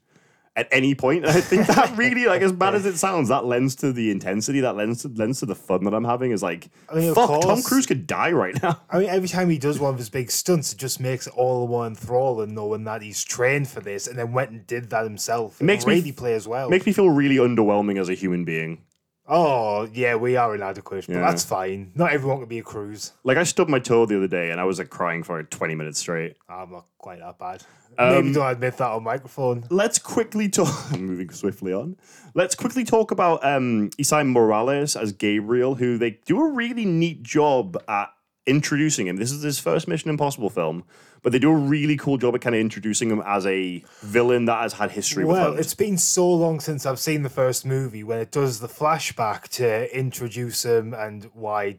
At 0.60 0.68
any 0.72 0.94
point. 0.94 1.26
And 1.26 1.36
I 1.36 1.42
think 1.42 1.68
that 1.68 1.96
really, 1.98 2.26
like, 2.26 2.42
as 2.42 2.52
bad 2.52 2.76
as 2.76 2.86
it 2.86 2.98
sounds, 2.98 3.30
that 3.30 3.46
lends 3.46 3.76
to 3.78 3.94
the 3.94 4.12
intensity, 4.12 4.60
that 4.60 4.76
lends 4.76 5.04
to, 5.04 5.08
lends 5.08 5.40
to 5.40 5.46
the 5.46 5.56
fun 5.56 5.86
that 5.86 5.94
I'm 5.94 6.04
having. 6.04 6.32
Is 6.32 6.44
like, 6.44 6.70
I 6.90 6.96
mean, 6.96 7.16
fuck, 7.16 7.42
Tom. 7.42 7.62
Cruise 7.62 7.86
could 7.86 8.06
die 8.06 8.32
right 8.32 8.62
now. 8.62 8.82
I 8.90 9.00
mean, 9.00 9.10
every 9.10 9.30
time 9.30 9.50
he 9.50 9.58
does 9.58 9.80
one 9.80 9.94
of 9.94 9.98
his 9.98 10.10
big 10.10 10.30
stunts, 10.32 10.74
it 10.74 10.78
just 10.78 11.00
makes 11.00 11.28
it 11.28 11.34
all 11.36 11.66
the 11.66 11.72
more 11.72 11.88
enthralling 11.88 12.54
knowing 12.54 12.84
that 12.84 13.02
he's 13.02 13.24
trained 13.24 13.68
for 13.68 13.80
this 13.80 14.08
and 14.08 14.20
then 14.20 14.34
went 14.34 14.52
and 14.52 14.68
did 14.68 14.90
that 14.90 15.04
himself. 15.04 15.62
It 15.62 15.64
makes 15.64 15.86
me 15.86 15.96
really 15.96 16.12
play 16.12 16.34
as 16.34 16.48
well. 16.48 16.70
Makes 16.70 16.86
me 16.86 16.94
feel 16.94 17.10
really 17.10 17.38
underwhelming 17.38 18.00
as 18.00 18.10
a 18.10 18.14
human 18.14 18.44
being. 18.44 18.84
Oh, 19.32 19.88
yeah, 19.94 20.16
we 20.16 20.36
are 20.38 20.56
inadequate, 20.56 21.06
but 21.08 21.14
Yeah. 21.14 21.22
that's 21.22 21.46
fine. 21.46 21.92
Not 21.94 22.12
everyone 22.12 22.40
can 22.40 22.48
be 22.50 22.58
a 22.60 22.64
cruise. 22.64 23.14
Like, 23.24 23.38
I 23.38 23.44
stubbed 23.44 23.70
my 23.70 23.78
toe 23.80 24.06
the 24.08 24.18
other 24.18 24.28
day 24.28 24.50
and 24.50 24.60
I 24.60 24.64
was 24.64 24.80
like 24.80 24.90
crying 24.90 25.22
for 25.24 25.38
like 25.38 25.50
20 25.52 25.76
minutes 25.76 26.00
straight. 26.00 26.36
I'm 26.50 26.72
not 26.72 26.86
quite 26.98 27.20
that 27.20 27.38
bad. 27.38 27.64
Um, 27.98 28.10
Maybe 28.16 28.34
don't 28.34 28.52
admit 28.52 28.78
that 28.78 28.90
on 28.90 29.04
microphone. 29.04 29.66
let's 29.70 30.00
quickly 30.00 30.50
talk. 30.50 30.92
Moving 30.98 31.30
swiftly 31.32 31.74
on. 31.74 31.96
Let's 32.34 32.56
quickly 32.56 32.84
talk 32.84 33.12
about 33.12 33.44
um, 33.46 33.90
Esai 34.00 34.26
Morales 34.28 34.96
as 34.96 35.12
Gabriel, 35.12 35.76
who 35.76 35.98
they 35.98 36.20
do 36.26 36.40
a 36.42 36.50
really 36.52 36.86
neat 36.86 37.22
job 37.24 37.78
at 37.88 38.10
introducing 38.50 39.08
him. 39.08 39.18
This 39.18 39.32
is 39.32 39.44
his 39.44 39.60
first 39.60 39.88
Mission 39.88 40.10
Impossible 40.10 40.50
film, 40.50 40.84
but 41.22 41.32
they 41.32 41.40
do 41.40 41.52
a 41.52 41.56
really 41.56 41.96
cool 41.96 42.18
job 42.18 42.34
at 42.36 42.42
kind 42.42 42.56
of 42.56 42.60
introducing 42.62 43.10
him 43.10 43.22
as 43.26 43.46
a 43.46 43.84
villain 44.02 44.46
that 44.46 44.62
has 44.62 44.74
had 44.74 44.92
history 44.92 45.24
Well, 45.26 45.54
it's 45.56 45.76
been 45.76 45.98
so 45.98 46.30
long 46.30 46.60
since 46.60 46.86
I've 46.86 47.00
seen 47.00 47.24
the 47.24 47.30
first 47.30 47.66
movie 47.66 48.04
when 48.04 48.20
it 48.20 48.32
does 48.32 48.60
the 48.60 48.68
flashback 48.68 49.48
to 49.50 49.98
introduce 49.98 50.66
him 50.66 50.94
and 50.94 51.30
why 51.34 51.78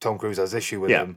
Tom 0.00 0.18
Cruise 0.18 0.36
has 0.38 0.52
issue 0.54 0.80
with 0.80 0.90
Yeah. 0.90 1.04
him. 1.04 1.16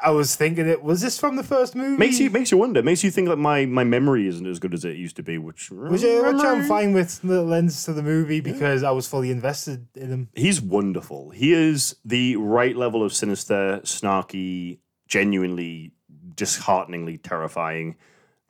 I 0.00 0.10
was 0.10 0.36
thinking 0.36 0.68
it 0.68 0.82
was 0.82 1.00
this 1.00 1.18
from 1.18 1.36
the 1.36 1.42
first 1.42 1.74
movie? 1.74 1.96
Makes 1.96 2.18
you 2.20 2.30
makes 2.30 2.50
you 2.50 2.58
wonder. 2.58 2.82
Makes 2.82 3.02
you 3.04 3.10
think 3.10 3.28
that 3.28 3.36
my 3.36 3.66
my 3.66 3.84
memory 3.84 4.26
isn't 4.28 4.46
as 4.46 4.58
good 4.58 4.74
as 4.74 4.84
it 4.84 4.96
used 4.96 5.16
to 5.16 5.22
be. 5.22 5.38
Which 5.38 5.70
which, 5.70 6.04
uh, 6.04 6.22
which 6.32 6.42
I'm 6.44 6.64
fine 6.64 6.92
with 6.92 7.20
the 7.22 7.42
lens 7.42 7.84
to 7.84 7.92
the 7.92 8.02
movie 8.02 8.40
because 8.40 8.82
I 8.82 8.90
was 8.90 9.06
fully 9.08 9.30
invested 9.30 9.86
in 9.94 10.08
him. 10.08 10.28
He's 10.34 10.60
wonderful. 10.60 11.30
He 11.30 11.52
is 11.52 11.96
the 12.04 12.36
right 12.36 12.76
level 12.76 13.04
of 13.04 13.12
sinister, 13.12 13.80
snarky, 13.84 14.78
genuinely 15.08 15.92
dishearteningly 16.34 17.18
terrifying. 17.18 17.96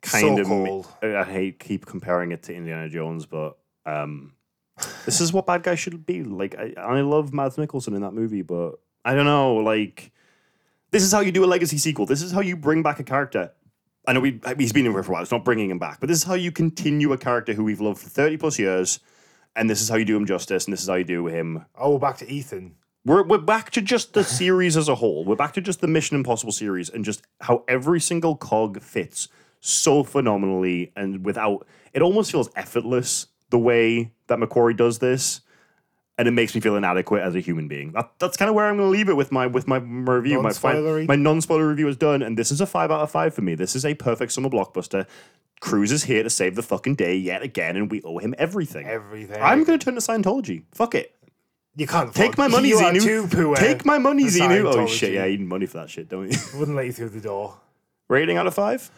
Kind 0.01 0.37
So 0.37 0.41
of. 0.41 0.47
cold. 0.47 0.87
I 1.01 1.15
I 1.17 1.23
hate 1.23 1.59
keep 1.59 1.85
comparing 1.85 2.31
it 2.31 2.43
to 2.43 2.53
Indiana 2.55 2.89
Jones, 2.89 3.25
but 3.25 3.57
um, 3.85 4.33
this 5.05 5.21
is 5.21 5.31
what 5.31 5.45
bad 5.45 5.63
guys 5.63 5.79
should 5.79 6.05
be. 6.05 6.23
Like 6.23 6.55
I, 6.57 6.73
I 6.77 7.01
love 7.01 7.33
Mads 7.33 7.57
Mikkelsen 7.57 7.95
in 7.95 8.01
that 8.01 8.13
movie, 8.13 8.41
but 8.41 8.79
I 9.05 9.13
don't 9.15 9.25
know. 9.25 9.55
Like 9.55 10.11
this 10.93 11.03
is 11.03 11.11
how 11.11 11.19
you 11.21 11.31
do 11.31 11.43
a 11.43 11.47
legacy 11.47 11.77
sequel. 11.77 12.05
This 12.05 12.21
is 12.21 12.31
how 12.31 12.41
you 12.41 12.55
bring 12.55 12.83
back 12.83 12.99
a 12.99 13.03
character. 13.03 13.51
I 14.07 14.13
know 14.13 14.19
we, 14.19 14.39
he's 14.57 14.71
been 14.71 14.85
in 14.85 14.91
here 14.91 15.01
for 15.01 15.11
a 15.11 15.13
while. 15.13 15.21
It's 15.23 15.31
not 15.31 15.43
bringing 15.43 15.69
him 15.69 15.79
back, 15.79 15.99
but 15.99 16.07
this 16.07 16.19
is 16.19 16.23
how 16.23 16.35
you 16.35 16.51
continue 16.51 17.11
a 17.13 17.17
character 17.17 17.53
who 17.53 17.63
we've 17.63 17.81
loved 17.81 17.99
for 17.99 18.09
thirty 18.09 18.37
plus 18.37 18.59
years, 18.59 18.99
and 19.55 19.69
this 19.69 19.81
is 19.81 19.89
how 19.89 19.95
you 19.95 20.05
do 20.05 20.15
him 20.15 20.25
justice, 20.25 20.65
and 20.65 20.73
this 20.73 20.81
is 20.81 20.87
how 20.87 20.95
you 20.95 21.03
do 21.03 21.25
him 21.27 21.65
Oh, 21.75 21.93
we're 21.93 21.99
back 21.99 22.17
to 22.17 22.29
Ethan. 22.31 22.75
we're, 23.05 23.23
we're 23.23 23.37
back 23.39 23.71
to 23.71 23.81
just 23.81 24.13
the 24.13 24.23
series 24.23 24.77
as 24.77 24.87
a 24.87 24.95
whole. 24.95 25.25
We're 25.25 25.35
back 25.35 25.53
to 25.53 25.61
just 25.61 25.81
the 25.81 25.87
Mission 25.87 26.15
Impossible 26.15 26.51
series 26.53 26.89
and 26.89 27.03
just 27.03 27.23
how 27.41 27.63
every 27.67 27.99
single 27.99 28.35
cog 28.35 28.81
fits 28.81 29.29
so 29.61 30.03
phenomenally 30.03 30.91
and 30.95 31.25
without 31.25 31.65
it 31.93 32.01
almost 32.01 32.31
feels 32.31 32.49
effortless 32.55 33.27
the 33.49 33.59
way 33.59 34.11
that 34.27 34.37
McQuarrie 34.37 34.77
does 34.77 34.99
this. 34.99 35.41
And 36.17 36.27
it 36.27 36.31
makes 36.31 36.53
me 36.53 36.61
feel 36.61 36.75
inadequate 36.75 37.23
as 37.23 37.33
a 37.33 37.39
human 37.39 37.67
being. 37.67 37.91
That, 37.93 38.11
that's 38.19 38.37
kind 38.37 38.47
of 38.47 38.53
where 38.53 38.65
I'm 38.65 38.77
going 38.77 38.87
to 38.87 38.91
leave 38.91 39.09
it 39.09 39.15
with 39.15 39.31
my 39.31 39.47
with 39.47 39.67
my 39.67 39.77
review. 39.77 40.41
My 40.43 40.53
fi- 40.53 41.05
my 41.07 41.15
non-spoiler 41.15 41.67
review 41.67 41.87
is 41.87 41.97
done, 41.97 42.21
and 42.21 42.37
this 42.37 42.51
is 42.51 42.61
a 42.61 42.67
five 42.67 42.91
out 42.91 43.01
of 43.01 43.09
five 43.09 43.33
for 43.33 43.41
me. 43.41 43.55
This 43.55 43.75
is 43.75 43.83
a 43.83 43.95
perfect 43.95 44.31
summer 44.31 44.49
blockbuster. 44.49 45.07
Cruise 45.59 45.91
is 45.91 46.03
here 46.03 46.21
to 46.21 46.29
save 46.29 46.55
the 46.55 46.61
fucking 46.61 46.95
day 46.95 47.15
yet 47.15 47.41
again, 47.41 47.75
and 47.77 47.89
we 47.89 48.01
owe 48.03 48.19
him 48.19 48.35
everything. 48.37 48.85
Everything. 48.85 49.41
I'm 49.41 49.63
going 49.63 49.79
to 49.79 49.83
turn 49.83 49.95
to 49.95 50.01
Scientology. 50.01 50.65
Fuck 50.71 50.93
it. 50.93 51.15
You 51.75 51.87
can't 51.87 52.13
Take 52.13 52.37
my 52.37 52.47
money, 52.47 52.69
you 52.69 52.77
are 52.77 52.93
too 52.93 53.27
poor 53.27 53.55
Take 53.55 53.83
my 53.83 53.97
money, 53.97 54.25
Xenu. 54.25 54.65
Oh 54.65 54.85
shit, 54.85 55.13
yeah, 55.13 55.25
you 55.25 55.39
need 55.39 55.47
money 55.47 55.65
for 55.65 55.77
that 55.77 55.89
shit, 55.89 56.07
don't 56.09 56.31
you? 56.31 56.37
Wouldn't 56.59 56.77
let 56.77 56.85
you 56.85 56.91
through 56.91 57.09
the 57.09 57.21
door. 57.21 57.57
Rating 58.07 58.37
out 58.37 58.45
of 58.45 58.53
five? 58.53 58.91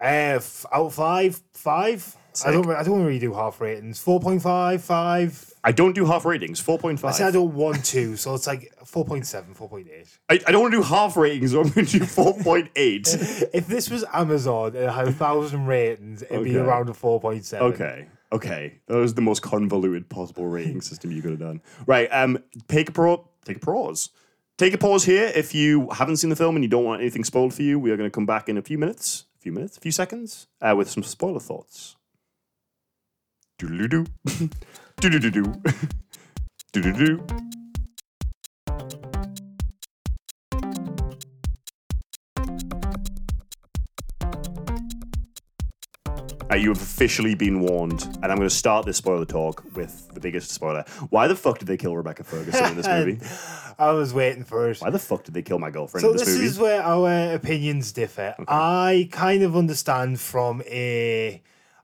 Uh, 0.00 0.36
f- 0.38 0.64
out 0.72 0.86
of 0.86 0.94
five, 0.94 1.40
five. 1.54 2.16
I 2.44 2.50
don't. 2.52 2.70
I 2.70 2.82
don't 2.82 3.04
really 3.04 3.18
do 3.18 3.34
half 3.34 3.60
ratings. 3.60 3.98
Four 4.00 4.20
point 4.20 4.42
five, 4.42 4.82
five. 4.82 5.52
I 5.62 5.72
don't 5.72 5.94
do 5.94 6.06
half 6.06 6.24
ratings. 6.24 6.58
Four 6.60 6.78
point 6.78 7.04
I 7.04 7.10
said 7.10 7.28
I 7.28 7.30
don't 7.32 7.52
want 7.54 7.84
to, 7.86 8.16
so 8.16 8.34
it's 8.34 8.46
like 8.46 8.72
4.7, 8.82 9.54
4.8. 9.54 10.18
I, 10.30 10.40
I 10.46 10.52
don't 10.52 10.62
want 10.62 10.72
to 10.72 10.78
do 10.78 10.82
half 10.82 11.18
ratings. 11.18 11.50
So 11.52 11.60
I'm 11.60 11.68
going 11.68 11.84
to 11.86 11.98
do 11.98 12.04
four 12.06 12.32
point 12.34 12.70
eight. 12.76 13.08
If 13.52 13.66
this 13.66 13.90
was 13.90 14.04
Amazon 14.12 14.68
and 14.68 14.84
it 14.86 14.90
had 14.90 15.08
a 15.08 15.12
thousand 15.12 15.66
ratings, 15.66 16.22
it'd 16.22 16.44
be 16.44 16.56
Okay. 16.56 16.58
around 16.66 16.88
a 16.88 16.92
4.7. 16.92 17.60
Okay, 17.60 18.06
okay. 18.32 18.80
That 18.86 18.96
was 18.96 19.12
the 19.14 19.20
most 19.20 19.42
convoluted 19.42 20.08
possible 20.08 20.46
rating 20.46 20.80
system 20.80 21.10
you 21.12 21.20
could 21.20 21.32
have 21.32 21.40
done. 21.40 21.60
Right. 21.86 22.08
Um. 22.10 22.38
Take 22.68 22.88
a 22.88 22.92
pro. 22.92 23.28
Take 23.44 23.58
a 23.58 23.60
pause. 23.60 24.08
Take 24.56 24.72
a 24.74 24.78
pause 24.78 25.04
here. 25.04 25.30
If 25.34 25.54
you 25.54 25.88
haven't 25.90 26.16
seen 26.18 26.30
the 26.30 26.36
film 26.36 26.54
and 26.56 26.62
you 26.64 26.68
don't 26.68 26.84
want 26.84 27.00
anything 27.02 27.24
spoiled 27.24 27.52
for 27.54 27.62
you, 27.62 27.78
we 27.78 27.90
are 27.90 27.96
going 27.96 28.08
to 28.10 28.14
come 28.14 28.26
back 28.26 28.48
in 28.48 28.56
a 28.56 28.62
few 28.62 28.78
minutes. 28.78 29.24
A 29.38 29.40
few 29.42 29.52
minutes. 29.52 29.76
A 29.76 29.80
few 29.80 29.92
seconds. 29.92 30.46
Uh, 30.60 30.74
with 30.76 30.90
some 30.90 31.02
spoiler 31.02 31.40
thoughts. 31.40 31.96
Doodle 33.60 33.88
doo. 33.88 34.06
Doodle 35.00 35.20
doo 35.20 35.30
doo. 35.30 35.62
Doodle 36.72 36.92
doo. 36.92 37.26
Uh, 46.52 46.56
you 46.56 46.68
have 46.70 46.82
officially 46.82 47.36
been 47.36 47.60
warned, 47.60 48.02
and 48.22 48.24
I'm 48.24 48.36
going 48.36 48.48
to 48.48 48.50
start 48.54 48.84
this 48.84 48.96
spoiler 48.96 49.24
talk 49.24 49.62
with 49.76 50.08
the 50.14 50.18
biggest 50.20 50.50
spoiler. 50.50 50.82
Why 51.10 51.28
the 51.28 51.36
fuck 51.36 51.58
did 51.60 51.68
they 51.68 51.76
kill 51.76 51.96
Rebecca 51.96 52.24
Ferguson 52.24 52.64
in 52.64 52.76
this 52.76 52.86
movie? 52.88 53.20
I 53.78 53.92
was 53.92 54.12
waiting 54.12 54.42
for 54.42 54.68
it. 54.70 54.78
Why 54.80 54.90
the 54.90 54.98
fuck 54.98 55.22
did 55.22 55.32
they 55.34 55.42
kill 55.42 55.60
my 55.60 55.70
girlfriend 55.70 56.02
So 56.02 56.10
in 56.10 56.16
this, 56.16 56.26
movie? 56.26 56.32
this 56.32 56.38
movie? 56.38 56.48
is 56.50 56.58
where 56.58 56.82
our 56.82 57.34
opinions 57.34 57.92
differ. 57.92 58.34
I 58.48 59.08
kind 59.12 59.44
of 59.44 59.56
understand 59.56 60.18
from 60.18 60.62
a, 60.66 61.40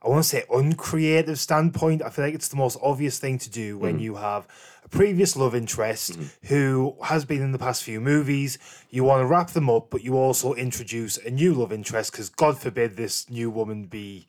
I 0.07 0.09
want 0.09 0.23
to 0.23 0.29
say 0.29 0.45
uncreative 0.53 1.37
standpoint. 1.37 2.01
I 2.01 2.11
feel 2.11 2.27
like 2.27 2.35
it's 2.35 2.47
the 2.47 2.57
most 2.57 2.79
obvious 2.81 3.19
thing 3.19 3.39
to 3.39 3.51
do 3.51 3.77
when 3.77 3.99
you 3.99 4.15
have 4.15 4.47
a 4.85 4.89
previous 4.89 5.35
love 5.35 5.53
interest 5.53 6.17
who 6.45 6.97
has 7.03 7.25
been 7.25 7.43
in 7.43 7.51
the 7.51 7.59
past 7.59 7.83
few 7.83 8.01
movies. 8.01 8.57
You 8.89 9.03
want 9.03 9.23
to 9.23 9.27
wrap 9.27 9.51
them 9.51 9.69
up, 9.69 9.91
but 9.91 10.05
you 10.05 10.17
also 10.17 10.55
introduce 10.55 11.19
a 11.19 11.31
new 11.31 11.55
love 11.55 11.73
interest 11.73 12.13
because 12.13 12.29
God 12.29 12.57
forbid 12.57 12.97
this 12.97 13.29
new 13.29 13.51
woman 13.51 13.87
be 13.87 14.29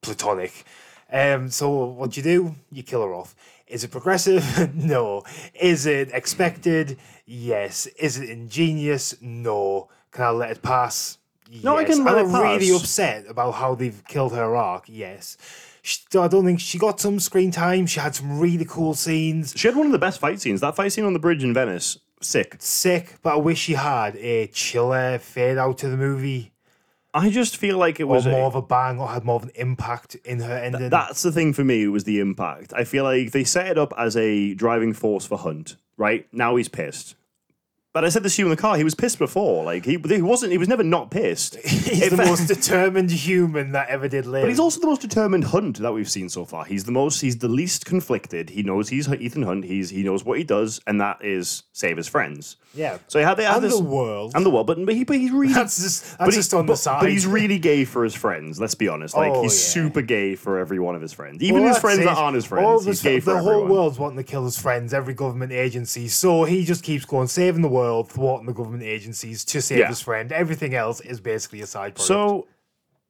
platonic. 0.00 0.64
Um, 1.12 1.50
so 1.50 1.68
what 1.84 2.16
you 2.16 2.22
do, 2.22 2.54
you 2.72 2.82
kill 2.82 3.02
her 3.02 3.12
off. 3.12 3.34
Is 3.66 3.84
it 3.84 3.90
progressive? 3.90 4.74
no. 4.74 5.24
Is 5.52 5.84
it 5.84 6.12
expected? 6.14 6.98
Yes. 7.26 7.86
Is 7.98 8.18
it 8.18 8.30
ingenious? 8.30 9.20
No. 9.20 9.90
Can 10.12 10.24
I 10.24 10.30
let 10.30 10.50
it 10.52 10.62
pass? 10.62 11.18
Yes. 11.50 11.64
No, 11.64 11.76
I 11.76 11.84
can 11.84 12.06
Am 12.06 12.32
really 12.32 12.70
upset 12.74 13.26
about 13.28 13.52
how 13.52 13.74
they've 13.74 14.02
killed 14.06 14.32
her 14.34 14.54
arc? 14.54 14.84
Yes. 14.86 15.36
She, 15.82 15.98
I 16.16 16.28
don't 16.28 16.44
think 16.44 16.60
she 16.60 16.78
got 16.78 17.00
some 17.00 17.18
screen 17.18 17.50
time. 17.50 17.86
She 17.86 17.98
had 18.00 18.14
some 18.14 18.38
really 18.38 18.64
cool 18.64 18.94
scenes. 18.94 19.54
She 19.56 19.66
had 19.66 19.76
one 19.76 19.86
of 19.86 19.92
the 19.92 19.98
best 19.98 20.20
fight 20.20 20.40
scenes. 20.40 20.60
That 20.60 20.76
fight 20.76 20.92
scene 20.92 21.04
on 21.04 21.12
the 21.12 21.18
bridge 21.18 21.42
in 21.42 21.52
Venice, 21.52 21.98
sick. 22.20 22.56
Sick, 22.60 23.16
but 23.22 23.32
I 23.34 23.36
wish 23.36 23.58
she 23.58 23.72
had 23.74 24.14
a 24.16 24.46
chiller 24.48 25.18
fade 25.18 25.58
out 25.58 25.78
to 25.78 25.88
the 25.88 25.96
movie. 25.96 26.52
I 27.12 27.30
just 27.30 27.56
feel 27.56 27.76
like 27.78 27.98
it 27.98 28.04
Or 28.04 28.14
was 28.14 28.26
a- 28.26 28.30
more 28.30 28.46
of 28.46 28.54
a 28.54 28.62
bang, 28.62 29.00
or 29.00 29.08
had 29.08 29.24
more 29.24 29.36
of 29.36 29.42
an 29.42 29.50
impact 29.56 30.14
in 30.24 30.38
her 30.40 30.54
ending. 30.56 30.90
That's 30.90 31.22
the 31.22 31.32
thing 31.32 31.52
for 31.52 31.64
me 31.64 31.82
It 31.84 31.88
was 31.88 32.04
the 32.04 32.20
impact. 32.20 32.72
I 32.76 32.84
feel 32.84 33.02
like 33.02 33.32
they 33.32 33.42
set 33.42 33.66
it 33.66 33.78
up 33.78 33.92
as 33.98 34.16
a 34.16 34.54
driving 34.54 34.92
force 34.92 35.26
for 35.26 35.36
Hunt. 35.38 35.74
Right 35.96 36.28
now 36.32 36.54
he's 36.56 36.68
pissed. 36.68 37.16
But 37.92 38.04
I 38.04 38.08
said 38.08 38.22
this 38.22 38.36
to 38.36 38.42
you 38.42 38.46
in 38.46 38.50
the 38.50 38.56
car. 38.56 38.76
He 38.76 38.84
was 38.84 38.94
pissed 38.94 39.18
before. 39.18 39.64
Like 39.64 39.84
he, 39.84 39.98
he 40.06 40.22
wasn't. 40.22 40.52
He 40.52 40.58
was 40.58 40.68
never 40.68 40.84
not 40.84 41.10
pissed. 41.10 41.56
He's 41.64 42.02
If- 42.02 42.10
the 42.10 42.18
most 42.18 42.46
determined 42.46 43.10
human 43.10 43.72
that 43.72 43.88
ever 43.88 44.06
did 44.06 44.26
live. 44.26 44.42
But 44.42 44.48
he's 44.48 44.60
also 44.60 44.80
the 44.80 44.86
most 44.86 45.00
determined 45.00 45.42
Hunt 45.44 45.78
that 45.78 45.92
we've 45.92 46.08
seen 46.08 46.28
so 46.28 46.44
far. 46.44 46.64
He's 46.64 46.84
the 46.84 46.92
most. 46.92 47.20
He's 47.20 47.38
the 47.38 47.48
least 47.48 47.86
conflicted. 47.86 48.50
He 48.50 48.62
knows 48.62 48.88
he's 48.90 49.08
Ethan 49.08 49.42
Hunt. 49.42 49.64
He's 49.64 49.90
he 49.90 50.04
knows 50.04 50.24
what 50.24 50.38
he 50.38 50.44
does, 50.44 50.80
and 50.86 51.00
that 51.00 51.24
is 51.24 51.64
save 51.72 51.96
his 51.96 52.06
friends. 52.06 52.56
yeah. 52.74 52.98
So 53.08 53.18
he 53.18 53.24
had, 53.24 53.34
they 53.36 53.42
had 53.44 53.56
and 53.56 53.64
this 53.64 53.76
the 53.76 53.82
world. 53.82 54.32
and 54.36 54.46
the 54.46 54.50
world, 54.50 54.68
but, 54.68 54.84
but 54.86 54.94
he 54.94 55.02
but 55.02 55.16
he's 55.16 55.32
really 55.32 55.52
that's 55.52 55.80
just 55.82 56.04
that's 56.04 56.16
but 56.18 56.26
he- 56.28 56.36
just 56.36 56.54
on 56.54 56.66
the 56.66 56.76
side. 56.76 57.00
But 57.00 57.10
he's 57.10 57.26
really 57.26 57.58
gay 57.58 57.84
for 57.84 58.04
his 58.04 58.14
friends. 58.14 58.60
Let's 58.60 58.76
be 58.76 58.86
honest. 58.86 59.16
Like 59.16 59.32
Oh, 59.32 59.42
he's 59.42 59.52
yeah. 59.54 59.72
super 59.82 60.02
gay 60.02 60.36
for 60.36 60.60
every 60.60 60.78
one 60.78 60.94
of 60.94 61.02
his 61.02 61.12
friends, 61.12 61.42
even 61.42 61.56
Well, 61.62 61.64
his 61.64 61.74
that's 61.74 61.80
friends 61.82 61.98
it. 61.98 62.04
that 62.04 62.16
aren't 62.16 62.36
his 62.36 62.44
friends. 62.44 62.66
All 62.66 62.76
of 62.78 62.84
he's 62.84 63.00
his- 63.00 63.02
gay 63.02 63.18
for 63.18 63.32
the 63.32 63.38
whole 63.40 63.48
everyone. 63.50 63.70
world's 63.72 63.98
wanting 63.98 64.18
to 64.18 64.22
kill 64.22 64.44
his 64.44 64.56
friends. 64.60 64.94
Every 64.94 65.14
government 65.14 65.50
agency. 65.50 66.06
So 66.06 66.44
he 66.44 66.64
just 66.64 66.84
keeps 66.84 67.04
going, 67.04 67.26
saving 67.26 67.62
the 67.62 67.68
world, 67.80 68.04
thwarting 68.10 68.46
the 68.46 68.52
government 68.60 68.82
agencies 68.84 69.44
to 69.52 69.60
save 69.60 69.78
Yeah. 69.78 69.88
his 69.88 70.00
friend. 70.00 70.32
Everything 70.32 70.74
else 70.74 71.00
is 71.00 71.20
basically 71.20 71.60
a 71.62 71.66
side 71.66 71.94
product. 71.94 72.06
So 72.08 72.46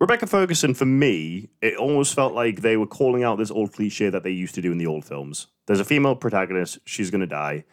Rebecca 0.01 0.27
Ferguson, 0.27 0.73
for 0.75 0.87
me, 0.87 1.51
it 1.61 1.77
almost 1.77 2.15
felt 2.15 2.33
like 2.35 2.63
they 2.63 2.77
were 2.77 2.87
calling 2.87 3.23
out 3.23 3.37
this 3.39 3.51
old 3.51 3.73
cliche 3.73 4.09
that 4.11 4.23
they 4.23 4.31
used 4.45 4.55
to 4.55 4.63
do 4.63 4.73
in 4.73 4.79
the 4.79 4.87
old 4.87 5.05
films. 5.05 5.49
There's 5.67 5.81
a 5.81 5.85
female 5.85 6.17
protagonist, 6.17 6.79
she's 6.85 7.11
gonna 7.11 7.27
die. 7.27 7.65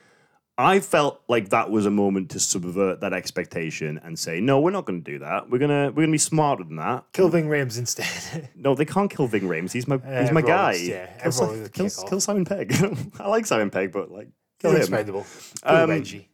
I 0.59 0.79
felt 0.79 1.21
like 1.27 1.49
that 1.49 1.69
was 1.69 1.85
a 1.85 1.91
moment 1.91 2.31
to 2.31 2.39
subvert 2.39 2.99
that 3.01 3.13
expectation 3.13 3.99
and 4.03 4.17
say, 4.17 4.41
no, 4.41 4.59
we're 4.59 4.71
not 4.71 4.85
going 4.87 5.03
to 5.03 5.11
do 5.11 5.19
that. 5.19 5.51
We're 5.51 5.59
gonna 5.59 5.91
we're 5.93 6.01
gonna 6.05 6.11
be 6.11 6.17
smarter 6.33 6.63
than 6.63 6.77
that. 6.77 7.03
Kill 7.13 7.29
Ving 7.29 7.47
Rhames 7.47 7.77
instead. 7.77 8.49
No, 8.55 8.73
they 8.73 8.83
can't 8.85 9.09
kill 9.15 9.27
Ving 9.27 9.43
Rhames. 9.43 9.71
He's 9.71 9.87
my 9.87 9.97
he's 10.19 10.31
my 10.31 10.41
guy. 10.41 10.73
yeah, 10.73 11.05
kill, 11.21 11.27
everyone 11.27 11.69
kill, 11.69 11.89
kill 12.09 12.19
Simon 12.19 12.43
Pegg. 12.43 12.73
I 13.19 13.27
like 13.27 13.45
Simon 13.45 13.69
Pegg, 13.69 13.91
but 13.91 14.09
like 14.09 14.29
kill 14.59 14.71
him. 14.71 14.77
expendable. 14.77 15.25
Um, 15.61 15.91
Reggie. 15.91 16.27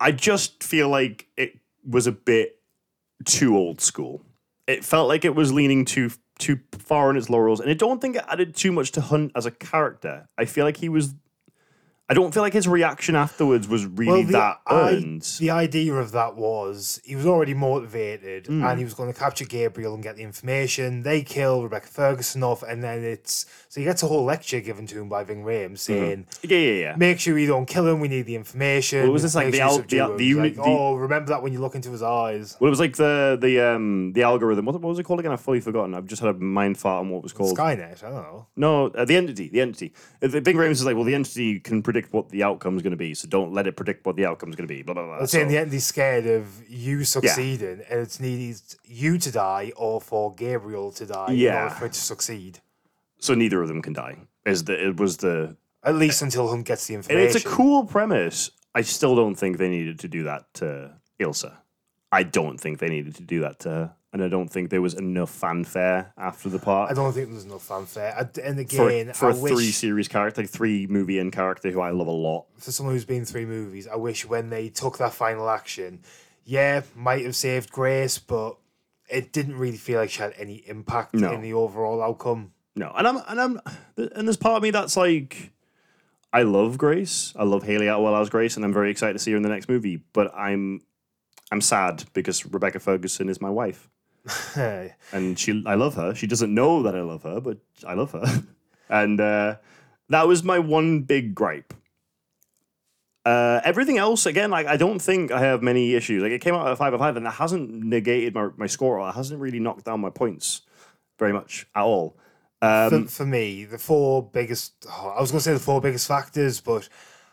I 0.00 0.12
just 0.12 0.62
feel 0.62 0.88
like 0.88 1.28
it 1.36 1.58
was 1.88 2.06
a 2.06 2.12
bit 2.12 2.58
too 3.24 3.56
old 3.56 3.80
school. 3.80 4.22
It 4.66 4.84
felt 4.84 5.08
like 5.08 5.24
it 5.24 5.34
was 5.34 5.52
leaning 5.52 5.84
too 5.84 6.10
too 6.38 6.60
far 6.72 7.08
on 7.08 7.16
its 7.16 7.30
laurels, 7.30 7.60
and 7.60 7.70
I 7.70 7.74
don't 7.74 8.00
think 8.00 8.16
it 8.16 8.24
added 8.28 8.54
too 8.54 8.72
much 8.72 8.92
to 8.92 9.00
Hunt 9.00 9.32
as 9.34 9.46
a 9.46 9.50
character. 9.50 10.28
I 10.36 10.44
feel 10.44 10.64
like 10.64 10.76
he 10.76 10.88
was. 10.88 11.14
I 12.08 12.14
don't 12.14 12.32
feel 12.32 12.44
like 12.44 12.52
his 12.52 12.68
reaction 12.68 13.16
afterwards 13.16 13.66
was 13.66 13.84
really 13.84 14.22
that 14.26 14.60
I- 14.64 14.92
earned. 14.92 15.22
the 15.40 15.50
idea 15.50 15.92
of 15.94 16.12
that 16.12 16.36
was 16.36 17.00
he 17.04 17.16
was 17.16 17.26
already 17.26 17.52
motivated 17.52 18.46
Hmm. 18.46 18.62
and 18.64 18.78
he 18.78 18.84
was 18.84 18.94
going 18.94 19.12
to 19.12 19.18
capture 19.18 19.44
Gabriel 19.44 19.92
and 19.92 20.04
get 20.04 20.14
the 20.16 20.22
information. 20.22 21.02
They 21.02 21.22
kill 21.22 21.64
Rebecca 21.64 21.88
Ferguson 21.88 22.44
off, 22.44 22.62
and 22.62 22.80
then 22.84 23.02
it's 23.02 23.44
so 23.68 23.80
he 23.80 23.84
gets 23.84 24.04
a 24.04 24.06
whole 24.06 24.24
lecture 24.24 24.60
given 24.60 24.86
to 24.86 25.00
him 25.00 25.08
by 25.08 25.24
Ving 25.24 25.42
Rhames 25.42 25.80
saying, 25.80 26.26
yeah, 26.42 26.56
yeah, 26.58 26.72
yeah. 26.74 26.94
"Make 26.96 27.18
sure 27.18 27.36
you 27.36 27.48
don't 27.48 27.66
kill 27.66 27.88
him. 27.88 27.98
We 27.98 28.06
need 28.06 28.26
the 28.26 28.36
information." 28.36 29.02
Well, 29.02 29.10
was 29.12 29.22
this 29.22 29.34
like 29.34 29.50
the 29.50 29.60
al- 29.62 29.78
the 29.78 29.98
al- 29.98 30.16
the 30.16 30.34
like, 30.34 30.54
the- 30.54 30.62
oh, 30.62 30.94
remember 30.94 31.30
that 31.30 31.42
when 31.42 31.52
you 31.52 31.58
look 31.58 31.74
into 31.74 31.90
his 31.90 32.02
eyes. 32.04 32.56
Well, 32.60 32.68
it 32.68 32.70
was 32.70 32.78
like 32.80 32.94
the 32.94 33.36
the 33.40 33.60
um 33.60 34.12
the 34.12 34.22
algorithm. 34.22 34.64
What, 34.64 34.74
what 34.80 34.88
was 34.90 35.00
it 35.00 35.02
called 35.02 35.18
again? 35.18 35.32
I've 35.32 35.40
fully 35.40 35.58
forgotten. 35.60 35.92
I've 35.92 36.06
just 36.06 36.22
had 36.22 36.30
a 36.36 36.38
mind 36.38 36.78
fart 36.78 37.00
on 37.00 37.10
what 37.10 37.18
it 37.18 37.22
was 37.24 37.32
called. 37.32 37.58
Skynet. 37.58 38.04
I 38.04 38.10
don't 38.10 38.22
know. 38.22 38.46
No, 38.54 38.86
uh, 38.90 39.04
the 39.04 39.16
entity. 39.16 39.48
The 39.48 39.60
entity. 39.60 39.92
Uh, 40.22 40.28
The 40.28 40.40
Big 40.40 40.54
Rhames 40.54 40.70
is 40.72 40.84
like, 40.84 40.94
well, 40.94 41.04
the 41.04 41.14
entity 41.16 41.58
can 41.58 41.82
predict 41.82 41.95
what 42.10 42.28
the 42.28 42.42
outcome 42.42 42.76
is 42.76 42.82
going 42.82 42.90
to 42.92 42.96
be, 42.96 43.14
so 43.14 43.26
don't 43.28 43.52
let 43.52 43.66
it 43.66 43.76
predict 43.76 44.06
what 44.06 44.16
the 44.16 44.26
outcome 44.26 44.50
is 44.50 44.56
going 44.56 44.68
to 44.68 44.74
be. 44.74 44.82
Blah 44.82 44.94
blah 44.94 45.04
blah. 45.04 45.18
Let's 45.18 45.32
say 45.32 45.42
in 45.42 45.48
the 45.48 45.58
end 45.58 45.72
he's 45.72 45.84
scared 45.86 46.26
of 46.26 46.46
you 46.68 47.04
succeeding, 47.04 47.82
and 47.90 48.00
it's 48.00 48.20
needs 48.20 48.76
you 48.84 49.18
to 49.18 49.30
die 49.32 49.72
or 49.76 50.00
for 50.00 50.34
Gabriel 50.34 50.92
to 50.92 51.06
die 51.06 51.26
in 51.30 51.36
Yeah. 51.36 51.62
order 51.64 51.74
for 51.74 51.86
it 51.86 51.92
to 51.94 52.00
succeed. 52.00 52.60
so 53.18 53.34
neither 53.34 53.62
of 53.62 53.68
them 53.68 53.80
can 53.82 53.92
die. 53.92 54.16
Is 54.44 54.64
the 54.64 54.88
it 54.88 54.96
was 55.00 55.16
the 55.18 55.56
At 55.82 55.94
least 55.96 56.22
until 56.22 56.48
Hunt 56.48 56.66
gets 56.66 56.86
the 56.86 56.94
and 56.94 57.04
information. 57.04 57.36
it's 57.36 57.44
a 57.44 57.48
cool 57.48 57.84
premise. 57.84 58.50
I 58.74 58.82
still 58.82 59.16
don't 59.16 59.34
think 59.36 59.56
they 59.58 59.68
needed 59.70 59.98
to 60.00 60.08
do 60.08 60.22
that 60.24 60.52
to 60.54 60.92
Ilsa. 61.18 61.52
I 62.12 62.22
don't 62.22 62.58
think 62.60 62.78
they 62.78 62.88
needed 62.88 63.14
to 63.16 63.22
do 63.22 63.40
that 63.40 63.58
to 63.60 63.68
her, 63.70 63.94
and 64.20 64.24
I 64.24 64.28
don't 64.28 64.48
think 64.48 64.70
there 64.70 64.82
was 64.82 64.94
enough 64.94 65.30
fanfare 65.30 66.12
after 66.16 66.48
the 66.48 66.58
part 66.58 66.90
I 66.90 66.94
don't 66.94 67.12
think 67.12 67.30
there's 67.30 67.44
enough 67.44 67.62
fanfare. 67.62 68.14
I, 68.16 68.40
and 68.40 68.68
for, 68.70 68.88
again, 68.88 69.12
for 69.12 69.30
a 69.30 69.34
three 69.34 69.70
series 69.70 70.08
character, 70.08 70.42
like 70.42 70.50
three 70.50 70.86
movie 70.86 71.18
in 71.18 71.30
character 71.30 71.70
who 71.70 71.80
I 71.80 71.90
love 71.90 72.06
a 72.06 72.10
lot. 72.10 72.46
for 72.58 72.72
someone 72.72 72.94
who's 72.94 73.04
been 73.04 73.24
three 73.24 73.44
movies, 73.46 73.86
I 73.86 73.96
wish 73.96 74.24
when 74.26 74.50
they 74.50 74.68
took 74.68 74.98
that 74.98 75.12
final 75.14 75.48
action, 75.50 76.00
yeah, 76.44 76.82
might 76.94 77.24
have 77.24 77.36
saved 77.36 77.70
Grace, 77.70 78.18
but 78.18 78.56
it 79.08 79.32
didn't 79.32 79.56
really 79.56 79.76
feel 79.76 80.00
like 80.00 80.10
she 80.10 80.20
had 80.22 80.34
any 80.38 80.56
impact 80.66 81.14
No. 81.14 81.32
in 81.32 81.40
the 81.42 81.52
overall 81.52 82.02
outcome. 82.02 82.52
No, 82.74 82.92
and 82.96 83.06
I'm 83.06 83.16
and 83.28 83.40
I'm 83.40 83.60
and 83.96 84.26
there's 84.28 84.36
part 84.36 84.56
of 84.58 84.62
me 84.62 84.70
that's 84.70 84.96
like, 84.96 85.52
I 86.32 86.42
love 86.42 86.76
Grace. 86.76 87.32
I 87.36 87.44
love 87.44 87.62
Hayley 87.62 87.86
Atwell 87.88 88.16
as 88.16 88.28
Grace, 88.30 88.56
and 88.56 88.64
I'm 88.64 88.72
very 88.72 88.90
excited 88.90 89.14
to 89.14 89.18
see 89.18 89.30
her 89.30 89.36
in 89.36 89.42
the 89.42 89.48
next 89.48 89.68
movie. 89.68 90.02
But 90.12 90.34
I'm 90.34 90.82
I'm 91.50 91.60
sad 91.60 92.04
because 92.12 92.44
Rebecca 92.44 92.78
Ferguson 92.80 93.28
is 93.28 93.40
my 93.40 93.48
wife, 93.48 93.88
and 95.12 95.38
she 95.38 95.62
I 95.66 95.74
love 95.74 95.94
her. 95.94 96.14
She 96.14 96.26
doesn't 96.26 96.52
know 96.52 96.82
that 96.82 96.94
I 96.96 97.00
love 97.02 97.22
her, 97.22 97.40
but 97.40 97.58
I 97.86 97.94
love 97.94 98.12
her, 98.12 98.44
and 98.88 99.20
uh, 99.20 99.56
that 100.08 100.26
was 100.28 100.42
my 100.42 100.58
one 100.58 101.02
big 101.02 101.34
gripe. 101.34 101.72
Uh, 103.24 103.60
everything 103.64 103.98
else, 103.98 104.24
again, 104.24 104.50
like 104.50 104.66
I 104.68 104.76
don't 104.76 105.00
think 105.00 105.32
I 105.32 105.40
have 105.40 105.60
many 105.62 105.94
issues. 105.94 106.22
Like 106.22 106.30
it 106.32 106.40
came 106.40 106.54
out 106.54 106.68
at 106.68 106.78
five 106.78 106.94
of 106.94 107.00
five, 107.00 107.16
and 107.16 107.26
that 107.26 107.32
hasn't 107.32 107.70
negated 107.70 108.34
my, 108.34 108.50
my 108.56 108.66
score. 108.66 109.00
Or 109.00 109.08
it 109.08 109.12
hasn't 109.12 109.40
really 109.40 109.58
knocked 109.58 109.84
down 109.84 110.00
my 110.00 110.10
points 110.10 110.62
very 111.18 111.32
much 111.32 111.66
at 111.74 111.82
all. 111.82 112.16
Um, 112.62 113.04
for, 113.06 113.10
for 113.10 113.26
me, 113.26 113.64
the 113.64 113.78
four 113.78 114.22
biggest, 114.22 114.86
oh, 114.88 115.12
I 115.16 115.20
was 115.20 115.30
going 115.32 115.40
to 115.40 115.44
say 115.44 115.52
the 115.52 115.58
four 115.58 115.80
biggest 115.80 116.06
factors, 116.06 116.60
but 116.60 116.88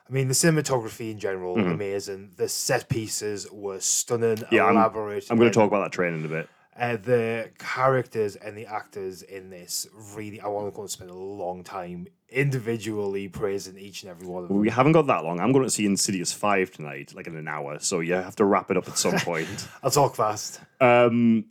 I 0.10 0.12
mean, 0.12 0.28
the 0.28 0.34
cinematography 0.34 1.12
in 1.12 1.20
general, 1.20 1.58
amazing. 1.58 2.32
The 2.38 2.50
set 2.50 2.90
pieces 2.90 3.48
were 3.52 3.80
stunning, 3.80 4.38
Mm-hmm. 4.38 4.56
Yeah, 4.56 4.66
I'm- 4.66 4.76
elaborate. 4.76 5.28
I'm 5.30 5.38
going 5.38 5.50
to 5.52 5.54
talk 5.54 5.68
about 5.68 5.84
that 5.84 5.92
train 5.92 6.14
in 6.16 6.26
a 6.26 6.28
bit. 6.28 6.50
Uh, 6.76 6.98
the 6.98 7.52
characters 7.60 8.36
and 8.36 8.58
the 8.58 8.66
actors 8.66 9.22
in 9.22 9.50
this 9.52 9.88
really, 10.16 10.42
I 10.42 10.48
want 10.48 10.68
to 10.68 10.76
go 10.76 10.82
and 10.82 10.90
spend 10.90 11.12
a 11.12 11.16
long 11.16 11.64
time 11.64 12.08
individually 12.30 13.28
praising 13.28 13.78
each 13.78 14.02
and 14.02 14.10
every 14.10 14.28
one 14.28 14.44
of 14.44 14.50
them. 14.50 14.58
We 14.58 14.70
haven't 14.70 14.94
got 14.94 15.06
that 15.06 15.24
long. 15.24 15.40
I'm 15.40 15.52
going 15.52 15.66
to 15.66 15.70
see 15.70 15.86
Insidious 15.86 16.34
5 16.34 16.72
tonight, 16.72 17.14
like 17.16 17.28
in 17.28 17.38
an 17.38 17.48
hour. 17.48 17.78
So 17.80 18.00
you 18.00 18.14
have 18.16 18.36
to 18.38 18.46
wrap 18.46 18.72
it 18.72 18.78
up 18.78 18.88
at 18.88 18.98
some 18.98 19.14
point. 19.20 19.68
I'll 19.84 19.92
talk 19.92 20.16
fast. 20.16 20.62
Um, 20.82 21.46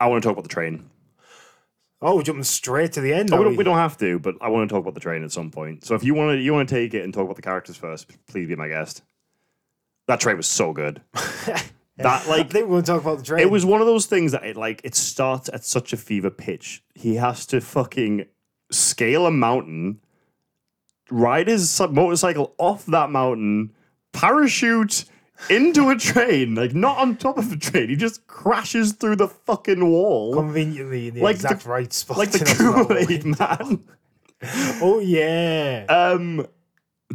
I 0.00 0.08
want 0.08 0.22
to 0.22 0.28
talk 0.28 0.32
about 0.32 0.42
the 0.42 0.54
train. 0.54 0.90
Oh, 2.00 2.16
we're 2.16 2.22
jumping 2.22 2.44
straight 2.44 2.92
to 2.92 3.00
the 3.00 3.12
end. 3.12 3.32
Oh, 3.32 3.38
we, 3.38 3.44
don't, 3.44 3.52
we? 3.52 3.58
we 3.58 3.64
don't 3.64 3.76
have 3.76 3.96
to, 3.98 4.18
but 4.18 4.36
I 4.40 4.48
want 4.48 4.68
to 4.68 4.72
talk 4.72 4.82
about 4.82 4.94
the 4.94 5.00
train 5.00 5.24
at 5.24 5.32
some 5.32 5.50
point. 5.50 5.84
So 5.84 5.94
if 5.94 6.02
you 6.02 6.14
want 6.14 6.36
to, 6.36 6.40
you 6.40 6.52
want 6.52 6.68
to 6.68 6.74
take 6.74 6.94
it 6.94 7.04
and 7.04 7.12
talk 7.12 7.24
about 7.24 7.36
the 7.36 7.42
characters 7.42 7.76
first. 7.76 8.10
Please 8.26 8.48
be 8.48 8.56
my 8.56 8.68
guest. 8.68 9.02
That 10.06 10.20
train 10.20 10.36
was 10.36 10.46
so 10.46 10.72
good. 10.72 11.00
that 11.98 12.26
I 12.26 12.28
like 12.38 12.50
think 12.50 12.64
we're 12.66 12.80
going 12.80 12.82
to 12.84 12.92
talk 12.92 13.02
about 13.02 13.18
the 13.18 13.24
train. 13.24 13.40
it 13.40 13.50
was 13.50 13.64
one 13.66 13.80
of 13.80 13.86
those 13.86 14.06
things 14.06 14.32
that 14.32 14.44
it 14.44 14.56
like 14.56 14.80
it 14.84 14.94
starts 14.94 15.48
at 15.52 15.64
such 15.64 15.92
a 15.92 15.96
fever 15.96 16.30
pitch. 16.30 16.82
He 16.94 17.16
has 17.16 17.46
to 17.46 17.60
fucking 17.60 18.26
scale 18.70 19.26
a 19.26 19.30
mountain, 19.30 20.00
ride 21.10 21.48
his 21.48 21.80
motorcycle 21.90 22.54
off 22.58 22.86
that 22.86 23.10
mountain, 23.10 23.72
parachute 24.12 25.04
into 25.50 25.88
a 25.88 25.96
train, 25.96 26.54
like 26.56 26.74
not 26.74 26.98
on 26.98 27.16
top 27.16 27.38
of 27.38 27.52
a 27.52 27.56
train. 27.56 27.88
He 27.88 27.96
just 27.96 28.26
crashes 28.26 28.92
through 28.92 29.16
the 29.16 29.28
fucking 29.28 29.84
wall. 29.88 30.34
conveniently 30.34 31.08
in 31.08 31.14
the 31.14 31.20
like 31.22 31.36
exact 31.36 31.62
the- 31.64 31.70
right 31.70 31.92
spot. 31.92 32.18
like 32.18 32.30
the 32.32 32.44
mountain. 32.62 32.86
Kool-Aid 32.86 33.24
man. 33.38 33.84
Oh, 34.80 35.00
yeah. 35.00 35.84
um 35.88 36.46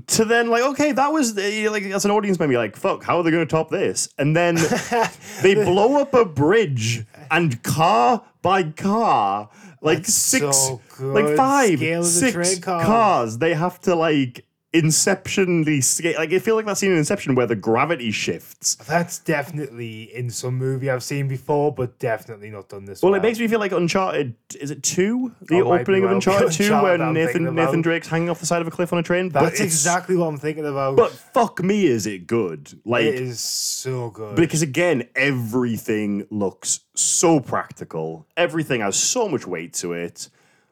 to 0.08 0.26
then 0.26 0.50
like 0.50 0.64
okay 0.64 0.92
that 0.92 1.12
was 1.12 1.38
eh, 1.38 1.50
the, 1.64 1.70
like 1.70 1.84
as 1.84 2.04
an 2.04 2.12
audience 2.12 2.40
member 2.40 2.54
you're 2.54 2.62
like 2.62 2.76
fuck 2.76 3.04
how 3.04 3.18
are 3.18 3.24
they 3.24 3.32
going 3.32 3.46
to 3.46 3.52
top 3.52 3.70
this? 3.70 4.10
And 4.18 4.36
then 4.36 4.56
they 5.42 5.54
blow 5.56 6.02
up 6.02 6.14
a 6.14 6.26
bridge 6.26 7.06
and 7.30 7.62
car 7.64 8.24
by 8.42 8.64
car 8.64 9.50
like 9.82 10.00
That's 10.00 10.14
six 10.14 10.58
so 10.58 10.82
like 11.00 11.36
five 11.36 12.06
six 12.06 12.60
car. 12.60 12.84
cars. 12.84 13.38
They 13.38 13.54
have 13.54 13.80
to 13.82 13.96
like 13.96 14.46
inceptionally 14.74 15.84
scale 15.84 16.16
like 16.18 16.34
I 16.34 16.40
feel 16.40 16.56
like 16.56 16.66
that 16.66 16.78
scene 16.78 16.92
in 16.92 16.98
Inception 16.98 17.36
where 17.36 17.46
the 17.46 17.56
gravity 17.56 18.10
shifts 18.12 18.76
That's 18.76 19.20
definitely 19.20 20.14
in 20.16 20.30
some 20.30 20.58
movie 20.58 20.90
I've 20.90 21.04
seen 21.04 21.28
before, 21.28 21.72
but 21.74 22.00
definitely 22.00 22.50
not 22.50 22.70
done 22.70 22.86
this 22.86 23.02
well, 23.02 23.12
well. 23.12 23.20
it 23.20 23.24
makes 23.24 23.40
me 23.40 23.48
feel 23.48 23.60
like 23.60 23.72
Uncharted. 23.72 24.36
Is 24.60 24.72
it 24.72 24.82
two? 24.84 25.32
The 25.42 25.62
Oh, 25.62 25.74
opening 25.80 26.04
of 26.04 26.08
well 26.10 26.16
Uncharted 26.16 26.52
two, 26.52 26.64
Uncharted 26.64 27.00
where 27.00 27.12
Nathan 27.14 27.54
Nathan. 27.56 27.82
Drake's 27.82 28.08
hanging 28.08 28.30
off 28.30 28.40
the 28.40 28.46
side 28.46 28.62
of 28.62 28.68
a 28.68 28.72
cliff 28.72 28.92
on 28.94 29.00
a 29.00 29.04
train. 29.04 29.30
That's 29.30 29.60
exactly 29.60 30.16
what 30.16 30.28
I'm 30.28 30.38
thinking 30.38 30.66
about. 30.66 30.98
But 30.98 31.12
fuck 31.12 31.64
me, 31.64 31.86
is 31.86 32.08
it 32.08 32.26
good? 32.28 32.80
Like 32.86 33.06
it 33.06 33.16
is 33.16 33.40
so 33.40 34.10
good. 34.10 34.36
because 34.36 34.62
again, 34.62 35.08
everything 35.16 36.26
looks 36.32 36.80
so 36.96 37.40
practical. 37.40 38.26
Everything 38.38 38.82
has 38.82 38.96
so 38.96 39.28
much 39.30 39.46
weight 39.46 39.74
to 39.76 39.94
it. 39.94 40.30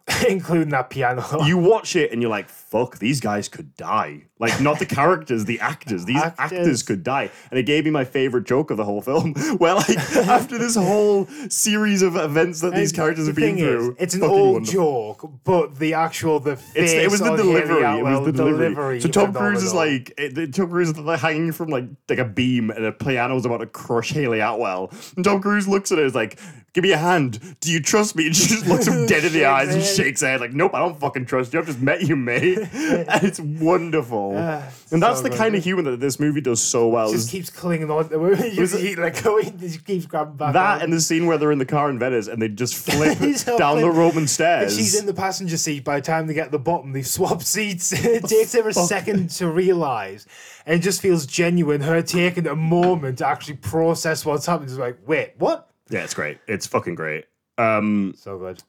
including 0.30 0.70
that 0.70 0.90
piano. 0.90 1.24
You 1.46 1.58
watch 1.58 1.96
it 1.96 2.12
and 2.12 2.22
you're 2.22 2.32
like, 2.32 2.50
"Fuck, 2.50 2.98
these 3.00 3.20
guys 3.20 3.48
could 3.50 3.76
die." 3.76 4.24
Like 4.40 4.60
not 4.60 4.80
the 4.80 4.86
characters, 5.02 5.46
the 5.46 5.60
actors. 5.60 6.06
These 6.06 6.22
actors. 6.22 6.60
Actors. 6.60 6.84
could 6.84 7.04
die. 7.04 7.30
And 7.52 7.60
it 7.60 7.64
gave 7.64 7.86
me 7.86 7.92
my 7.92 8.04
favorite 8.06 8.46
joke 8.46 8.72
of 8.72 8.78
the 8.78 8.86
whole 8.86 9.02
film. 9.02 9.34
Where 9.58 9.76
like 9.76 9.98
after 10.00 10.58
this 10.58 10.76
whole 10.76 11.28
series 11.50 12.02
of 12.02 12.16
events 12.16 12.62
that 12.62 12.74
these 12.74 12.90
And 12.92 12.96
characters 12.98 13.28
have 13.28 13.36
the 13.36 13.42
been 13.42 13.56
thing 13.58 13.66
is, 13.66 13.72
through, 13.86 13.96
it's 14.00 14.14
an 14.16 14.24
old 14.24 14.54
wonderful. 14.54 15.16
joke, 15.20 15.32
but 15.44 15.78
the 15.78 15.94
actual 15.94 16.40
the 16.40 16.56
face 16.56 16.72
It's, 16.76 16.92
it 16.94 17.12
was 17.12 17.20
the 17.20 17.36
delivery. 17.36 17.84
It 17.84 18.04
was 18.04 18.26
the 18.26 18.32
delivery. 18.32 19.02
So 19.02 19.10
Tom 19.10 19.34
Cruise 19.34 19.62
is 19.64 19.74
like, 19.74 20.14
it, 20.18 20.34
the- 20.36 20.48
Tom 20.48 20.70
Cruise 20.70 20.90
is 20.90 20.98
like 20.98 21.20
hanging 21.20 21.52
from 21.52 21.70
like 21.70 21.86
like 22.10 22.20
a 22.20 22.26
beam, 22.26 22.72
and 22.72 22.86
a 22.86 22.92
piano's 22.92 23.46
about 23.46 23.58
to 23.60 23.68
crush 23.68 24.12
Hayley 24.12 24.40
Atwell. 24.40 24.92
And 25.16 25.24
Tom 25.26 25.42
Cruise 25.42 25.68
looks 25.68 25.92
at 25.92 25.98
it 26.00 26.02
and 26.02 26.08
is 26.08 26.16
like, 26.16 26.40
"Give 26.74 26.84
me 26.84 26.92
a 26.94 26.98
hand. 26.98 27.58
Do 27.62 27.72
you 27.72 27.80
trust 27.80 28.16
me?" 28.16 28.26
And 28.28 28.36
she 28.36 28.48
just 28.48 28.66
looks 28.66 28.88
him 28.88 29.06
dead 29.06 29.24
in 29.24 29.34
the 29.34 29.46
eyes 29.46 29.70
and. 29.74 29.84
Shakes 29.96 30.22
her 30.22 30.28
head, 30.28 30.42
like, 30.42 30.54
"Nope, 30.54 30.74
I 30.74 30.80
don't 30.80 31.00
fucking 31.00 31.26
trust 31.26 31.54
you. 31.54 31.60
I've 31.60 31.66
just 31.66 31.82
met 31.82 32.02
you, 32.04 32.16
mate." 32.16 32.58
and 32.74 33.24
it's 33.24 33.40
wonderful. 33.40 34.38
and 34.38 35.02
that's 35.02 35.18
so 35.18 35.24
the 35.24 35.30
good. 35.30 35.38
kind 35.38 35.56
of 35.56 35.64
humor 35.64 35.82
that 35.84 36.00
this 36.00 36.20
movie 36.20 36.42
does 36.42 36.62
so 36.62 36.88
well. 36.88 37.12
just 37.12 37.30
keeps 37.30 37.50
clinging 37.50 37.90
on. 37.90 38.10
You 38.52 38.66
see, 38.68 38.96
like 38.96 39.22
going, 39.24 39.58
just 39.60 39.86
keeps 39.86 40.06
grabbing 40.06 40.36
back. 40.36 40.54
that 40.54 40.76
on. 40.78 40.82
and 40.82 40.94
the 40.94 41.02
scene 41.02 41.26
where 41.28 41.38
they're 41.38 41.52
in 41.52 41.60
the 41.60 41.66
car 41.66 41.90
in 41.90 42.00
Venice 42.00 42.28
and 42.28 42.42
they 42.42 42.48
just 42.50 42.76
flip 42.90 43.18
down 43.58 43.80
the. 43.82 43.90
Roman 43.92 44.20
And 44.20 44.30
stairs. 44.30 44.76
she's 44.78 45.00
in 45.00 45.06
the 45.06 45.14
passenger 45.14 45.58
seat. 45.58 45.84
By 45.84 46.00
the 46.00 46.06
time 46.06 46.28
they 46.28 46.34
get 46.34 46.46
to 46.46 46.52
the 46.52 46.60
bottom, 46.60 46.94
they 46.94 47.02
swap 47.02 47.42
seats. 47.44 47.92
it 47.94 48.24
takes 48.26 48.54
her 48.54 48.68
a 48.68 48.74
second 48.74 49.30
to 49.32 49.48
realize, 49.48 50.26
and 50.66 50.80
it 50.80 50.84
just 50.84 51.02
feels 51.02 51.26
genuine. 51.26 51.82
Her 51.82 52.02
taking 52.02 52.48
a 52.48 52.56
moment 52.56 53.18
to 53.20 53.28
actually 53.28 53.58
process 53.58 54.26
what's 54.26 54.46
happening. 54.46 54.70
It's 54.70 54.78
like, 54.78 54.98
wait, 55.06 55.34
what? 55.38 55.70
yeah, 55.90 56.04
it's 56.04 56.14
great. 56.14 56.38
It's 56.48 56.66
fucking 56.68 56.96
great. 56.96 57.26
Um, 57.58 58.14
So 58.18 58.38
good. 58.40 58.64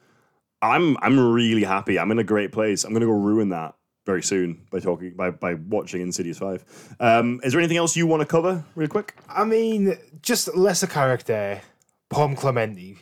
I'm 0.63 0.97
I'm 1.03 1.19
really 1.19 1.65
happy. 1.65 1.99
I'm 1.99 2.11
in 2.13 2.19
a 2.19 2.25
great 2.25 2.53
place. 2.53 2.85
I'm 2.85 2.93
gonna 2.93 3.07
go 3.07 3.13
ruin 3.13 3.49
that 3.51 3.75
very 4.07 4.23
soon 4.23 4.67
by 4.71 4.79
talking 4.79 5.15
by 5.15 5.31
by 5.31 5.55
watching 5.55 6.01
Insidious 6.01 6.39
Five. 6.39 6.65
Um, 7.01 7.41
is 7.43 7.53
there 7.53 7.61
anything 7.61 7.77
else 7.77 7.97
you 7.97 8.07
want 8.07 8.21
to 8.21 8.27
cover 8.27 8.65
real 8.77 8.89
quick? 8.89 9.15
I 9.29 9.45
mean, 9.45 9.99
just 10.23 10.55
lesser 10.57 10.87
character, 10.87 11.61
Pom 12.09 12.37
Clementi. 12.37 12.99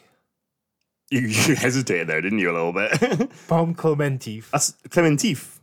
You, 1.11 1.21
you 1.29 1.55
hesitated 1.55 2.07
there, 2.07 2.21
didn't 2.21 2.39
you, 2.39 2.51
a 2.51 2.55
little 2.55 2.73
bit? 2.73 3.31
Pom 3.49 3.75
Klementieff. 3.75 4.51
That's 4.51 4.73
Klementieff. 4.89 5.60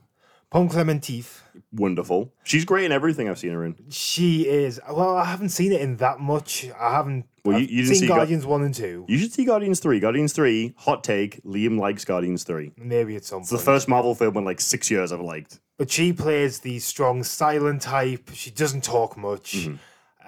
Pom 0.50 0.70
Klementieff. 0.70 1.42
Wonderful. 1.74 2.32
She's 2.44 2.64
great 2.64 2.86
in 2.86 2.92
everything 2.92 3.28
I've 3.30 3.38
seen 3.40 3.52
her 3.52 3.66
in. 3.66 3.76
She 3.90 4.48
is. 4.48 4.80
Well, 4.90 5.16
I 5.18 5.26
haven't 5.26 5.50
seen 5.50 5.72
it 5.74 5.82
in 5.82 5.98
that 5.98 6.20
much. 6.20 6.66
I 6.80 6.92
haven't. 6.92 7.26
Well, 7.44 7.60
you- 7.60 7.66
you 7.68 7.82
didn't 7.84 7.88
seen 7.90 7.96
see 8.02 8.08
Gu- 8.08 8.16
Guardians 8.16 8.46
1 8.46 8.64
and 8.64 8.74
2. 8.74 9.06
You 9.08 9.18
should 9.18 9.34
see 9.34 9.44
Guardians 9.46 9.80
3. 9.82 10.00
Guardians 10.00 10.34
3, 10.34 10.74
hot 10.78 11.04
take, 11.04 11.44
Liam 11.44 11.78
likes 11.80 12.06
Guardians 12.06 12.44
3. 12.44 12.72
Maybe 12.78 13.16
at 13.18 13.26
some 13.26 13.42
It's 13.42 13.50
the 13.50 13.58
first 13.58 13.88
Marvel 13.90 14.16
film 14.16 14.38
in 14.38 14.46
like 14.46 14.62
six 14.62 14.90
years 14.90 15.12
I've 15.12 15.20
liked. 15.22 15.60
But 15.78 15.92
she 15.92 16.12
plays 16.14 16.60
the 16.60 16.80
strong, 16.80 17.24
silent 17.24 17.82
type. 17.84 18.30
She 18.34 18.50
doesn't 18.52 18.84
talk 18.84 19.18
much. 19.18 19.54
Mm-hmm. 19.56 19.76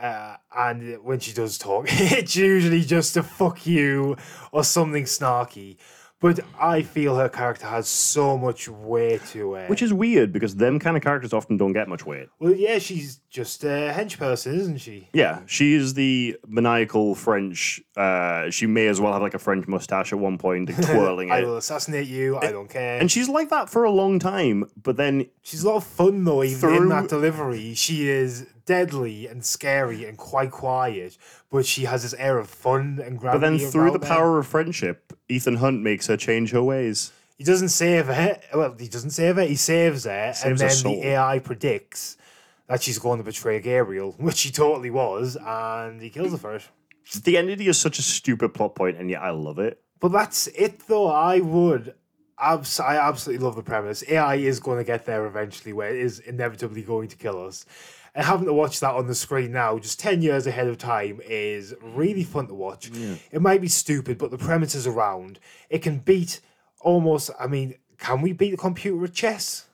Uh, 0.02 0.36
and 0.58 1.04
when 1.04 1.20
she 1.20 1.34
does 1.34 1.58
talk, 1.58 1.86
it's 1.90 2.36
usually 2.36 2.82
just 2.82 3.18
a 3.18 3.24
fuck 3.24 3.66
you 3.66 4.16
or 4.52 4.64
something 4.64 5.04
snarky. 5.06 5.78
But 6.22 6.42
I 6.60 6.82
feel 6.82 7.16
her 7.16 7.30
character 7.30 7.66
has 7.68 7.88
so 7.88 8.38
much 8.38 8.68
weight 8.68 9.26
to 9.28 9.56
it. 9.56 9.70
Which 9.70 9.82
is 9.82 9.94
weird 9.94 10.34
because 10.34 10.58
them 10.58 10.78
kind 10.78 10.98
of 10.98 11.04
characters 11.04 11.32
often 11.32 11.56
don't 11.56 11.72
get 11.72 11.88
much 11.88 12.06
weight. 12.06 12.28
well, 12.40 12.54
yeah, 12.54 12.78
she's 12.80 13.22
just 13.30 13.64
a 13.64 13.94
hench 13.96 14.18
person, 14.18 14.56
isn't 14.60 14.80
she? 14.80 15.08
Yeah, 15.14 15.40
she 15.46 15.74
is 15.76 15.94
the 15.94 16.36
maniacal 16.46 17.16
French. 17.16 17.82
Uh, 17.96 18.50
she 18.50 18.66
may 18.66 18.88
as 18.88 19.00
well 19.00 19.14
have 19.14 19.22
like 19.22 19.34
a 19.34 19.40
French 19.40 19.66
mustache 19.68 20.12
at 20.12 20.20
one 20.20 20.38
point 20.38 20.70
and 20.70 20.84
twirling 20.86 21.32
I 21.32 21.38
it. 21.40 21.44
I 21.44 21.46
will 21.46 21.58
assassinate 21.58 22.08
you. 22.08 22.38
I 22.38 22.52
don't 22.52 22.70
care. 22.70 23.00
And 23.00 23.10
she's 23.10 23.30
like 23.30 23.50
that 23.50 23.70
for 23.70 23.86
a 23.86 23.92
long 23.92 24.20
time, 24.20 24.70
but 24.82 24.98
then 24.98 25.28
She's 25.42 25.64
a 25.64 25.70
lot 25.70 25.78
of 25.78 25.84
fun 25.86 26.26
though, 26.26 26.44
even 26.44 26.74
in 26.76 26.90
that 26.90 27.08
delivery. 27.08 27.74
She 27.76 28.10
is 28.10 28.46
deadly 28.66 29.26
and 29.26 29.44
scary 29.44 30.06
and 30.06 30.16
quite 30.18 30.52
quiet, 30.52 31.18
but 31.50 31.66
she 31.66 31.86
has 31.86 32.04
this 32.04 32.14
air 32.16 32.38
of 32.38 32.48
fun 32.50 33.00
and 33.04 33.18
gravity. 33.18 33.40
but 33.40 33.60
then 33.60 33.72
through 33.72 33.92
the 33.92 34.00
power 34.00 34.38
of 34.38 34.46
friendship, 34.46 35.09
Ethan 35.30 35.56
Hunt 35.58 35.82
makes 35.82 36.08
her 36.08 36.18
change 36.18 36.52
her 36.52 36.63
ways. 36.63 37.12
He 37.38 37.44
doesn't 37.44 37.70
save 37.70 38.10
it. 38.10 38.44
Well, 38.54 38.76
he 38.78 38.88
doesn't 38.89 39.12
save 39.12 39.38
it. 39.38 39.48
He 39.48 39.56
saves 39.56 40.06
it, 40.06 40.10
and 40.12 40.36
Saves 40.36 40.62
her 40.62 40.68
then 40.68 40.76
soul. 40.76 40.96
the 41.02 41.08
AI 41.10 41.39
predicts 41.39 42.18
that 42.68 42.84
she's 42.84 43.00
going 43.00 43.20
to 43.20 43.24
betray 43.24 43.62
Gabriel, 43.62 44.12
which 44.18 44.38
she 44.38 44.52
totally 44.52 44.89
was, 44.89 45.38
and 45.39 46.02
he 46.02 46.10
kills 46.10 46.32
her 46.32 46.38
for 46.38 46.56
it. 46.56 46.68
The 47.24 47.38
entity 47.38 47.68
is 47.68 47.78
such 47.80 47.98
a 47.98 48.02
stupid 48.02 48.54
plot 48.54 48.76
point, 48.76 48.98
and 48.98 49.10
yet 49.10 49.22
I 49.22 49.30
love 49.32 49.58
it. 49.60 49.82
But 50.00 50.12
that's 50.12 50.48
it, 50.48 50.82
though. 50.88 51.08
I 51.08 51.39
would. 51.39 51.94
Abs- 52.41 52.80
I 52.80 52.95
absolutely 52.95 53.45
love 53.45 53.56
the 53.56 53.63
premise. 53.63 54.04
AI 54.08 54.36
is 54.36 54.60
going 54.60 54.78
to 54.78 54.84
get 54.84 55.06
there 55.06 55.25
eventually, 55.25 55.73
where 55.73 55.89
it 55.89 55.99
is 55.99 56.19
inevitably 56.19 56.82
going 56.84 57.08
to 57.10 57.15
kill 57.17 57.45
us. 57.45 57.65
And 58.15 58.25
having 58.25 58.47
to 58.47 58.54
watch 58.54 58.80
that 58.80 58.95
on 58.95 59.08
the 59.08 59.15
screen 59.15 59.52
now, 59.52 59.78
just 59.78 59.99
10 59.99 60.21
years 60.21 60.47
ahead 60.47 60.67
of 60.67 60.78
time, 60.78 61.21
is 61.25 61.75
really 61.82 62.23
fun 62.23 62.47
to 62.47 62.54
watch. 62.56 62.89
It 63.32 63.41
might 63.41 63.62
be 63.62 63.67
stupid, 63.67 64.17
but 64.17 64.32
the 64.32 64.38
premise 64.38 64.73
is 64.73 64.88
around. 64.88 65.39
It 65.69 65.80
can 65.84 65.99
beat 65.99 66.39
almost. 66.82 67.30
I 67.39 67.47
mean, 67.47 67.75
can 67.99 68.21
we 68.21 68.34
beat 68.34 68.52
the 68.52 68.58
computer 68.58 69.04
at 69.06 69.13
chess? 69.13 69.67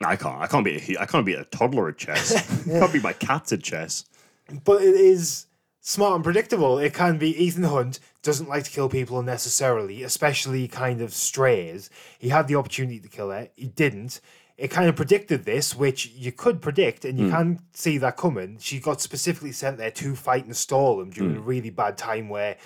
No, 0.00 0.08
I 0.08 0.16
can't. 0.16 0.40
I 0.40 0.46
can't 0.46 0.64
beat. 0.64 0.88
A, 0.96 1.00
I 1.02 1.06
can't 1.06 1.24
beat 1.24 1.38
a 1.38 1.44
toddler 1.44 1.88
at 1.88 1.96
chess. 1.96 2.34
I 2.66 2.78
can't 2.80 2.92
beat 2.92 3.02
my 3.02 3.12
cats 3.12 3.52
at 3.52 3.62
chess. 3.62 4.04
but 4.64 4.82
it 4.82 4.94
is 4.94 5.46
smart 5.86 6.16
and 6.16 6.24
predictable. 6.24 6.78
It 6.78 6.92
can 6.92 7.16
be 7.16 7.30
Ethan 7.40 7.62
Hunt 7.62 8.00
doesn't 8.20 8.48
like 8.48 8.64
to 8.64 8.70
kill 8.70 8.88
people 8.88 9.20
unnecessarily, 9.20 10.02
especially 10.02 10.66
kind 10.66 11.00
of 11.00 11.14
strays. 11.14 11.90
He 12.18 12.28
had 12.28 12.48
the 12.48 12.56
opportunity 12.56 12.98
to 12.98 13.08
kill 13.08 13.30
her, 13.30 13.48
he 13.54 13.68
didn't. 13.68 14.20
It 14.58 14.68
kind 14.68 14.88
of 14.88 14.96
predicted 14.96 15.44
this, 15.44 15.76
which 15.76 16.08
you 16.08 16.32
could 16.32 16.60
predict, 16.60 17.04
and 17.04 17.18
you 17.18 17.26
hmm. 17.26 17.32
can 17.32 17.60
see 17.72 17.98
that 17.98 18.16
coming. 18.16 18.56
She 18.58 18.80
got 18.80 19.00
specifically 19.00 19.52
sent 19.52 19.78
there 19.78 19.92
to 19.92 20.16
fight 20.16 20.44
and 20.44 20.56
stall 20.56 21.00
him 21.00 21.10
during 21.10 21.34
hmm. 21.34 21.38
a 21.38 21.42
really 21.42 21.70
bad 21.70 21.96
time 21.96 22.30
where 22.30 22.56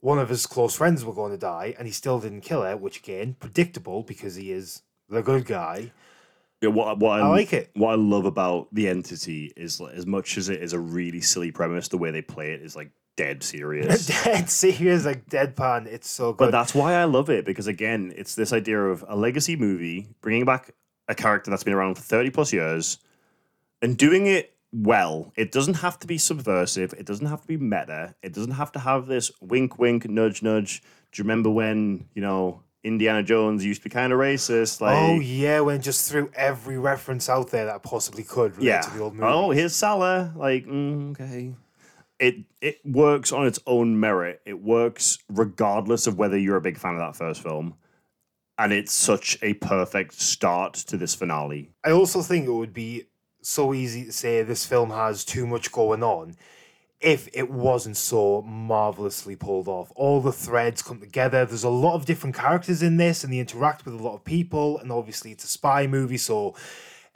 one 0.00 0.18
of 0.18 0.28
his 0.28 0.46
close 0.46 0.74
friends 0.74 1.04
were 1.04 1.14
going 1.14 1.32
to 1.32 1.38
die, 1.38 1.74
and 1.78 1.86
he 1.86 1.92
still 1.92 2.18
didn't 2.18 2.40
kill 2.40 2.62
her, 2.62 2.76
which 2.76 2.98
again, 2.98 3.36
predictable 3.38 4.02
because 4.02 4.34
he 4.34 4.50
is 4.50 4.82
the 5.08 5.22
good 5.22 5.44
guy. 5.44 5.92
Yeah, 6.60 6.70
what 6.70 6.98
what 6.98 7.20
I, 7.20 7.28
like 7.28 7.52
it. 7.52 7.70
What 7.74 7.92
I 7.92 7.94
love 7.94 8.24
about 8.24 8.68
the 8.72 8.88
entity 8.88 9.52
is 9.56 9.80
like, 9.80 9.94
as 9.94 10.06
much 10.06 10.36
as 10.36 10.48
it 10.48 10.62
is 10.62 10.72
a 10.72 10.78
really 10.78 11.20
silly 11.20 11.52
premise, 11.52 11.88
the 11.88 11.98
way 11.98 12.10
they 12.10 12.22
play 12.22 12.50
it 12.52 12.62
is 12.62 12.74
like 12.74 12.90
dead 13.16 13.42
serious. 13.42 14.06
Dead 14.24 14.48
serious, 14.48 15.04
like 15.04 15.26
deadpan. 15.26 15.86
It's 15.86 16.08
so 16.08 16.32
good. 16.32 16.46
but 16.46 16.50
that's 16.52 16.74
why 16.74 16.94
I 16.94 17.04
love 17.04 17.30
it 17.30 17.44
because 17.44 17.66
again, 17.66 18.12
it's 18.16 18.34
this 18.34 18.52
idea 18.52 18.80
of 18.80 19.04
a 19.08 19.16
legacy 19.16 19.56
movie 19.56 20.08
bringing 20.20 20.44
back 20.44 20.72
a 21.08 21.14
character 21.14 21.50
that's 21.50 21.64
been 21.64 21.74
around 21.74 21.96
for 21.96 22.02
thirty 22.02 22.30
plus 22.30 22.52
years 22.52 22.98
and 23.82 23.96
doing 23.96 24.26
it 24.26 24.54
well. 24.72 25.32
It 25.36 25.52
doesn't 25.52 25.74
have 25.74 25.98
to 26.00 26.06
be 26.06 26.18
subversive. 26.18 26.92
It 26.94 27.06
doesn't 27.06 27.26
have 27.26 27.40
to 27.42 27.48
be 27.48 27.56
meta. 27.56 28.14
It 28.22 28.34
doesn't 28.34 28.52
have 28.52 28.72
to 28.72 28.78
have 28.80 29.06
this 29.06 29.30
wink, 29.40 29.78
wink, 29.78 30.08
nudge, 30.08 30.42
nudge. 30.42 30.82
Do 31.12 31.20
you 31.20 31.24
remember 31.24 31.50
when 31.50 32.08
you 32.14 32.22
know 32.22 32.62
Indiana 32.84 33.22
Jones 33.22 33.64
used 33.64 33.82
to 33.82 33.88
be 33.88 33.92
kind 33.92 34.12
of 34.12 34.18
racist? 34.18 34.80
Like, 34.80 34.96
Oh 34.96 35.20
yeah, 35.20 35.60
when 35.60 35.80
just 35.80 36.10
threw 36.10 36.30
every 36.34 36.78
reference 36.78 37.28
out 37.28 37.50
there 37.50 37.66
that 37.66 37.82
possibly 37.82 38.22
could 38.22 38.56
relate 38.56 38.66
yeah. 38.66 38.80
to 38.82 38.90
the 38.90 39.02
old 39.02 39.14
movie. 39.14 39.26
Oh, 39.26 39.50
here's 39.50 39.74
Sallah. 39.74 40.32
Like, 40.36 40.66
mm, 40.66 41.10
okay. 41.12 41.54
It 42.18 42.44
it 42.60 42.78
works 42.84 43.32
on 43.32 43.46
its 43.46 43.60
own 43.66 44.00
merit. 44.00 44.40
It 44.44 44.60
works 44.60 45.18
regardless 45.28 46.06
of 46.06 46.18
whether 46.18 46.38
you're 46.38 46.56
a 46.56 46.60
big 46.60 46.78
fan 46.78 46.94
of 46.94 47.00
that 47.00 47.16
first 47.16 47.42
film. 47.42 47.74
And 48.60 48.72
it's 48.72 48.92
such 48.92 49.38
a 49.40 49.54
perfect 49.54 50.14
start 50.14 50.74
to 50.74 50.96
this 50.96 51.14
finale. 51.14 51.70
I 51.84 51.92
also 51.92 52.22
think 52.22 52.48
it 52.48 52.52
would 52.52 52.74
be 52.74 53.04
so 53.40 53.72
easy 53.72 54.04
to 54.04 54.12
say 54.12 54.42
this 54.42 54.66
film 54.66 54.90
has 54.90 55.24
too 55.24 55.46
much 55.46 55.70
going 55.70 56.02
on 56.02 56.34
if 57.00 57.28
it 57.32 57.50
wasn't 57.50 57.96
so 57.96 58.42
marvelously 58.42 59.36
pulled 59.36 59.68
off. 59.68 59.92
All 59.94 60.20
the 60.20 60.32
threads 60.32 60.82
come 60.82 61.00
together. 61.00 61.44
There's 61.44 61.64
a 61.64 61.68
lot 61.68 61.94
of 61.94 62.06
different 62.06 62.34
characters 62.34 62.82
in 62.82 62.96
this, 62.96 63.22
and 63.22 63.32
they 63.32 63.38
interact 63.38 63.84
with 63.84 63.94
a 63.94 64.02
lot 64.02 64.14
of 64.14 64.24
people. 64.24 64.78
And 64.78 64.90
obviously, 64.90 65.30
it's 65.30 65.44
a 65.44 65.48
spy 65.48 65.86
movie, 65.86 66.16
so 66.16 66.56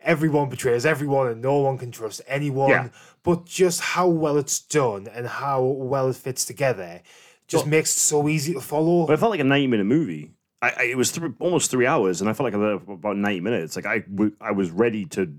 everyone 0.01 0.49
betrays 0.49 0.87
everyone, 0.87 1.29
and 1.29 1.42
no 1.42 1.59
one 1.59 1.79
can 1.79 1.90
trust 1.90 2.21
anyone. 2.27 2.71
Yeah. 2.71 2.88
But 3.25 3.45
just 3.45 3.81
how 3.81 4.09
well 4.09 4.37
it's 4.37 4.61
done 4.61 5.09
and 5.09 5.27
how 5.27 5.62
well 5.62 6.09
it 6.09 6.16
fits 6.16 6.45
together 6.45 7.03
just 7.49 7.66
makes 7.66 7.95
it 7.95 8.01
so 8.01 8.29
easy 8.29 8.55
to 8.55 8.61
follow. 8.61 9.07
But 9.07 9.14
it 9.14 9.18
felt 9.18 9.31
like 9.31 9.40
a 9.40 9.45
90 9.45 9.66
minute 9.66 9.85
movie. 9.85 10.31
I, 10.61 10.71
I, 10.77 10.83
it 10.85 10.97
was 10.97 11.12
th- 11.12 11.33
almost 11.40 11.71
three 11.71 11.87
hours, 11.87 12.21
and 12.21 12.31
I 12.31 12.33
felt 12.33 12.53
like 12.53 12.79
about 12.88 13.16
90 13.16 13.40
minutes. 13.40 13.77
Like, 13.77 13.87
I, 13.87 13.99
w- 13.99 14.35
I 14.40 14.53
was 14.53 14.71
ready 14.71 15.05
to. 15.07 15.33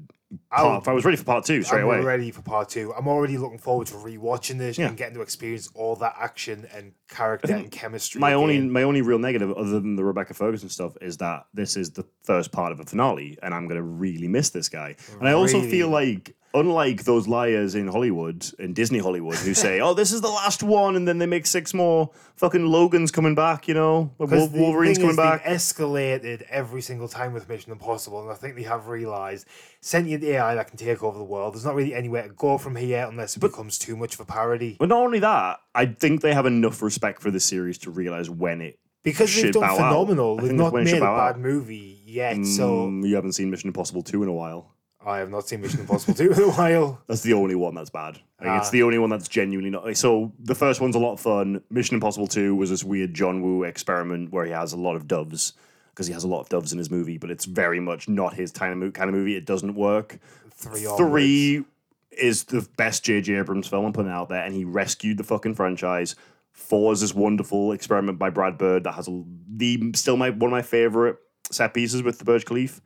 Part, 0.61 0.87
I 0.87 0.91
was 0.93 1.03
ready 1.05 1.17
for 1.17 1.23
part 1.23 1.45
two 1.45 1.63
straight 1.63 1.79
I'm 1.79 1.85
away. 1.85 1.99
ready 2.01 2.31
for 2.31 2.41
part 2.41 2.69
two. 2.69 2.93
I'm 2.95 3.07
already 3.07 3.37
looking 3.37 3.57
forward 3.57 3.87
to 3.87 3.95
rewatching 3.95 4.57
this 4.57 4.77
Yeah. 4.77 4.87
and 4.87 4.97
getting 4.97 5.15
to 5.15 5.21
experience 5.21 5.69
all 5.73 5.95
that 5.97 6.15
action 6.19 6.67
and 6.75 6.93
character 7.09 7.53
and 7.53 7.71
chemistry. 7.71 8.19
my 8.21 8.33
only 8.33 8.59
my 8.61 8.83
only 8.83 9.01
real 9.01 9.19
negative 9.19 9.51
other 9.51 9.71
than 9.79 9.95
the 9.95 10.03
Rebecca 10.03 10.33
Ferguson 10.33 10.69
stuff 10.69 10.93
is 11.01 11.17
that 11.17 11.45
this 11.53 11.75
is 11.75 11.91
the 11.91 12.05
first 12.23 12.51
part 12.51 12.71
of 12.71 12.79
a 12.79 12.83
finale 12.85 13.37
and 13.41 13.53
I'm 13.53 13.67
gonna 13.67 13.81
really 13.81 14.27
miss 14.27 14.49
this 14.51 14.69
guy. 14.69 14.95
And 15.19 15.27
I 15.27 15.33
also 15.33 15.61
feel 15.61 15.89
like 15.89 16.35
unlike 16.53 17.03
those 17.03 17.27
liars 17.27 17.73
in 17.75 17.87
Hollywood 17.87 18.45
in 18.59 18.73
Disney 18.73 18.99
Hollywood 18.99 19.35
who 19.37 19.53
say, 19.53 19.79
"Oh, 19.79 19.93
this 19.93 20.11
is 20.11 20.21
the 20.21 20.29
last 20.29 20.61
one," 20.63 20.95
and 20.95 21.07
then 21.07 21.17
they 21.17 21.25
make 21.25 21.45
six 21.45 21.73
more 21.73 22.11
fucking 22.35 22.65
Logan's 22.65 23.11
coming 23.11 23.35
back, 23.35 23.67
you 23.67 23.73
know, 23.73 24.11
Wol- 24.19 24.47
the 24.47 24.59
Wolverine's 24.59 24.97
thing 24.97 25.07
coming 25.07 25.11
is, 25.11 25.17
back. 25.17 25.43
Escalated 25.43 26.43
every 26.49 26.81
single 26.81 27.07
time 27.07 27.33
with 27.33 27.49
Mission 27.49 27.71
Impossible, 27.71 28.21
and 28.21 28.31
I 28.31 28.35
think 28.35 28.55
they 28.55 28.63
have 28.63 28.87
realized 28.87 29.47
sentient 29.81 30.23
AI 30.23 30.55
that 30.55 30.67
can 30.67 30.77
take 30.77 31.03
over 31.03 31.17
the 31.17 31.23
world. 31.23 31.53
There's 31.53 31.65
not 31.65 31.75
really 31.75 31.93
anywhere 31.93 32.23
to 32.27 32.33
go 32.33 32.57
from 32.57 32.75
here 32.75 33.05
unless 33.09 33.35
it 33.35 33.39
becomes 33.39 33.77
too 33.77 33.95
much 33.97 34.13
of 34.15 34.19
a 34.21 34.25
parody. 34.25 34.77
But 34.79 34.89
not 34.89 34.99
only 34.99 35.19
that, 35.19 35.59
I 35.75 35.85
think 35.87 36.21
they 36.21 36.33
have 36.33 36.45
enough 36.45 36.81
respect 36.81 37.21
for 37.21 37.31
the 37.31 37.39
series 37.39 37.77
to 37.79 37.91
realize 37.91 38.29
when 38.29 38.61
it 38.61 38.79
Because 39.03 39.35
they've 39.35 39.51
done 39.51 39.75
phenomenal. 39.75 40.37
They've 40.37 40.53
not 40.53 40.73
made 40.73 40.95
a 40.95 40.99
bad 41.01 41.35
out. 41.35 41.39
movie 41.39 42.01
yet, 42.05 42.45
so 42.45 42.87
Mm, 42.87 43.07
you 43.07 43.15
haven't 43.15 43.33
seen 43.33 43.49
Mission 43.51 43.67
Impossible 43.67 44.01
2 44.03 44.23
in 44.23 44.29
a 44.29 44.33
while. 44.33 44.72
I 45.05 45.17
have 45.19 45.29
not 45.29 45.47
seen 45.47 45.61
Mission 45.61 45.81
Impossible 45.81 46.13
2 46.13 46.31
in 46.31 46.39
a 46.43 46.51
while. 46.51 47.01
That's 47.07 47.21
the 47.21 47.33
only 47.33 47.55
one 47.55 47.75
that's 47.75 47.89
bad. 47.89 48.19
Like, 48.41 48.59
it's 48.59 48.69
Ah. 48.69 48.71
the 48.71 48.83
only 48.83 48.97
one 48.99 49.09
that's 49.09 49.27
genuinely 49.27 49.69
not. 49.69 49.83
Like, 49.83 49.97
so 49.97 50.31
the 50.39 50.55
first 50.55 50.79
one's 50.81 50.95
a 50.95 50.99
lot 50.99 51.13
of 51.13 51.19
fun. 51.19 51.61
Mission 51.69 51.95
Impossible 51.95 52.27
Two 52.27 52.55
was 52.55 52.69
this 52.69 52.83
weird 52.83 53.13
John 53.13 53.41
Woo 53.41 53.63
experiment 53.63 54.31
where 54.31 54.45
he 54.45 54.51
has 54.51 54.71
a 54.73 54.77
lot 54.77 54.95
of 54.95 55.07
doves 55.07 55.53
because 55.89 56.07
he 56.07 56.13
has 56.13 56.23
a 56.23 56.27
lot 56.27 56.39
of 56.41 56.49
doves 56.49 56.71
in 56.71 56.77
his 56.77 56.89
movie, 56.89 57.17
but 57.17 57.29
it's 57.29 57.45
very 57.45 57.79
much 57.79 58.07
not 58.07 58.33
his 58.33 58.51
kind 58.51 58.81
of 58.81 58.93
kind 58.93 59.09
of 59.09 59.15
movie. 59.15 59.35
It 59.35 59.45
doesn't 59.45 59.75
work. 59.75 60.19
Three. 60.51 60.85
Three 60.97 61.65
is 62.11 62.43
the 62.45 62.67
best 62.77 63.03
J.J. 63.03 63.33
Abrams 63.35 63.67
film 63.67 63.85
I'm 63.85 63.93
putting 63.93 64.11
out 64.11 64.29
there, 64.29 64.43
and 64.43 64.53
he 64.55 64.63
rescued 64.65 65.17
the 65.17 65.23
fucking 65.23 65.55
franchise. 65.55 66.15
Four 66.51 66.93
is 66.93 67.01
this 67.01 67.13
wonderful 67.13 67.71
experiment 67.71 68.19
by 68.19 68.29
Brad 68.29 68.57
Bird 68.57 68.83
that 68.85 68.93
has 68.93 69.07
a, 69.07 69.23
the 69.55 69.91
still 69.95 70.15
my 70.17 70.29
one 70.29 70.49
of 70.49 70.51
my 70.51 70.61
favorite 70.61 71.17
set 71.51 71.73
pieces 71.73 72.03
with 72.03 72.19
the 72.19 72.25
Burj 72.25 72.45
Khalifa. 72.45 72.79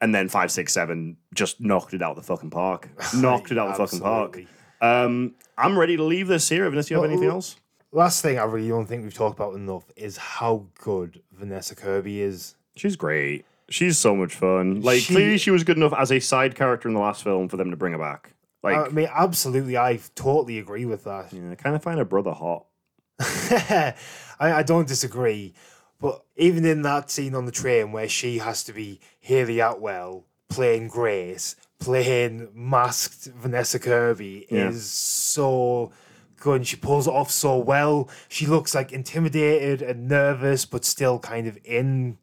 And 0.00 0.14
then 0.14 0.28
five, 0.28 0.50
six, 0.50 0.72
seven 0.72 1.16
just 1.34 1.60
knocked 1.60 1.92
it 1.94 2.02
out 2.02 2.12
of 2.12 2.16
the 2.16 2.22
fucking 2.22 2.50
park. 2.50 2.88
Knocked 3.14 3.50
it 3.52 3.58
out 3.58 3.68
of 3.68 3.76
the 3.76 3.86
fucking 3.86 4.00
park. 4.00 4.28
Absolutely. 4.30 4.48
Um, 4.80 5.34
I'm 5.58 5.78
ready 5.78 5.96
to 5.98 6.02
leave 6.02 6.26
this 6.26 6.48
here. 6.48 6.66
Unless 6.66 6.88
you 6.90 6.96
have 6.96 7.02
Well, 7.02 7.10
anything 7.10 7.28
else? 7.28 7.56
Last 7.92 8.22
thing 8.22 8.38
I 8.38 8.44
really 8.44 8.68
don't 8.68 8.86
think 8.86 9.02
we've 9.02 9.12
talked 9.12 9.38
about 9.38 9.54
enough 9.56 9.84
is 9.96 10.16
how 10.16 10.64
good 10.82 11.20
Vanessa 11.32 11.74
Kirby 11.76 12.22
is. 12.22 12.54
She's 12.76 12.96
great. 12.96 13.44
She's 13.68 13.98
so 13.98 14.16
much 14.16 14.34
fun. 14.34 14.80
Like 14.80 15.00
She- 15.02 15.12
clearly 15.14 15.36
she 15.38 15.50
was 15.50 15.64
good 15.64 15.76
enough 15.76 15.92
as 15.98 16.10
a 16.10 16.18
side 16.20 16.54
character 16.54 16.88
in 16.88 16.94
the 16.94 17.00
last 17.00 17.22
film 17.22 17.48
for 17.48 17.56
them 17.58 17.70
to 17.70 17.76
bring 17.76 17.92
her 17.92 17.98
back. 17.98 18.32
Like 18.62 18.76
I 18.76 18.88
mean, 18.88 19.08
absolutely, 19.12 19.76
I 19.76 19.98
totally 20.14 20.58
agree 20.58 20.84
with 20.86 21.04
that. 21.04 21.32
yeah, 21.32 21.50
I 21.50 21.54
kind 21.56 21.74
of 21.76 21.82
find 21.82 21.98
her 21.98 22.04
brother 22.04 22.32
hot. 22.32 22.64
I, 23.20 23.94
I 24.40 24.62
don't 24.62 24.88
disagree, 24.88 25.54
but 26.00 26.24
even 26.36 26.64
in 26.64 26.82
that 26.82 27.10
scene 27.10 27.34
on 27.34 27.44
the 27.46 27.52
train 27.52 27.92
where 27.92 28.08
she 28.08 28.38
has 28.38 28.64
to 28.64 28.72
be 28.72 29.00
Hayley 29.20 29.60
Atwell 29.60 30.24
playing 30.48 30.88
Grace, 30.88 31.54
playing 31.78 32.48
masked 32.54 33.26
Vanessa 33.36 33.78
Kirby 33.78 34.46
Yeah. 34.50 34.68
is 34.70 34.90
so 34.90 35.92
good. 36.40 36.56
And 36.56 36.66
she 36.66 36.76
pulls 36.76 37.06
it 37.06 37.12
off 37.12 37.30
so 37.30 37.56
well. 37.58 38.08
She 38.28 38.46
looks 38.46 38.74
like 38.74 38.92
intimidated 38.92 39.82
and 39.82 40.08
nervous, 40.08 40.64
but 40.64 40.84
still 40.84 41.18
kind 41.18 41.46
of 41.46 41.58
in 41.64 42.18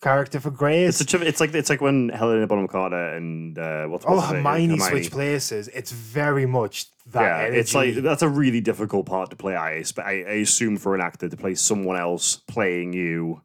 character 0.00 0.40
for 0.40 0.50
Grace. 0.50 1.00
It's 1.00 1.14
a, 1.14 1.20
it's 1.22 1.40
like 1.40 1.54
it's 1.54 1.70
like 1.70 1.80
when 1.80 2.08
Helena 2.08 2.46
Bonham 2.46 2.68
Carter 2.68 3.14
and 3.14 3.58
uh, 3.58 3.86
what's 3.86 4.04
Oh, 4.06 4.16
what's 4.16 4.28
her 4.28 4.34
name? 4.34 4.44
Hermione, 4.44 4.78
switch 4.78 5.10
places. 5.10 5.68
It's 5.68 5.92
very 5.92 6.46
much 6.46 6.86
that 7.12 7.22
Yeah, 7.22 7.38
energy. 7.44 7.58
it's 7.58 7.74
like 7.74 7.94
that's 7.96 8.22
a 8.22 8.28
really 8.28 8.60
difficult 8.60 9.06
part 9.06 9.30
to 9.30 9.36
play. 9.36 9.56
I, 9.56 9.84
I 9.98 10.02
I 10.02 10.34
assume 10.42 10.76
for 10.78 10.94
an 10.94 11.00
actor 11.00 11.28
to 11.28 11.36
play 11.36 11.54
someone 11.54 11.96
else 11.98 12.36
playing 12.48 12.92
you, 12.92 13.42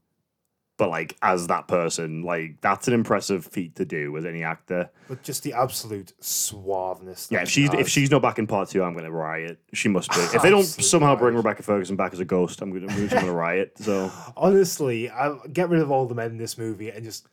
but 0.78 0.90
like 0.90 1.16
as 1.22 1.48
that 1.48 1.68
person, 1.68 2.24
like 2.24 2.60
that's 2.62 2.88
an 2.88 2.94
impressive 2.94 3.46
feat 3.46 3.76
to 3.76 3.86
do 3.86 4.16
as 4.18 4.26
any 4.26 4.44
actor. 4.44 4.90
but 5.08 5.24
just 5.24 5.44
the 5.44 5.54
absolute 5.54 6.14
suaveness. 6.22 7.32
Yeah, 7.32 7.42
if 7.42 7.50
she 7.50 7.68
she's 7.68 7.74
if 7.74 7.88
she's 7.88 8.12
not 8.12 8.22
back 8.22 8.40
in 8.40 8.48
part 8.48 8.70
two, 8.70 8.84
I'm 8.84 8.94
going 8.94 9.06
to 9.06 9.12
riot. 9.12 9.60
She 9.74 9.90
must 9.90 10.12
be. 10.12 10.20
If 10.20 10.42
they 10.42 10.50
don't 10.50 10.64
somehow 10.64 11.16
bring. 11.16 11.36
Rebecca 11.36 11.64
Ferguson 11.64 11.96
back 11.96 12.14
as 12.14 12.20
a 12.20 12.26
ghost, 12.26 12.62
I'm 12.62 12.72
going 12.72 12.88
to 12.88 13.18
I'm 13.18 13.26
to 13.26 13.32
riot. 13.32 13.74
So 13.78 14.12
honestly, 14.38 15.10
I 15.10 15.38
get 15.52 15.70
rid 15.70 15.82
of 15.82 15.92
all 15.92 16.06
the 16.06 16.16
men 16.16 16.32
in 16.32 16.38
this 16.38 16.58
movie 16.58 16.90
and 16.90 17.04
just 17.04 17.28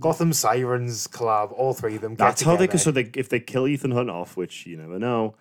Gotham 0.00 0.32
Sirens 0.32 1.06
collab. 1.06 1.52
All 1.52 1.74
three 1.74 1.96
of 1.96 2.00
them. 2.00 2.12
Get 2.12 2.18
that's 2.18 2.42
how 2.42 2.56
they. 2.56 2.66
together. 2.66 2.78
So 2.78 2.90
they 2.90 3.10
if 3.14 3.28
they 3.28 3.40
kill 3.40 3.68
Ethan 3.68 3.90
Hunt 3.90 4.10
off, 4.10 4.36
which 4.36 4.66
you 4.66 4.76
never 4.76 4.98
know. 4.98 5.34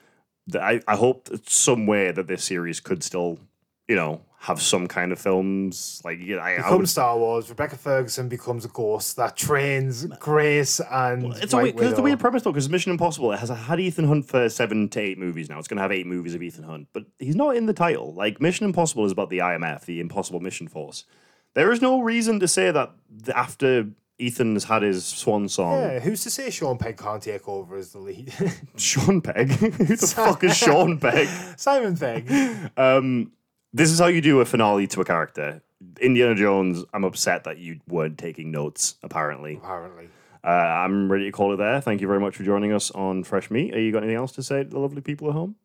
I 0.53 0.81
I 0.87 0.95
hope 0.95 1.29
somewhere 1.47 2.11
that 2.11 2.27
this 2.27 2.43
series 2.43 2.79
could 2.79 3.03
still, 3.03 3.39
you 3.87 3.95
know, 3.95 4.21
have 4.39 4.61
some 4.61 4.87
kind 4.87 5.11
of 5.11 5.19
films. 5.19 6.01
Like 6.03 6.19
yeah, 6.21 6.37
I, 6.37 6.55
I 6.55 6.57
Become 6.57 6.79
would 6.79 6.89
Star 6.89 7.17
Wars. 7.17 7.49
Rebecca 7.49 7.77
Ferguson 7.77 8.27
becomes 8.27 8.65
a 8.65 8.67
ghost 8.67 9.15
that 9.15 9.37
trains 9.37 10.05
Grace 10.19 10.81
and 10.91 11.33
It's 11.35 11.53
a 11.53 11.57
weird, 11.57 11.79
it's 11.79 11.97
a 11.97 12.01
weird 12.01 12.19
premise 12.19 12.43
though, 12.43 12.51
because 12.51 12.69
Mission 12.69 12.91
Impossible 12.91 13.31
it 13.31 13.39
has 13.39 13.49
had 13.49 13.79
Ethan 13.79 14.05
Hunt 14.05 14.27
for 14.27 14.49
seven 14.49 14.89
to 14.89 14.99
eight 14.99 15.17
movies 15.17 15.49
now. 15.49 15.59
It's 15.59 15.67
going 15.67 15.77
to 15.77 15.81
have 15.81 15.91
eight 15.93 16.07
movies 16.07 16.35
of 16.35 16.43
Ethan 16.43 16.65
Hunt, 16.65 16.87
but 16.93 17.05
he's 17.19 17.35
not 17.35 17.55
in 17.55 17.65
the 17.67 17.73
title. 17.73 18.13
Like 18.13 18.41
Mission 18.41 18.65
Impossible 18.65 19.05
is 19.05 19.11
about 19.11 19.29
the 19.29 19.37
IMF, 19.39 19.85
the 19.85 19.99
Impossible 19.99 20.39
Mission 20.41 20.67
Force. 20.67 21.05
There 21.53 21.71
is 21.71 21.81
no 21.81 22.01
reason 22.01 22.39
to 22.41 22.47
say 22.47 22.71
that 22.71 22.91
after 23.33 23.87
Ethan 24.17 24.53
has 24.55 24.65
had 24.65 24.81
his 24.81 25.05
swan 25.05 25.47
song, 25.47 25.79
Yeah, 25.79 25.99
who's 25.99 26.23
to 26.23 26.29
say 26.29 26.49
Sean 26.49 26.77
Pegg 26.77 26.97
can't 26.97 27.21
take 27.21 27.47
over 27.47 27.77
as 27.77 27.91
the 27.93 27.99
lead? 27.99 28.33
Sean 28.75 29.21
Pegg. 29.21 29.51
Who 29.51 29.69
the 29.69 30.07
fuck 30.15 30.43
is 30.43 30.57
Sean 30.57 30.99
Pegg? 30.99 31.27
Simon 31.57 31.95
Pegg. 31.95 32.29
Um, 32.77 33.31
This 33.73 33.91
is 33.91 33.99
how 33.99 34.07
you 34.07 34.21
do 34.21 34.39
a 34.39 34.45
finale 34.45 34.87
to 34.87 35.01
a 35.01 35.05
character. 35.05 35.61
Indiana 35.99 36.35
Jones. 36.35 36.83
I'm 36.93 37.03
upset 37.03 37.43
that 37.45 37.57
you 37.57 37.79
weren't 37.87 38.17
taking 38.17 38.51
notes. 38.51 38.95
Apparently, 39.03 39.55
Apparently. 39.55 40.09
uh, 40.43 40.47
I'm 40.47 41.11
ready 41.11 41.25
to 41.25 41.31
call 41.31 41.53
it 41.53 41.57
there. 41.57 41.81
Thank 41.81 41.99
you 42.01 42.07
very 42.07 42.19
much 42.19 42.35
for 42.35 42.43
joining 42.43 42.71
us 42.71 42.91
on 42.91 43.23
Fresh 43.23 43.51
Meat. 43.51 43.73
Are 43.75 43.79
you 43.79 43.91
got 43.91 44.03
anything 44.03 44.17
else 44.17 44.31
to 44.33 44.43
say 44.43 44.63
to 44.63 44.69
the 44.69 44.79
lovely 44.79 45.01
people 45.01 45.27
at 45.29 45.33
home? 45.33 45.55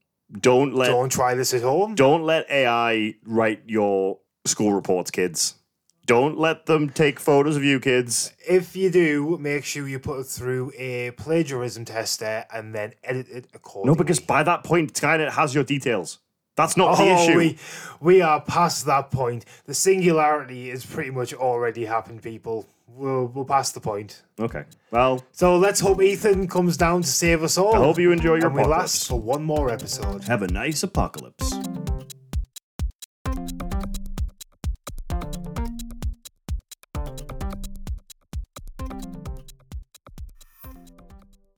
Don't 0.41 0.75
let 0.75 0.89
Don't 0.89 1.11
try 1.11 1.35
this 1.35 1.55
at 1.55 1.63
home. 1.63 1.95
don't 1.95 2.23
let 2.23 2.51
AI 2.51 3.15
write 3.25 3.63
your 3.67 4.19
school 4.45 4.73
reports, 4.73 5.11
kids. 5.11 5.55
Don't 6.05 6.39
let 6.39 6.65
them 6.67 6.89
take 6.89 7.21
photos 7.21 7.57
of 7.57 7.63
you, 7.65 7.79
kids. 7.81 8.33
If 8.49 8.75
you 8.75 8.91
do, 8.91 9.37
make 9.39 9.65
sure 9.65 9.87
you 9.87 9.99
put 9.99 10.21
it 10.21 10.25
through 10.27 10.73
a 10.77 11.11
plagiarism 11.13 11.85
tester 11.85 12.47
and 12.53 12.75
then 12.75 12.95
edit 13.05 13.29
it 13.29 13.47
accordingly. 13.53 13.95
No, 13.95 13.99
because 13.99 14.19
by 14.19 14.43
that 14.43 14.65
point, 14.65 14.95
Skynet 14.95 15.33
has 15.33 15.55
your 15.55 15.65
details. 15.65 16.19
That's 16.59 16.77
not 16.77 16.99
the 16.99 17.05
Oh, 17.05 17.23
issue. 17.25 17.37
we 17.39 17.57
we 18.01 18.21
are 18.21 18.41
past 18.43 18.85
that 18.87 19.11
point. 19.11 19.45
The 19.65 19.75
singularity 19.75 20.71
is 20.71 20.85
pretty 20.85 21.11
much 21.11 21.33
already 21.33 21.85
happened, 21.87 22.21
people. 22.23 22.67
We'll 22.97 23.27
we'll 23.27 23.45
pass 23.45 23.71
the 23.73 23.81
point. 23.81 24.23
Okay. 24.41 24.65
Well, 24.91 25.25
So 25.33 25.57
let's 25.57 25.81
hope 25.81 26.03
Ethan 26.03 26.49
comes 26.49 26.77
down 26.77 27.03
to 27.03 27.09
save 27.09 27.43
us 27.45 27.57
all. 27.57 27.75
I 27.75 27.79
hope 27.79 27.99
you 27.99 28.11
enjoy 28.13 28.37
your 28.37 28.47
and 28.49 28.57
we 28.57 28.65
last 28.65 29.09
for 29.09 29.21
one 29.21 29.45
more 29.45 29.71
episode. 29.71 30.25
have 30.25 30.43
a 30.43 30.49
nice 30.49 30.83
apocalypse. 30.83 31.53